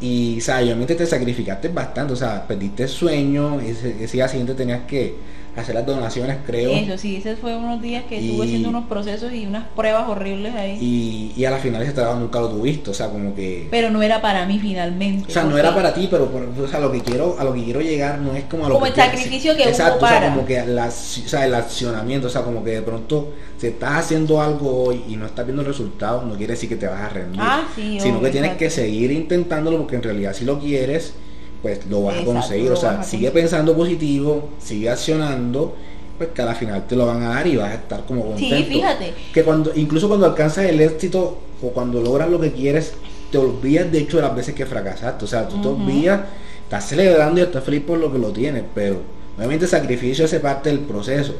Y, 0.00 0.38
o 0.38 0.40
sea, 0.40 0.58
obviamente 0.58 0.94
te 0.94 1.06
sacrificaste 1.06 1.68
bastante, 1.68 2.12
o 2.12 2.16
sea, 2.16 2.46
perdiste 2.46 2.88
sueño, 2.88 3.60
ese, 3.60 4.02
ese 4.02 4.16
día 4.16 4.28
siguiente 4.28 4.54
tenías 4.54 4.82
que 4.86 5.14
hacer 5.60 5.74
las 5.74 5.86
donaciones, 5.86 6.36
creo. 6.46 6.70
Eso 6.72 6.98
sí, 6.98 7.16
ese 7.16 7.36
fue 7.36 7.56
unos 7.56 7.80
días 7.80 8.04
que 8.08 8.18
estuve 8.18 8.44
Y- 8.44 8.48
haciendo 8.48 8.68
unos 8.68 8.86
procesos 8.86 9.32
y 9.32 9.46
unas 9.46 9.64
pruebas 9.74 10.08
horribles 10.08 10.54
ahí. 10.54 10.78
Y, 10.80 11.40
y 11.40 11.44
a 11.44 11.50
la 11.50 11.58
final 11.58 11.82
ese 11.82 11.92
trabajo 11.92 12.18
nunca 12.20 12.40
lo 12.40 12.48
tuviste, 12.50 12.90
o 12.90 12.94
sea, 12.94 13.08
como 13.08 13.34
que... 13.34 13.68
pero 13.70 13.90
no 13.90 14.02
era 14.02 14.20
para 14.20 14.44
mí 14.46 14.58
finalmente. 14.58 15.28
O 15.28 15.32
sea, 15.32 15.44
no 15.44 15.56
era 15.58 15.74
para 15.74 15.94
ti, 15.94 16.08
pero 16.10 16.30
por, 16.30 16.42
o 16.42 16.68
sea, 16.68 16.80
lo 16.80 16.92
que 16.92 17.00
quiero, 17.00 17.36
a 17.38 17.44
lo 17.44 17.52
que 17.54 17.64
quiero 17.64 17.80
llegar 17.80 18.18
no 18.20 18.34
es 18.34 18.44
como 18.44 18.66
a 18.66 18.68
lo 18.68 18.74
Como 18.74 18.84
que 18.86 18.90
el 18.90 18.94
quieres- 18.96 19.14
sacrificio 19.20 19.56
que 19.56 19.64
Exacto, 19.64 20.04
o 20.04 20.08
sea, 20.08 20.28
como 20.34 20.44
que 20.46 20.64
la, 20.66 20.86
o 20.86 20.90
sea, 20.90 21.44
el 21.46 21.54
accionamiento, 21.54 22.26
o 22.26 22.30
sea, 22.30 22.42
como 22.42 22.62
que 22.62 22.70
de 22.70 22.82
pronto 22.82 23.32
si 23.58 23.68
estás 23.68 23.92
haciendo 24.04 24.40
algo 24.42 24.84
hoy 24.84 25.02
y 25.08 25.16
no 25.16 25.24
estás 25.26 25.46
viendo 25.46 25.64
resultados, 25.64 26.24
no 26.24 26.36
quiere 26.36 26.52
decir 26.52 26.68
que 26.68 26.76
te 26.76 26.86
vas 26.86 27.00
a 27.00 27.08
rendir. 27.08 27.40
Ah, 27.42 27.62
sí, 27.74 27.98
sino 28.00 28.16
obvio, 28.18 28.26
que 28.26 28.30
tienes 28.32 28.50
exacto. 28.50 28.58
que 28.58 28.70
seguir 28.70 29.10
intentándolo 29.12 29.78
porque 29.78 29.96
en 29.96 30.02
realidad 30.02 30.34
si 30.34 30.44
lo 30.44 30.58
quieres, 30.60 31.14
pues 31.62 31.86
lo 31.86 32.02
vas 32.02 32.16
Exacto, 32.16 32.30
a 32.30 32.34
conseguir. 32.34 32.72
O 32.72 32.76
sea, 32.76 33.02
sigue 33.02 33.30
pensando 33.30 33.76
positivo, 33.76 34.50
sigue 34.58 34.90
accionando, 34.90 35.74
pues 36.18 36.30
que 36.30 36.42
a 36.42 36.46
la 36.46 36.54
final 36.54 36.86
te 36.86 36.96
lo 36.96 37.06
van 37.06 37.22
a 37.22 37.28
dar 37.30 37.46
y 37.46 37.56
vas 37.56 37.70
a 37.70 37.74
estar 37.74 38.04
como 38.04 38.24
contento. 38.26 38.56
Sí, 38.56 38.64
fíjate. 38.64 39.12
Que 39.32 39.42
cuando, 39.42 39.72
incluso 39.74 40.08
cuando 40.08 40.26
alcanzas 40.26 40.64
el 40.66 40.80
éxito 40.80 41.38
o 41.62 41.68
cuando 41.70 42.00
logras 42.00 42.28
lo 42.30 42.40
que 42.40 42.52
quieres, 42.52 42.94
te 43.30 43.38
olvidas 43.38 43.90
de 43.90 43.98
hecho 43.98 44.16
de 44.18 44.22
las 44.22 44.34
veces 44.34 44.54
que 44.54 44.66
fracasaste. 44.66 45.24
O 45.24 45.28
sea, 45.28 45.48
tú 45.48 45.60
te 45.60 45.68
olvidas, 45.68 46.20
estás 46.64 46.88
celebrando 46.88 47.40
y 47.40 47.44
estás 47.44 47.64
feliz 47.64 47.82
por 47.82 47.98
lo 47.98 48.12
que 48.12 48.18
lo 48.18 48.30
tienes, 48.30 48.64
pero 48.74 49.00
obviamente 49.36 49.66
sacrificio 49.66 50.24
hace 50.24 50.40
parte 50.40 50.70
del 50.70 50.80
proceso. 50.80 51.34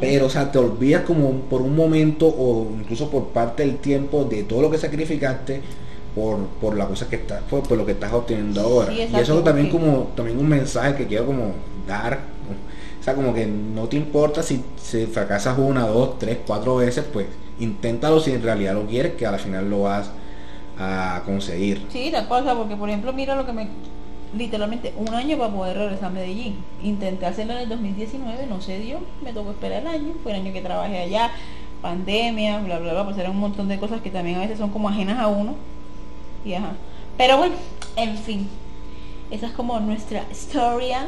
Pero, 0.00 0.26
o 0.26 0.30
sea, 0.30 0.50
te 0.50 0.58
olvidas 0.58 1.02
como 1.02 1.30
por 1.42 1.62
un 1.62 1.76
momento 1.76 2.26
o 2.26 2.68
incluso 2.78 3.10
por 3.10 3.28
parte 3.28 3.64
del 3.64 3.76
tiempo 3.76 4.24
de 4.24 4.44
todo 4.44 4.62
lo 4.62 4.70
que 4.70 4.78
sacrificaste 4.78 5.60
por, 6.14 6.46
por 6.60 6.76
la 6.76 6.86
cosa 6.86 7.08
que 7.08 7.16
estás, 7.16 7.42
por, 7.42 7.62
por 7.62 7.78
lo 7.78 7.86
que 7.86 7.92
estás 7.92 8.12
obteniendo 8.12 8.60
ahora. 8.60 8.92
Sí, 8.92 9.08
y 9.12 9.16
eso 9.16 9.42
también 9.42 9.70
como, 9.70 10.10
también 10.14 10.38
un 10.38 10.48
mensaje 10.48 10.94
que 10.94 11.06
quiero 11.06 11.26
como 11.26 11.52
dar. 11.86 12.20
O 13.00 13.04
sea, 13.04 13.14
como 13.14 13.34
que 13.34 13.46
no 13.46 13.88
te 13.88 13.96
importa 13.96 14.42
si, 14.42 14.62
si 14.80 15.06
fracasas 15.06 15.58
una, 15.58 15.86
dos, 15.86 16.18
tres, 16.18 16.38
cuatro 16.46 16.76
veces, 16.76 17.04
pues 17.12 17.26
inténtalo 17.58 18.20
si 18.20 18.30
en 18.30 18.42
realidad 18.42 18.74
lo 18.74 18.86
quieres, 18.86 19.14
que 19.14 19.26
al 19.26 19.38
final 19.40 19.68
lo 19.68 19.82
vas 19.82 20.10
a 20.78 21.22
conseguir. 21.24 21.86
Sí, 21.90 22.10
tal 22.12 22.28
cual, 22.28 22.42
o 22.42 22.44
sea, 22.44 22.54
porque 22.54 22.76
por 22.76 22.88
ejemplo, 22.88 23.12
mira 23.12 23.34
lo 23.34 23.46
que 23.46 23.52
me. 23.52 23.68
Literalmente 24.36 24.94
un 24.96 25.12
año 25.14 25.36
para 25.36 25.52
poder 25.52 25.76
regresar 25.76 26.06
a 26.06 26.10
Medellín. 26.10 26.56
Intenté 26.82 27.26
hacerlo 27.26 27.52
en 27.54 27.58
el 27.60 27.68
2019, 27.68 28.46
no 28.46 28.60
se 28.62 28.78
dio, 28.78 29.00
me 29.22 29.32
tocó 29.32 29.50
esperar 29.50 29.82
el 29.82 29.88
año. 29.88 30.14
Fue 30.22 30.32
el 30.32 30.40
año 30.40 30.52
que 30.52 30.62
trabajé 30.62 31.00
allá, 31.00 31.30
pandemia, 31.82 32.60
bla, 32.60 32.78
bla, 32.78 32.92
bla, 32.92 33.04
pues 33.04 33.18
eran 33.18 33.32
un 33.32 33.40
montón 33.40 33.68
de 33.68 33.78
cosas 33.78 34.00
que 34.00 34.10
también 34.10 34.38
a 34.38 34.42
veces 34.42 34.58
son 34.58 34.70
como 34.70 34.88
ajenas 34.88 35.18
a 35.18 35.26
uno. 35.26 35.54
Y 36.44 36.54
ajá. 36.54 36.72
Pero 37.16 37.36
bueno, 37.38 37.54
en 37.96 38.16
fin, 38.16 38.48
esa 39.30 39.46
es 39.46 39.52
como 39.52 39.78
nuestra 39.80 40.24
historia. 40.30 41.06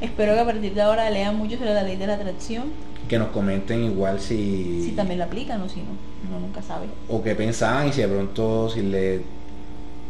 Espero 0.00 0.34
que 0.34 0.40
a 0.40 0.44
partir 0.46 0.72
de 0.74 0.80
ahora 0.80 1.10
lean 1.10 1.36
mucho 1.36 1.56
sobre 1.58 1.74
la 1.74 1.82
ley 1.82 1.96
de 1.96 2.06
la 2.06 2.14
atracción. 2.14 2.64
Que 3.08 3.18
nos 3.18 3.28
comenten 3.28 3.84
igual 3.84 4.20
si, 4.20 4.82
Si 4.84 4.92
también 4.92 5.18
la 5.18 5.24
aplican 5.26 5.60
o 5.62 5.68
si 5.68 5.80
no, 5.80 5.88
uno 6.28 6.40
nunca 6.40 6.62
sabe. 6.62 6.86
o 7.08 7.22
qué 7.22 7.34
pensaban 7.34 7.88
y 7.88 7.92
si 7.92 8.00
de 8.02 8.08
pronto 8.08 8.68
si 8.70 8.82
le 8.82 9.22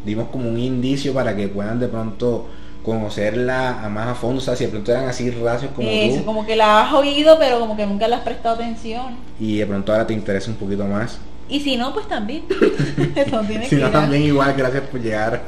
dimos 0.05 0.27
como 0.29 0.47
un 0.49 0.57
indicio 0.59 1.13
para 1.13 1.35
que 1.35 1.47
puedan 1.47 1.79
de 1.79 1.87
pronto 1.87 2.47
conocerla 2.83 3.83
a 3.83 3.89
más 3.89 4.07
a 4.09 4.15
fondo, 4.15 4.37
o 4.39 4.41
sea, 4.41 4.55
si 4.55 4.65
de 4.65 4.69
pronto 4.71 4.91
eran 4.91 5.07
así 5.07 5.29
racios 5.31 5.71
como 5.75 5.87
Eso, 5.89 6.19
tú 6.19 6.25
como 6.25 6.45
que 6.45 6.55
la 6.55 6.81
has 6.87 6.93
oído, 6.93 7.37
pero 7.39 7.59
como 7.59 7.75
que 7.75 7.85
nunca 7.85 8.07
le 8.07 8.15
has 8.15 8.21
prestado 8.21 8.55
atención. 8.55 9.15
y 9.39 9.57
de 9.57 9.65
pronto 9.65 9.91
ahora 9.91 10.05
te 10.07 10.13
interesa 10.13 10.49
un 10.51 10.57
poquito 10.57 10.85
más 10.85 11.19
Y 11.51 11.59
si 11.59 11.77
no, 11.77 11.93
pues 11.93 12.07
también. 12.07 12.43
Tiene 12.47 13.65
Si 13.65 13.69
que 13.69 13.75
no, 13.81 13.87
ir 13.87 13.91
también 13.91 14.23
igual, 14.23 14.53
gracias 14.57 14.83
por 14.83 15.01
llegar 15.01 15.43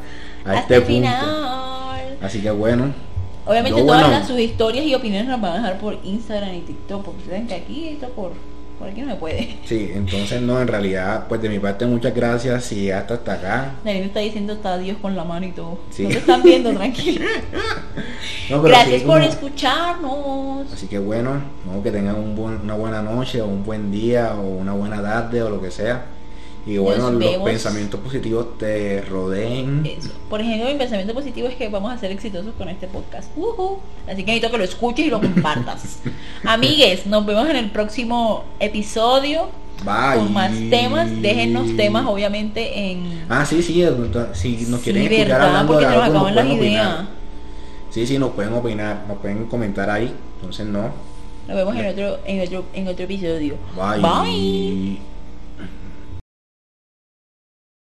a 0.46 0.50
hasta 0.52 0.60
este 0.62 0.76
el 0.76 0.82
punto. 0.84 0.94
final. 0.96 2.18
Así 2.22 2.42
que 2.42 2.52
bueno, 2.52 2.94
Obviamente 3.46 3.82
todas 3.82 4.02
bueno. 4.04 4.20
las, 4.20 4.28
sus 4.28 4.40
historias 4.40 4.86
y 4.86 4.94
opiniones 4.96 5.28
las 5.30 5.42
van 5.42 5.54
a 5.54 5.56
dejar 5.56 5.80
por 5.80 5.98
Instagram 6.04 6.54
y 6.56 6.60
TikTok, 6.62 7.04
porque 7.04 7.24
saben 7.26 7.48
que 7.48 7.56
aquí 7.56 7.90
esto 7.90 8.10
por, 8.10 8.32
por 8.80 8.90
aquí 8.90 9.02
no 9.02 9.12
se 9.12 9.16
puede. 9.18 9.58
sí, 9.66 9.92
entonces 9.94 10.42
no, 10.42 10.60
en 10.62 10.68
realidad, 10.68 11.26
pues 11.30 11.42
de 11.42 11.50
mi 11.50 11.60
parte 11.60 11.86
muchas 11.86 12.14
gracias 12.14 12.66
si 12.66 12.92
hasta 12.92 13.14
hasta 13.16 13.34
acá. 13.34 13.72
Daniel 13.84 14.06
está 14.06 14.20
diciendo 14.20 14.54
está 14.54 14.78
Dios 14.78 14.98
con 15.02 15.16
la 15.16 15.24
mano 15.24 15.46
y 15.46 15.52
todo. 15.52 15.80
Sí. 15.90 16.04
No 16.04 16.10
te 16.10 16.18
están 16.18 16.44
viendo, 16.44 16.72
tranquilo. 16.74 17.26
No, 18.50 18.62
Gracias 18.62 19.02
sí, 19.02 19.08
por 19.08 19.20
como- 19.22 19.30
escucharnos. 19.32 20.74
Así 20.74 20.88
que 20.88 21.00
bueno, 21.00 21.42
¿no? 21.66 21.82
que 21.82 21.92
tengan 21.92 22.16
un 22.16 22.36
buen- 22.36 22.60
una 22.62 22.74
buena 22.76 23.02
noche 23.02 23.42
o 23.42 23.46
un 23.48 23.64
buen 23.64 23.90
día 23.92 24.36
o 24.36 24.42
una 24.42 24.74
buena 24.74 25.02
tarde 25.02 25.42
o 25.42 25.50
lo 25.50 25.62
que 25.62 25.72
sea. 25.72 26.06
Y 26.66 26.78
bueno, 26.78 27.12
los 27.12 27.20
vemos. 27.20 27.50
pensamientos 27.50 28.00
positivos 28.00 28.58
te 28.58 29.02
rodeen. 29.02 29.86
Eso. 29.86 30.12
Por 30.30 30.40
ejemplo, 30.40 30.70
mi 30.72 30.76
pensamiento 30.78 31.14
positivo 31.14 31.48
es 31.50 31.56
que 31.56 31.68
vamos 31.68 31.92
a 31.92 31.98
ser 31.98 32.12
exitosos 32.12 32.54
con 32.58 32.70
este 32.70 32.88
podcast. 32.88 33.30
Ujú. 33.36 33.80
Así 34.08 34.18
que 34.24 34.32
necesito 34.32 34.50
que 34.52 34.58
lo 34.58 34.64
escuches 34.64 35.06
y 35.08 35.10
lo 35.10 35.20
compartas. 35.20 36.00
Amigues, 36.46 37.06
nos 37.06 37.26
vemos 37.26 37.50
en 37.50 37.58
el 37.58 37.70
próximo 37.72 38.46
episodio 38.62 39.50
Bye. 39.84 40.20
con 40.20 40.32
más 40.34 40.52
temas. 40.70 41.10
Déjennos 41.22 41.76
temas, 41.76 42.06
obviamente, 42.06 42.92
en... 42.92 43.26
Ah, 43.28 43.46
sí, 43.46 43.62
sí, 43.62 43.84
si 44.34 44.66
nos 44.68 44.80
quieren 44.82 45.08
Sí, 45.10 45.16
escuchar 45.16 45.28
verdad, 45.28 45.48
hablando 45.48 45.78
de 45.80 45.86
nos 45.86 45.96
algo, 45.96 46.14
nos 46.14 46.32
pueden 46.32 46.48
ideas. 46.48 46.60
opinar. 46.88 47.08
Sí, 47.90 48.08
sí, 48.08 48.18
nos 48.18 48.32
pueden 48.32 48.54
opinar, 48.54 49.04
nos 49.08 49.18
pueden 49.18 49.46
comentar 49.48 49.90
ahí. 49.90 50.14
Entonces 50.40 50.66
no. 50.66 50.92
Nos 51.46 51.58
vemos 51.58 51.76
en 51.76 51.88
otro, 51.88 52.20
en 52.26 52.42
otro, 52.42 52.66
en 52.74 52.88
otro 52.88 53.04
episodio. 53.04 53.56
Bye. 53.76 54.02
Bye. 54.02 55.13